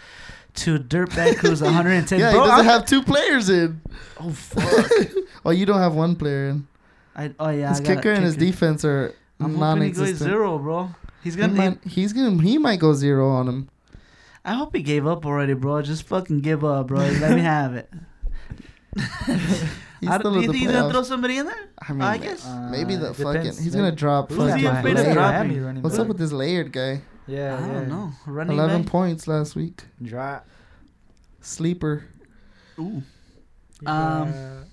to 0.57 0.77
Dirtbag 0.79 1.37
Crew's 1.37 1.61
110. 1.63 2.19
yeah, 2.19 2.31
Bro, 2.31 2.41
he 2.43 2.47
doesn't 2.49 2.65
I'm- 2.67 2.79
have 2.79 2.85
two 2.85 3.01
players 3.03 3.49
in. 3.49 3.81
Oh 4.19 4.31
fuck! 4.31 4.91
Oh, 5.45 5.51
you 5.51 5.65
don't 5.67 5.77
have 5.79 5.93
one 5.93 6.15
player 6.15 6.49
in. 6.49 6.67
I, 7.15 7.31
oh 7.39 7.49
yeah, 7.49 7.69
his 7.69 7.79
I 7.79 7.83
got 7.83 7.91
a 7.91 7.95
kicker 7.95 8.11
and 8.11 8.23
his 8.23 8.33
kicker. 8.35 8.45
defense 8.47 8.83
are 8.85 9.13
I'm 9.39 9.53
hoping 9.55 9.83
he 9.83 9.89
goes 9.89 9.97
non-existent. 9.99 10.29
zero, 10.29 10.57
bro. 10.57 10.89
He's 11.23 11.35
gonna. 11.35 11.53
might, 11.53 11.83
he's 11.83 12.13
gonna 12.13 12.41
he 12.41 12.57
might 12.57 12.79
go 12.79 12.93
zero 12.93 13.29
on 13.29 13.47
him. 13.47 13.69
I 14.43 14.53
hope 14.53 14.75
he 14.75 14.81
gave 14.81 15.05
up 15.05 15.25
already, 15.25 15.53
bro. 15.53 15.81
Just 15.83 16.03
fucking 16.03 16.41
give 16.41 16.63
up, 16.65 16.87
bro. 16.87 16.97
Let 16.99 17.31
me 17.35 17.41
have 17.41 17.75
it. 17.75 17.89
He's 18.95 20.09
I 20.09 20.17
still 20.19 20.33
don't, 20.33 20.33
do 20.33 20.41
you 20.41 20.47
the 20.47 20.53
think 20.53 20.55
he's 20.63 20.71
gonna 20.71 20.91
throw 20.91 21.03
somebody 21.03 21.37
in 21.37 21.45
there? 21.47 21.67
I 21.87 21.91
mean, 21.93 22.01
I 22.01 22.17
ma- 22.17 22.23
guess. 22.23 22.47
maybe 22.71 22.95
Uh, 22.95 22.99
the 22.99 23.09
it 23.11 23.15
fucking 23.15 23.41
he's 23.63 23.75
gonna 23.75 23.91
drop. 23.91 24.31
Who's 24.31 24.53
he 24.55 24.63
fucking 24.63 24.77
afraid 24.79 24.97
of 24.97 25.13
dropping? 25.13 25.63
Running 25.63 25.83
What's 25.83 25.97
up 25.99 26.07
with 26.07 26.17
this 26.17 26.31
layered 26.31 26.71
guy? 26.71 27.01
Yeah, 27.27 27.57
I 27.57 27.67
yeah. 27.67 27.73
don't 27.73 27.89
know. 27.89 28.11
Running 28.25 28.57
Eleven 28.57 28.83
back. 28.83 28.91
points 28.91 29.27
last 29.27 29.55
week. 29.55 29.83
Drop. 30.01 30.47
Sleeper. 31.41 32.05
Ooh. 32.79 33.01
Yeah. 33.81 34.19
Um, 34.21 34.65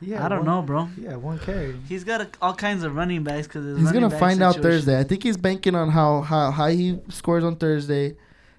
yeah, 0.00 0.24
I 0.24 0.28
don't 0.28 0.44
one, 0.44 0.46
know, 0.46 0.62
bro. 0.62 0.88
Yeah, 0.98 1.16
one 1.16 1.38
carry. 1.38 1.74
He's 1.88 2.04
got 2.04 2.20
a, 2.20 2.28
all 2.42 2.54
kinds 2.54 2.84
of 2.84 2.94
running 2.94 3.22
backs 3.22 3.46
because 3.46 3.78
He's 3.78 3.92
gonna 3.92 4.10
find 4.10 4.42
out 4.42 4.56
Thursday. 4.56 4.98
I 4.98 5.04
think 5.04 5.22
he's 5.22 5.36
banking 5.36 5.74
on 5.74 5.88
how 5.90 6.20
how 6.20 6.50
high 6.50 6.72
he 6.72 6.98
scores 7.08 7.44
on 7.44 7.56
Thursday. 7.56 8.16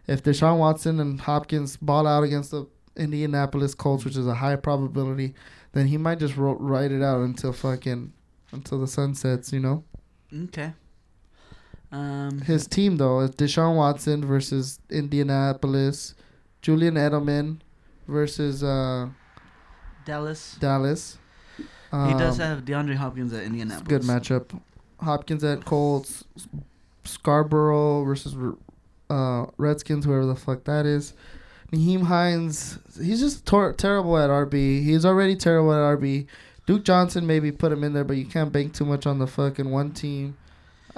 If 0.07 0.23
Deshaun 0.23 0.57
Watson 0.57 0.99
and 0.99 1.19
Hopkins 1.19 1.77
ball 1.77 2.07
out 2.07 2.23
against 2.23 2.51
the 2.51 2.65
Indianapolis 2.95 3.75
Colts, 3.75 4.05
which 4.05 4.15
is 4.15 4.25
a 4.25 4.33
high 4.33 4.55
probability, 4.55 5.35
then 5.73 5.87
he 5.87 5.97
might 5.97 6.17
just 6.17 6.37
ro- 6.37 6.57
ride 6.59 6.91
it 6.91 7.03
out 7.03 7.21
until 7.21 7.53
fucking 7.53 8.13
until 8.51 8.79
the 8.79 8.87
sun 8.87 9.13
sets. 9.13 9.53
You 9.53 9.59
know. 9.59 9.83
Okay. 10.45 10.73
Um. 11.91 12.41
His 12.41 12.67
team 12.67 12.97
though 12.97 13.21
is 13.21 13.31
Deshaun 13.31 13.75
Watson 13.75 14.25
versus 14.25 14.79
Indianapolis, 14.89 16.15
Julian 16.61 16.95
Edelman 16.95 17.59
versus 18.07 18.63
uh, 18.63 19.07
Dallas. 20.05 20.57
Dallas. 20.59 21.17
he 21.57 21.63
does 22.13 22.39
Um, 22.39 22.45
have 22.45 22.65
DeAndre 22.65 22.95
Hopkins 22.95 23.31
at 23.33 23.43
Indianapolis. 23.43 23.87
good 23.87 24.01
matchup. 24.01 24.59
Hopkins 24.99 25.43
at 25.43 25.63
Colts, 25.63 26.23
Scarbrough 27.05 28.05
versus 28.05 28.35
uh, 29.09 29.45
Redskins, 29.57 30.05
whoever 30.05 30.25
the 30.25 30.35
fuck 30.35 30.63
that 30.65 30.85
is. 30.85 31.13
Nyheim 31.71 32.03
Hines, 32.03 32.79
he's 33.01 33.19
just 33.19 33.45
tor- 33.45 33.73
terrible 33.73 34.17
at 34.17 34.29
RB. 34.29 34.83
He's 34.83 35.05
already 35.05 35.35
terrible 35.35 35.73
at 35.73 35.97
RB. 35.99 36.27
Duke 36.65 36.83
Johnson 36.83 37.27
maybe 37.27 37.51
put 37.51 37.71
him 37.71 37.83
in 37.83 37.93
there, 37.93 38.03
but 38.03 38.17
you 38.17 38.25
can't 38.25 38.51
bank 38.51 38.73
too 38.73 38.85
much 38.85 39.05
on 39.05 39.19
the 39.19 39.27
fucking 39.27 39.69
one 39.69 39.91
team. 39.91 40.37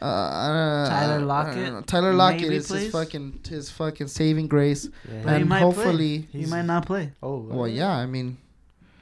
Uh, 0.02 0.90
Tyler 0.90 1.20
Lockett. 1.26 1.88
Tyler 1.88 2.14
Lockett 2.14 2.42
maybe 2.44 2.56
is 2.56 2.70
his 2.70 2.92
fucking 2.92 3.42
his 3.48 3.70
fucking 3.70 4.08
saving 4.08 4.48
grace. 4.48 4.88
Yeah. 5.12 5.22
But 5.24 5.38
he 5.40 5.44
might 5.44 5.60
hopefully, 5.60 6.28
play. 6.32 6.42
He 6.42 6.46
might 6.48 6.66
not 6.66 6.86
play. 6.86 7.12
Oh. 7.22 7.38
well, 7.40 7.68
yeah. 7.68 7.92
I 7.92 8.06
mean, 8.06 8.38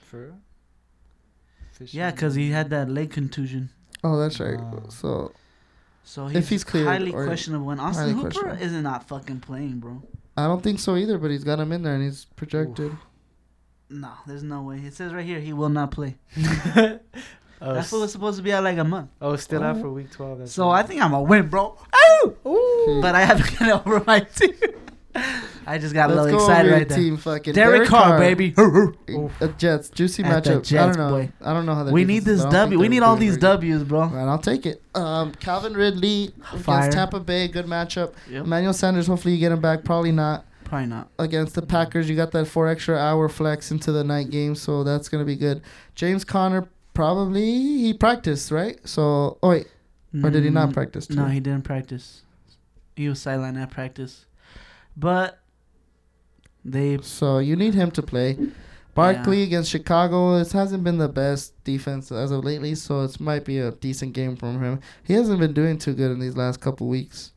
For 0.05 0.19
real? 0.19 0.37
Yeah, 1.91 2.09
because 2.11 2.33
he 2.35 2.49
had 2.49 2.69
that 2.71 2.89
leg 2.89 3.11
contusion. 3.11 3.69
oh, 4.03 4.17
that's 4.17 4.39
right. 4.39 4.59
Wow. 4.59 4.85
So 4.89 5.31
So 6.03 6.27
he's, 6.27 6.37
If 6.37 6.49
he's 6.49 6.63
cleared 6.63 6.87
highly 6.87 7.13
or- 7.13 7.25
questionable. 7.25 7.69
And 7.69 7.79
Austin 7.81 8.09
Hooper 8.15 8.31
questionable. 8.31 8.63
is 8.63 8.71
not 8.71 9.07
fucking 9.07 9.41
playing, 9.41 9.79
bro. 9.79 10.01
I 10.35 10.47
don't 10.47 10.63
think 10.63 10.79
so 10.79 10.95
either. 10.95 11.17
But 11.19 11.29
he's 11.31 11.43
got 11.43 11.59
him 11.59 11.71
in 11.71 11.83
there, 11.83 11.93
and 11.93 12.03
he's 12.03 12.25
projected. 12.35 12.97
No, 13.89 14.11
there's 14.25 14.43
no 14.43 14.63
way. 14.63 14.77
It 14.79 14.93
says 14.95 15.13
right 15.13 15.25
here 15.25 15.39
he 15.39 15.53
will 15.53 15.69
not 15.69 15.91
play. 15.91 16.15
oh, 17.61 17.73
That 17.73 17.79
s- 17.79 17.89
fool 17.89 18.01
was 18.01 18.11
supposed 18.11 18.37
to 18.37 18.43
be 18.43 18.51
out 18.53 18.63
like 18.63 18.77
a 18.77 18.83
month. 18.83 19.09
oh, 19.21 19.35
still 19.35 19.63
out 19.63 19.77
Oh. 19.77 19.81
for 19.81 19.89
week 19.91 20.11
12. 20.11 20.39
That's 20.39 20.51
So 20.51 20.69
right. 20.69 20.79
I 20.83 20.87
think 20.87 21.01
I'm 21.01 21.11
gonna 21.11 21.23
win, 21.23 21.47
bro. 21.47 21.77
Hmm. 21.93 23.01
But 23.01 23.15
I 23.15 23.21
have 23.25 23.45
to 23.45 23.57
get 23.57 23.69
over 23.85 24.03
my 24.05 24.19
team. 24.21 24.53
I 25.65 25.79
just 25.79 25.93
got 25.95 26.11
a 26.11 26.13
Let's 26.13 26.25
little 26.25 26.39
go 26.39 26.45
excited 26.45 26.59
over 26.59 26.69
your 26.69 26.77
right 26.77 26.89
there. 26.89 26.97
team. 26.97 27.17
Fucking 27.17 27.53
Derek 27.53 27.87
Carr, 27.89 28.19
baby. 28.19 28.53
Uh, 29.41 29.47
Jets, 29.57 29.89
juicy 29.89 30.23
At 30.23 30.43
the 30.43 30.49
matchup. 30.51 30.79
I 30.79 30.85
don't 30.85 30.97
know. 30.97 31.09
boy. 31.09 31.31
I 31.41 31.53
don't 31.53 31.65
know 31.65 31.73
how 31.75 31.83
that. 31.85 31.93
we 31.93 32.05
need 32.05 32.23
this 32.23 32.43
W. 32.45 32.79
We 32.79 32.87
need 32.87 33.01
all 33.01 33.15
these 33.15 33.37
W's, 33.37 33.83
bro. 33.83 34.03
And 34.03 34.29
I'll 34.29 34.37
take 34.37 34.65
it. 34.65 34.81
Um, 34.95 35.31
Calvin 35.33 35.73
Ridley 35.73 36.33
Fire. 36.59 36.79
against 36.81 36.95
Tampa 36.97 37.19
Bay, 37.19 37.47
good 37.47 37.65
matchup. 37.65 38.13
Yep. 38.29 38.45
Emmanuel 38.45 38.73
Sanders, 38.73 39.07
hopefully 39.07 39.33
you 39.33 39.39
get 39.39 39.51
him 39.51 39.59
back. 39.61 39.83
Probably 39.83 40.11
not 40.11 40.45
Probably 40.65 40.87
not. 40.87 41.09
against 41.19 41.55
the 41.55 41.61
Packers. 41.63 42.09
You 42.09 42.15
got 42.15 42.31
that 42.31 42.45
four 42.45 42.67
extra 42.67 42.97
hour 42.97 43.27
flex 43.27 43.71
into 43.71 43.91
the 43.91 44.03
night 44.03 44.29
game, 44.29 44.53
so 44.55 44.83
that's 44.83 45.09
gonna 45.09 45.25
be 45.25 45.35
good. 45.35 45.61
James 45.95 46.23
Conner, 46.23 46.67
probably 46.97 47.45
he 47.85 47.93
practiced 47.93 48.49
right. 48.49 48.77
So 48.87 49.37
oh 49.43 49.49
wait, 49.49 49.67
or 50.23 50.31
did 50.31 50.43
he 50.43 50.49
not 50.49 50.69
Mm, 50.69 50.73
practice? 50.73 51.05
Too? 51.05 51.15
No, 51.15 51.25
he 51.27 51.39
didn't 51.39 51.63
practice. 51.63 52.23
He 52.95 53.07
was 53.07 53.19
sidelined 53.19 53.61
at 53.61 53.69
practice. 53.69 54.25
But 54.97 55.37
they 56.65 56.97
So 57.03 57.37
you 57.37 57.55
need 57.55 57.75
him 57.75 57.91
to 57.91 58.01
play. 58.01 58.35
Barkley 58.95 59.43
against 59.43 59.69
Chicago. 59.69 60.37
It 60.37 60.51
hasn't 60.51 60.83
been 60.83 60.97
the 60.97 61.07
best 61.07 61.53
defense 61.63 62.11
as 62.11 62.31
of 62.31 62.43
lately, 62.43 62.73
so 62.73 63.03
it 63.03 63.19
might 63.19 63.45
be 63.45 63.59
a 63.59 63.69
decent 63.69 64.13
game 64.13 64.35
from 64.35 64.59
him. 64.59 64.79
He 65.03 65.13
hasn't 65.13 65.39
been 65.39 65.53
doing 65.53 65.77
too 65.77 65.93
good 65.93 66.09
in 66.09 66.19
these 66.19 66.35
last 66.35 66.61
couple 66.61 66.87
weeks, 66.87 67.31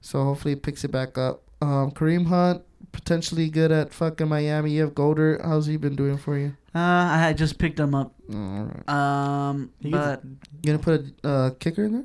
so 0.00 0.24
hopefully 0.24 0.54
he 0.54 0.60
picks 0.60 0.82
it 0.82 0.90
back 0.90 1.16
up. 1.16 1.42
Um, 1.62 1.92
Kareem 1.92 2.26
Hunt 2.26 2.62
potentially 2.90 3.48
good 3.50 3.70
at 3.70 3.94
fucking 3.94 4.26
Miami. 4.28 4.72
You 4.72 4.80
have 4.82 4.96
Golder. 4.96 5.40
How's 5.44 5.66
he 5.66 5.76
been 5.76 5.94
doing 5.94 6.18
for 6.18 6.36
you? 6.36 6.56
Uh, 6.76 7.26
I 7.28 7.32
just 7.32 7.58
picked 7.58 7.80
him 7.80 7.94
up. 7.94 8.14
All 8.30 8.70
right. 8.70 8.88
Um, 8.88 9.70
He 9.80 9.90
gets- 9.90 10.04
but 10.04 10.24
You 10.62 10.72
gonna 10.72 10.78
put 10.78 11.06
a 11.24 11.28
uh, 11.28 11.50
kicker 11.58 11.84
in 11.84 11.92
there? 11.92 12.04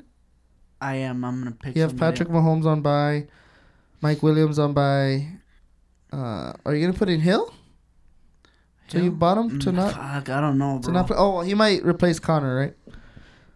I 0.79 0.95
am. 0.95 1.25
I'm 1.25 1.39
gonna 1.39 1.51
pick. 1.51 1.75
You 1.75 1.81
have 1.81 1.91
somebody. 1.91 2.11
Patrick 2.11 2.29
Mahomes 2.29 2.65
on 2.65 2.81
bye, 2.81 3.27
Mike 4.01 4.23
Williams 4.23 4.57
on 4.59 4.73
bye. 4.73 5.27
Uh, 6.13 6.53
are 6.65 6.73
you 6.73 6.85
gonna 6.85 6.97
put 6.97 7.09
in 7.09 7.19
Hill? 7.19 7.53
So 8.87 8.97
you 8.97 9.03
Hill? 9.05 9.13
bought 9.13 9.37
him 9.37 9.59
to 9.59 9.71
Mm, 9.71 9.75
not 9.75 9.93
Fuck, 9.93 10.29
I 10.29 10.39
don't 10.41 10.57
know, 10.57 10.77
to 10.79 10.85
bro. 10.85 10.93
not 10.93 11.07
play? 11.07 11.17
Oh, 11.19 11.41
he 11.41 11.53
might 11.53 11.83
replace 11.83 12.19
Conner, 12.19 12.55
right? 12.55 12.75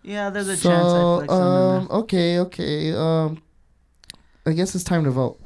yeah, 0.04 0.30
there's 0.30 0.48
a 0.50 0.58
so, 0.58 0.70
chance 0.70 0.94
I 0.94 1.18
flex 1.18 1.34
um, 1.34 1.88
okay, 2.04 2.40
okay. 2.40 2.94
Um, 2.94 3.42
I 4.46 4.52
guess 4.52 4.76
it's 4.76 4.84
time 4.84 5.04
to 5.06 5.12
vote. 5.12 5.40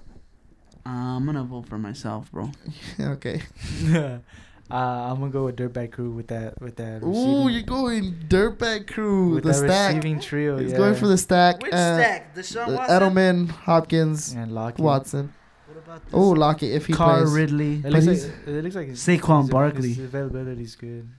Uh, 0.85 0.89
I'm 1.15 1.25
gonna 1.25 1.43
vote 1.43 1.67
for 1.67 1.77
myself, 1.77 2.31
bro. 2.31 2.51
okay. 2.99 3.41
uh, 4.71 4.75
I'm 5.11 5.19
gonna 5.19 5.31
go 5.31 5.45
with 5.45 5.55
Dirtbag 5.55 5.91
Crew 5.91 6.11
with 6.11 6.27
that 6.27 6.61
with 6.61 6.75
that. 6.75 7.03
Ooh, 7.03 7.49
you're 7.49 7.63
going 7.63 8.13
dirtbag 8.27 8.87
crew. 8.87 9.35
with 9.35 9.43
the 9.43 9.53
stack. 9.53 9.95
receiving 9.95 10.19
trio. 10.19 10.57
He's 10.57 10.71
yeah. 10.71 10.77
going 10.77 10.95
for 10.95 11.07
the 11.07 11.17
stack. 11.17 11.61
Which 11.61 11.73
uh, 11.73 11.97
stack? 11.97 12.35
Deshaun 12.35 12.75
Watson. 12.75 13.01
Edelman, 13.01 13.49
Hopkins, 13.49 14.33
and 14.33 14.53
Lockett. 14.53 14.85
Watson. 14.85 15.33
What 15.67 15.77
about 15.77 16.05
this? 16.05 16.13
Oh, 16.13 16.29
Lockett 16.29 16.71
if 16.71 16.85
he 16.85 16.93
Carr 16.93 17.21
plays. 17.21 17.33
Ridley. 17.33 17.73
It 17.83 17.85
looks, 17.85 18.05
like, 18.05 18.47
it 18.47 18.63
looks 18.63 18.75
like 18.75 18.87
his, 18.89 18.99
Saquon 18.99 19.41
his, 19.41 19.49
Barkley. 19.49 19.93
His 19.93 20.05
availability's 20.05 20.75
good. 20.75 21.09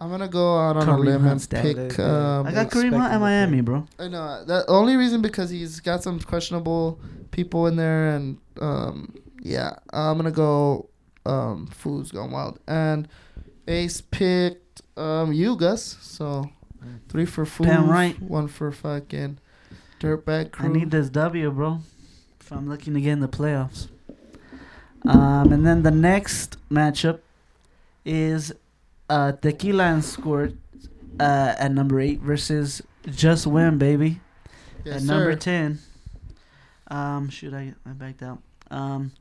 I'm 0.00 0.10
gonna 0.10 0.28
go 0.28 0.58
out 0.58 0.76
on 0.76 0.88
a 0.88 0.96
limb 0.96 1.22
Hunt 1.22 1.52
and 1.52 1.62
pick. 1.62 1.98
Um, 1.98 2.46
I 2.46 2.52
got 2.52 2.70
Kareem 2.70 2.92
Hunt 2.92 3.10
to 3.10 3.14
at 3.14 3.20
Miami, 3.20 3.60
bro. 3.60 3.84
I 3.98 4.06
know 4.06 4.44
the 4.44 4.64
only 4.68 4.96
reason 4.96 5.20
because 5.20 5.50
he's 5.50 5.80
got 5.80 6.04
some 6.04 6.20
questionable 6.20 7.00
people 7.32 7.66
in 7.66 7.74
there, 7.74 8.14
and 8.14 8.38
um, 8.60 9.14
yeah, 9.42 9.72
I'm 9.92 10.16
gonna 10.16 10.30
go. 10.30 10.87
Um, 11.28 11.66
Food's 11.66 12.10
gone 12.12 12.30
wild, 12.30 12.58
and 12.66 13.06
Ace 13.66 14.00
picked 14.00 14.82
um 14.96 15.32
you 15.32 15.56
Gus, 15.56 15.98
so 16.00 16.50
three 17.08 17.26
for 17.26 17.44
Food, 17.44 17.66
Damn 17.66 17.88
right. 17.90 18.20
one 18.22 18.48
for 18.48 18.70
fucking 18.72 19.38
Dirtbag 20.00 20.52
Crew. 20.52 20.68
I 20.68 20.72
need 20.72 20.90
this 20.90 21.08
W, 21.10 21.50
bro. 21.50 21.80
If 22.40 22.50
I'm 22.52 22.68
looking 22.68 22.94
to 22.94 23.00
get 23.00 23.12
in 23.12 23.20
the 23.20 23.28
playoffs. 23.28 23.88
Um, 25.04 25.52
and 25.52 25.66
then 25.66 25.82
the 25.82 25.90
next 25.90 26.56
matchup 26.70 27.20
is 28.04 28.52
uh, 29.10 29.32
Tequila 29.32 29.84
and 29.84 30.04
Squirt 30.04 30.54
uh, 31.20 31.54
at 31.58 31.72
number 31.72 32.00
eight 32.00 32.20
versus 32.20 32.82
Just 33.10 33.46
Win, 33.46 33.78
baby, 33.78 34.20
yes, 34.84 34.96
at 34.96 35.02
sir. 35.02 35.06
number 35.06 35.36
ten. 35.36 35.78
Um, 36.88 37.28
shoot, 37.28 37.52
I 37.54 37.74
I 37.86 37.90
backed 37.90 38.22
out. 38.22 38.38
Um, 38.70 39.12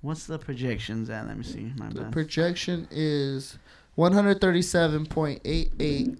what's 0.00 0.26
the 0.26 0.38
projections 0.38 1.10
at? 1.10 1.26
Let 1.26 1.36
me 1.38 1.44
see. 1.44 1.72
My 1.76 1.88
The 1.88 2.02
bad. 2.02 2.12
projection 2.12 2.86
is 2.90 3.58
137.88. 3.96 6.18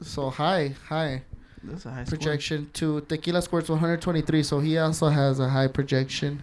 So 0.00 0.30
high, 0.30 0.74
high 0.88 1.22
That's 1.64 1.86
a 1.86 1.90
high 1.90 2.04
score. 2.04 2.18
projection 2.18 2.70
to 2.74 3.00
Tequila 3.02 3.42
Squirts 3.42 3.68
123. 3.68 4.42
So 4.42 4.60
he 4.60 4.78
also 4.78 5.08
has 5.08 5.40
a 5.40 5.48
high 5.48 5.68
projection. 5.68 6.42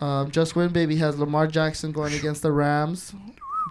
Um, 0.00 0.30
Just 0.30 0.56
Win 0.56 0.72
Baby 0.72 0.96
has 0.96 1.18
Lamar 1.18 1.46
Jackson 1.46 1.92
going 1.92 2.14
against 2.14 2.42
the 2.42 2.52
Rams. 2.52 3.14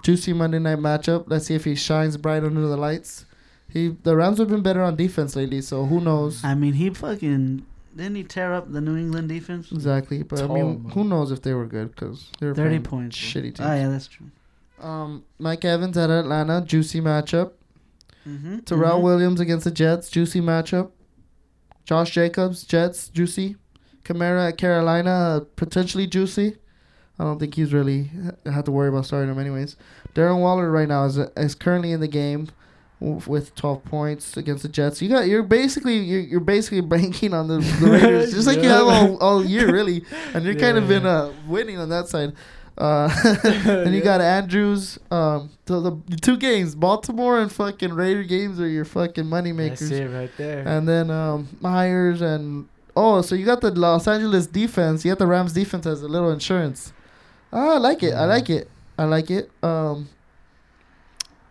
Juicy 0.04 0.32
Monday 0.34 0.60
night 0.60 0.78
matchup. 0.78 1.24
Let's 1.28 1.48
see 1.48 1.56
if 1.56 1.66
he 1.66 1.76
shines 1.76 2.16
bright 2.18 2.44
under 2.44 2.62
the 2.62 2.78
lights. 2.78 3.26
He 3.68 3.90
the 4.04 4.16
Rams 4.16 4.38
have 4.40 4.48
been 4.48 4.64
better 4.64 4.82
on 4.82 4.96
defense 4.96 5.36
lately, 5.36 5.62
so 5.62 5.86
who 5.86 6.00
knows 6.00 6.44
I 6.44 6.56
mean, 6.56 6.74
he 6.74 6.90
fucking 6.90 7.66
didn't 7.96 8.16
he 8.16 8.24
tear 8.24 8.54
up 8.54 8.72
the 8.72 8.82
New 8.82 8.96
England 8.98 9.30
defense? 9.30 9.72
exactly. 9.72 10.24
But 10.24 10.42
I 10.42 10.48
mean, 10.48 10.84
man. 10.84 10.92
who 10.92 11.04
knows 11.04 11.32
if 11.32 11.42
they 11.42 11.54
were 11.54 11.66
good 11.66 11.92
because 11.96 12.30
they're 12.40 12.54
Thirty 12.56 12.80
points. 12.80 13.18
shitty 13.18 13.56
teams. 13.56 13.60
Oh 13.62 13.74
yeah, 13.74 13.90
that's 13.90 14.08
true. 14.08 14.28
Um, 14.82 15.24
Mike 15.40 15.66
Evans 15.66 15.98
at 15.98 16.10
Atlanta, 16.10 16.62
juicy 16.66 17.02
matchup. 17.02 17.52
Mm-hmm. 18.28 18.60
Tyrell 18.60 19.02
Williams 19.02 19.40
against 19.40 19.64
the 19.66 19.72
Jets, 19.72 20.10
juicy 20.10 20.40
matchup. 20.42 20.92
Josh 21.86 22.12
Jacobs, 22.12 22.64
Jets, 22.64 23.10
juicy. 23.10 23.56
Kamara 24.04 24.50
at 24.50 24.58
Carolina, 24.58 25.10
uh, 25.10 25.40
potentially 25.56 26.08
juicy. 26.08 26.56
I 27.20 27.24
don't 27.26 27.38
think 27.40 27.56
he's 27.56 27.74
really 27.74 28.10
have 28.46 28.64
to 28.66 28.72
worry 28.72 28.88
about 28.90 29.06
starting 29.06 29.30
him 29.30 29.40
anyways. 29.40 29.76
Darren 30.16 30.40
Waller 30.40 30.72
right 30.72 30.88
now 30.88 31.06
is 31.06 31.18
is 31.18 31.54
currently 31.56 31.92
in 31.92 32.00
the 32.00 32.08
game 32.08 32.46
w- 32.46 32.54
with 33.02 33.56
12 33.56 33.84
points 33.86 34.36
against 34.36 34.64
the 34.64 34.70
Jets. 34.70 35.02
You 35.02 35.10
got 35.10 35.28
you're 35.28 35.43
basically 35.43 35.97
you're, 35.97 36.20
you're 36.22 36.39
basically 36.41 36.82
banking 36.95 37.34
on 37.34 37.47
the, 37.47 37.60
the 37.60 37.89
Raiders 37.89 38.34
just 38.34 38.47
like 38.47 38.62
you 38.62 38.70
have 38.70 38.88
all, 38.88 39.18
all 39.18 39.45
year 39.45 39.72
really, 39.72 40.04
and 40.34 40.43
you're 40.45 40.56
kind 40.56 40.78
of 40.78 40.88
been 40.88 41.06
uh, 41.06 41.32
winning 41.47 41.78
on 41.78 41.89
that 41.89 42.08
side. 42.08 42.34
Uh, 42.78 43.10
and 43.66 43.93
you 43.93 44.02
got 44.12 44.22
Andrews. 44.22 44.97
Um, 45.12 45.50
the, 45.66 45.91
the 46.08 46.16
two 46.16 46.38
games, 46.38 46.76
Baltimore 46.76 47.39
and 47.39 47.52
fucking 47.52 47.93
Raider 47.93 48.24
games, 48.24 48.60
are 48.60 48.68
your 48.68 48.86
fucking 48.86 49.26
money 49.26 49.52
That's 49.52 49.82
makers. 49.82 49.91
it 49.91 50.06
right 50.08 50.32
there. 50.38 50.66
And 50.66 50.88
then 50.88 51.12
um, 51.12 51.50
Myers 51.60 52.22
and 52.22 52.68
oh, 52.95 53.22
so 53.22 53.36
you 53.36 53.45
got 53.45 53.60
the 53.62 53.72
Los 53.72 54.08
Angeles 54.08 54.47
defense. 54.47 55.04
You 55.04 55.12
got 55.12 55.20
the 55.20 55.28
Rams 55.28 55.52
defense 55.54 55.86
as 55.86 56.02
a 56.04 56.08
little 56.08 56.32
insurance. 56.32 56.93
Ah, 57.52 57.76
I 57.76 57.78
like 57.80 58.02
it. 58.04 58.14
I 58.14 58.20
Mhm. 58.24 58.28
like 58.30 58.50
it. 58.50 58.70
I 58.97 59.04
like 59.06 59.32
it. 59.32 59.52
Um, 59.64 60.08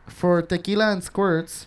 for 0.08 0.42
Tequila 0.42 0.92
and 0.92 1.02
Squirts, 1.02 1.66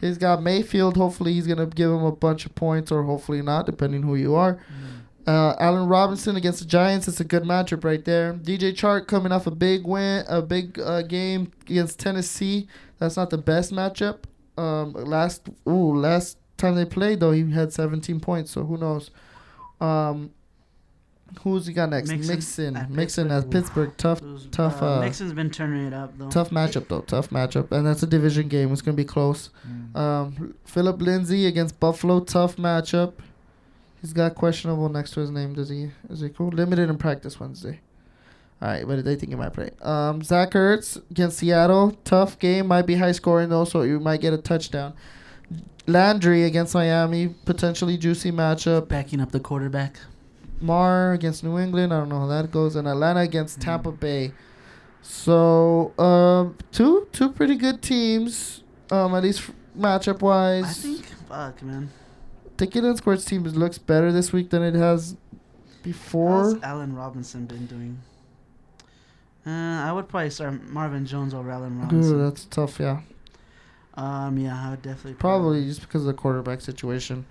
he's 0.00 0.18
got 0.18 0.42
Mayfield. 0.42 0.96
Hopefully, 0.96 1.32
he's 1.32 1.46
gonna 1.46 1.66
give 1.66 1.90
him 1.90 2.04
a 2.04 2.12
bunch 2.12 2.46
of 2.46 2.54
points, 2.54 2.90
or 2.92 3.02
hopefully 3.02 3.42
not, 3.42 3.66
depending 3.66 4.02
who 4.02 4.14
you 4.16 4.34
are. 4.34 4.54
Mm. 4.54 4.98
Uh, 5.28 5.54
Allen 5.60 5.86
Robinson 5.88 6.36
against 6.36 6.60
the 6.60 6.64
Giants. 6.64 7.06
It's 7.06 7.20
a 7.20 7.24
good 7.24 7.42
matchup 7.42 7.84
right 7.84 8.02
there. 8.02 8.32
DJ 8.32 8.72
Chark 8.72 9.06
coming 9.06 9.30
off 9.30 9.46
a 9.46 9.50
big 9.50 9.86
win, 9.86 10.24
a 10.26 10.40
big 10.40 10.78
uh, 10.78 11.02
game 11.02 11.52
against 11.68 11.98
Tennessee. 11.98 12.66
That's 12.98 13.16
not 13.18 13.28
the 13.28 13.36
best 13.36 13.70
matchup. 13.70 14.20
Um, 14.56 14.94
last 14.94 15.48
ooh, 15.68 15.94
last 15.94 16.38
time 16.56 16.76
they 16.76 16.86
played 16.86 17.20
though, 17.20 17.32
he 17.32 17.50
had 17.50 17.74
17 17.74 18.20
points. 18.20 18.52
So 18.52 18.64
who 18.64 18.78
knows? 18.78 19.10
Um, 19.82 20.30
who's 21.42 21.66
he 21.66 21.72
got 21.72 21.90
next? 21.90 22.08
Mixon 22.10 22.34
Mixon. 22.34 22.76
at 22.76 22.90
Mixon 22.90 23.30
at 23.30 23.50
Pittsburgh. 23.50 23.92
Tough, 23.96 24.20
Those, 24.20 24.46
tough, 24.50 24.82
Uh, 24.82 24.96
uh, 24.96 25.00
Mixon's 25.00 25.32
been 25.32 25.50
turning 25.50 25.86
it 25.86 25.92
up 25.94 26.16
though. 26.18 26.28
tough 26.30 26.50
matchup 26.50 26.88
though. 26.88 27.00
Tough 27.02 27.30
matchup, 27.30 27.70
and 27.72 27.86
that's 27.86 28.02
a 28.02 28.06
division 28.06 28.48
game. 28.48 28.72
It's 28.72 28.82
gonna 28.82 28.96
be 28.96 29.04
close. 29.04 29.50
Mm. 29.68 29.96
Um, 29.96 30.54
Philip 30.64 31.00
Lindsay 31.02 31.46
against 31.46 31.78
Buffalo, 31.80 32.20
tough 32.20 32.56
matchup. 32.56 33.14
He's 34.00 34.12
got 34.12 34.34
questionable 34.34 34.88
next 34.88 35.10
to 35.12 35.20
his 35.20 35.30
name. 35.30 35.54
Does 35.54 35.68
he? 35.68 35.90
Is 36.08 36.20
he 36.20 36.28
cool? 36.28 36.48
Limited 36.48 36.88
in 36.88 36.98
practice 36.98 37.38
Wednesday. 37.40 37.80
All 38.60 38.68
right, 38.68 38.86
but 38.86 39.04
they 39.04 39.14
think 39.14 39.30
he 39.30 39.36
might 39.36 39.52
play. 39.52 39.70
Um, 39.82 40.20
Zach 40.22 40.50
Ertz 40.50 41.00
against 41.10 41.38
Seattle, 41.38 41.96
tough 42.04 42.38
game. 42.40 42.66
Might 42.66 42.86
be 42.86 42.96
high 42.96 43.12
scoring 43.12 43.48
though, 43.50 43.64
so 43.64 43.82
you 43.82 44.00
might 44.00 44.20
get 44.20 44.32
a 44.32 44.38
touchdown. 44.38 44.94
Landry 45.86 46.42
against 46.44 46.74
Miami, 46.74 47.28
potentially 47.44 47.96
juicy 47.96 48.30
matchup. 48.30 48.88
Backing 48.88 49.20
up 49.20 49.32
the 49.32 49.40
quarterback. 49.40 49.98
Mar 50.60 51.12
against 51.12 51.44
New 51.44 51.58
England, 51.58 51.92
I 51.92 51.98
don't 52.00 52.08
know 52.08 52.20
how 52.20 52.26
that 52.26 52.50
goes, 52.50 52.76
and 52.76 52.86
Atlanta 52.88 53.20
against 53.20 53.58
Mm. 53.58 53.62
Tampa 53.62 53.92
Bay. 53.92 54.32
So, 55.02 55.92
um, 55.98 56.56
two 56.72 57.06
two 57.12 57.30
pretty 57.30 57.56
good 57.56 57.80
teams, 57.82 58.62
um, 58.90 59.14
at 59.14 59.22
least 59.22 59.50
matchup 59.78 60.20
wise. 60.20 60.64
I 60.64 60.72
think. 60.72 61.06
Fuck, 61.28 61.62
man. 61.62 61.90
Tequila 62.56 62.88
and 62.88 62.98
Squirts 62.98 63.24
team 63.24 63.44
looks 63.44 63.78
better 63.78 64.10
this 64.12 64.32
week 64.32 64.50
than 64.50 64.62
it 64.62 64.74
has 64.74 65.16
before. 65.82 66.30
How's 66.54 66.62
Allen 66.62 66.94
Robinson 66.96 67.46
been 67.46 67.66
doing? 67.66 67.98
Uh, 69.46 69.50
I 69.86 69.92
would 69.92 70.08
probably 70.08 70.30
start 70.30 70.62
Marvin 70.68 71.06
Jones 71.06 71.32
over 71.32 71.50
Allen 71.50 71.78
Robinson. 71.80 72.16
Ooh, 72.16 72.24
that's 72.24 72.44
tough, 72.46 72.78
yeah. 72.80 73.00
um, 73.94 74.36
yeah, 74.36 74.66
I 74.66 74.70
would 74.70 74.82
definitely. 74.82 75.14
Probably 75.14 75.64
just 75.64 75.80
because 75.80 76.02
of 76.02 76.06
the 76.08 76.14
quarterback 76.14 76.60
situation. 76.60 77.24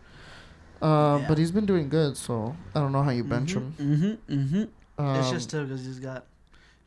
Uh, 0.81 1.17
Yeah. 1.21 1.27
But 1.27 1.37
he's 1.37 1.51
been 1.51 1.65
doing 1.65 1.89
good, 1.89 2.17
so 2.17 2.55
I 2.75 2.79
don't 2.79 2.91
know 2.91 3.03
how 3.03 3.11
you 3.11 3.23
bench 3.23 3.53
him. 3.53 3.73
Mm-hmm. 3.79 4.33
Mm-hmm. 4.39 4.63
Um, 5.03 5.15
it's 5.19 5.29
just 5.31 5.49
tough 5.49 5.67
because 5.67 5.85
he's 5.85 5.99
got 5.99 6.25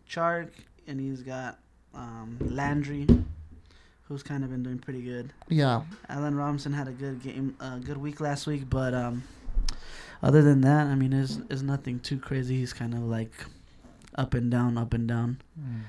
Chark 0.09 0.49
and 0.87 0.99
he's 1.01 1.23
got 1.23 1.59
um, 1.95 2.37
Landry, 2.41 3.07
who's 4.05 4.23
kind 4.23 4.43
of 4.45 4.51
been 4.51 4.63
doing 4.63 4.79
pretty 4.79 5.03
good. 5.03 5.33
yeah. 5.49 5.83
Allen 6.09 6.35
Robinson 6.35 6.73
had 6.73 6.89
a 6.89 6.93
good 6.93 7.23
game, 7.23 7.57
a 7.61 7.79
good 7.79 7.97
week 7.99 8.21
last 8.21 8.47
week, 8.47 8.69
but 8.69 8.95
um, 8.95 9.23
other 10.23 10.43
than 10.43 10.61
that, 10.63 10.87
I 10.89 10.95
mean, 10.97 11.11
there's, 11.11 11.39
there's 11.39 11.63
nothing 11.63 12.01
too 12.01 12.19
crazy. 12.19 12.57
He's 12.59 12.73
kind 12.73 12.95
of 12.95 13.01
like 13.01 13.33
up 14.17 14.35
and 14.35 14.51
down, 14.51 14.77
up 14.77 14.93
and 14.95 15.07
down. 15.07 15.41
Mm. 15.59 15.81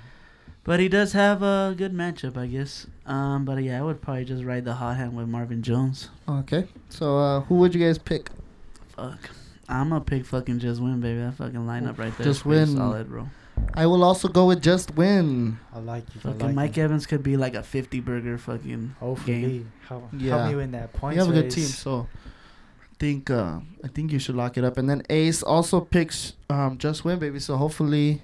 But 0.64 0.80
he 0.80 0.88
does 0.89 1.14
have 1.14 1.41
a 1.41 1.74
good 1.76 1.91
matchup, 1.93 2.38
I 2.38 2.45
guess. 2.45 2.86
Um, 3.05 3.45
but 3.45 3.64
yeah, 3.64 3.80
I 3.80 3.82
would 3.82 4.01
probably 4.01 4.26
just 4.26 4.43
ride 4.43 4.64
the 4.64 4.76
hot 4.76 4.95
hand 4.97 5.16
with 5.16 5.28
Marvin 5.28 5.64
Jones. 5.64 6.09
Okay. 6.30 6.68
So 6.89 7.18
uh, 7.18 7.39
who 7.41 7.55
would 7.55 7.74
you 7.74 7.84
guys 7.86 7.97
pick? 7.97 8.30
Fuck. 8.95 9.32
I'm 9.68 9.89
gonna 9.89 10.01
pick 10.01 10.26
fucking 10.26 10.59
just 10.59 10.82
win, 10.82 10.99
baby. 10.99 11.20
That 11.20 11.34
fucking 11.36 11.66
lineup 11.66 11.97
right 11.97 12.16
there. 12.18 12.26
Just 12.26 12.45
win. 12.45 12.76
solid, 12.76 13.07
bro. 13.09 13.28
I 13.74 13.86
will 13.86 14.03
also 14.03 14.28
go 14.28 14.47
with 14.47 14.62
just 14.62 14.95
win. 14.95 15.57
I 15.74 15.80
like 15.80 16.03
you. 16.14 16.22
Fucking 16.22 16.39
like 16.39 16.55
Mike 16.55 16.78
you. 16.78 16.84
Evans 16.84 17.05
could 17.05 17.24
be 17.24 17.38
like 17.38 17.55
a 17.55 17.64
50 17.64 17.99
burger 18.01 18.38
fucking 18.38 18.95
Hopefully, 18.99 19.41
game. 19.41 19.72
help, 19.88 20.09
Yeah. 20.18 20.38
help 20.38 20.49
me 20.49 20.55
win 20.57 20.72
that 20.72 20.93
points. 20.93 21.16
you 21.16 21.22
have 21.24 21.30
a 21.36 21.41
good 21.41 21.51
team, 21.51 21.66
so 21.66 22.07
think 22.99 23.30
uh, 23.32 23.59
I 23.84 23.88
think 23.88 24.12
you 24.12 24.20
should 24.20 24.36
lock 24.36 24.57
it 24.57 24.64
up. 24.64 24.78
And 24.78 24.89
then 24.89 25.03
Ace 25.09 25.41
also 25.41 25.80
picks 25.82 26.34
um, 26.49 26.78
just 26.78 27.03
win, 27.05 27.18
baby. 27.20 27.39
So 27.39 27.55
hopefully 27.57 28.22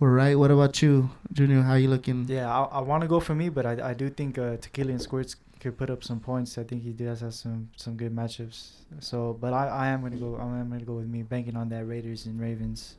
we're 0.00 0.12
right. 0.12 0.34
What 0.38 0.50
about 0.50 0.82
you, 0.82 1.10
Junior? 1.32 1.62
How 1.62 1.74
you 1.74 1.88
looking? 1.88 2.26
Yeah, 2.28 2.50
I, 2.50 2.64
I 2.64 2.80
want 2.80 3.02
to 3.02 3.08
go 3.08 3.20
for 3.20 3.34
me, 3.34 3.48
but 3.50 3.64
I, 3.66 3.90
I 3.90 3.94
do 3.94 4.08
think 4.10 4.38
uh, 4.38 4.56
Tequila 4.56 4.90
and 4.90 5.00
Squirts 5.00 5.36
could 5.60 5.76
put 5.76 5.90
up 5.90 6.02
some 6.02 6.18
points. 6.20 6.56
I 6.58 6.64
think 6.64 6.82
he 6.82 6.92
does 6.92 7.20
have 7.20 7.34
some 7.34 7.68
some 7.76 7.96
good 7.96 8.14
matchups. 8.16 8.70
So, 9.00 9.36
but 9.40 9.52
I, 9.52 9.68
I 9.68 9.86
am 9.88 10.00
gonna 10.02 10.16
go. 10.16 10.36
I 10.36 10.58
am 10.58 10.70
gonna 10.70 10.84
go 10.84 10.94
with 10.94 11.06
me, 11.08 11.22
banking 11.22 11.56
on 11.56 11.68
that 11.68 11.84
Raiders 11.86 12.26
and 12.26 12.40
Ravens, 12.40 12.96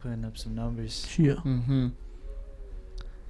putting 0.00 0.24
up 0.24 0.36
some 0.36 0.54
numbers. 0.54 1.06
Yeah. 1.18 1.34
Mm-hmm. 1.34 1.88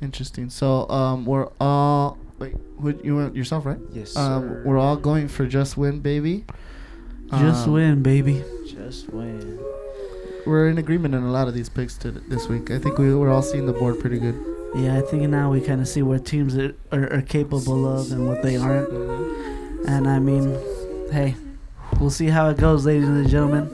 Interesting. 0.00 0.48
So 0.48 0.88
um, 0.88 1.26
we're 1.26 1.48
all 1.60 2.16
wait. 2.38 2.54
Who 2.80 2.98
you 3.04 3.16
went 3.16 3.36
yourself, 3.36 3.66
right? 3.66 3.78
Yes, 3.92 4.16
Um, 4.16 4.42
sir. 4.42 4.62
we're 4.64 4.78
all 4.78 4.96
going 4.96 5.28
for 5.28 5.46
just 5.46 5.76
win, 5.76 6.00
baby. 6.00 6.44
Just 7.30 7.66
Um, 7.66 7.74
win, 7.74 8.02
baby. 8.02 8.42
just 8.66 9.10
win. 9.12 9.58
We're 10.48 10.70
in 10.70 10.78
agreement 10.78 11.14
on 11.14 11.24
a 11.24 11.30
lot 11.30 11.46
of 11.46 11.52
these 11.52 11.68
picks 11.68 11.98
to 11.98 12.10
this 12.10 12.48
week. 12.48 12.70
I 12.70 12.78
think 12.78 12.96
we 12.96 13.14
we're 13.14 13.30
all 13.30 13.42
seeing 13.42 13.66
the 13.66 13.72
board 13.74 14.00
pretty 14.00 14.18
good. 14.18 14.34
Yeah, 14.74 14.96
I 14.96 15.02
think 15.02 15.22
now 15.28 15.50
we 15.50 15.60
kind 15.60 15.80
of 15.82 15.86
see 15.88 16.00
what 16.00 16.24
teams 16.24 16.56
are, 16.56 16.74
are, 16.90 17.12
are 17.12 17.22
capable 17.22 17.86
of 17.86 18.10
and 18.12 18.26
what 18.26 18.42
they 18.42 18.56
aren't. 18.56 18.88
And 19.86 20.08
I 20.08 20.18
mean, 20.18 20.58
hey, 21.12 21.36
we'll 22.00 22.08
see 22.10 22.28
how 22.28 22.48
it 22.48 22.56
goes, 22.56 22.86
ladies 22.86 23.08
and 23.08 23.28
gentlemen. 23.28 23.68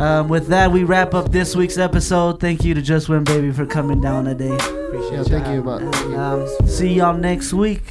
Um, 0.00 0.28
with 0.28 0.46
that, 0.48 0.70
we 0.70 0.84
wrap 0.84 1.14
up 1.14 1.32
this 1.32 1.56
week's 1.56 1.78
episode. 1.78 2.38
Thank 2.40 2.64
you 2.64 2.74
to 2.74 2.82
Just 2.82 3.08
Win 3.08 3.24
Baby 3.24 3.50
for 3.52 3.66
coming 3.66 4.00
down 4.00 4.24
today. 4.26 4.54
Appreciate 4.54 5.12
Yeah, 5.12 5.18
you 5.18 5.24
thank 5.24 5.46
you. 5.48 5.62
having 5.62 5.90
me. 6.10 6.14
About 6.14 6.48
um, 6.60 6.68
see 6.68 6.94
y'all 6.94 7.14
next 7.16 7.52
week. 7.52 7.82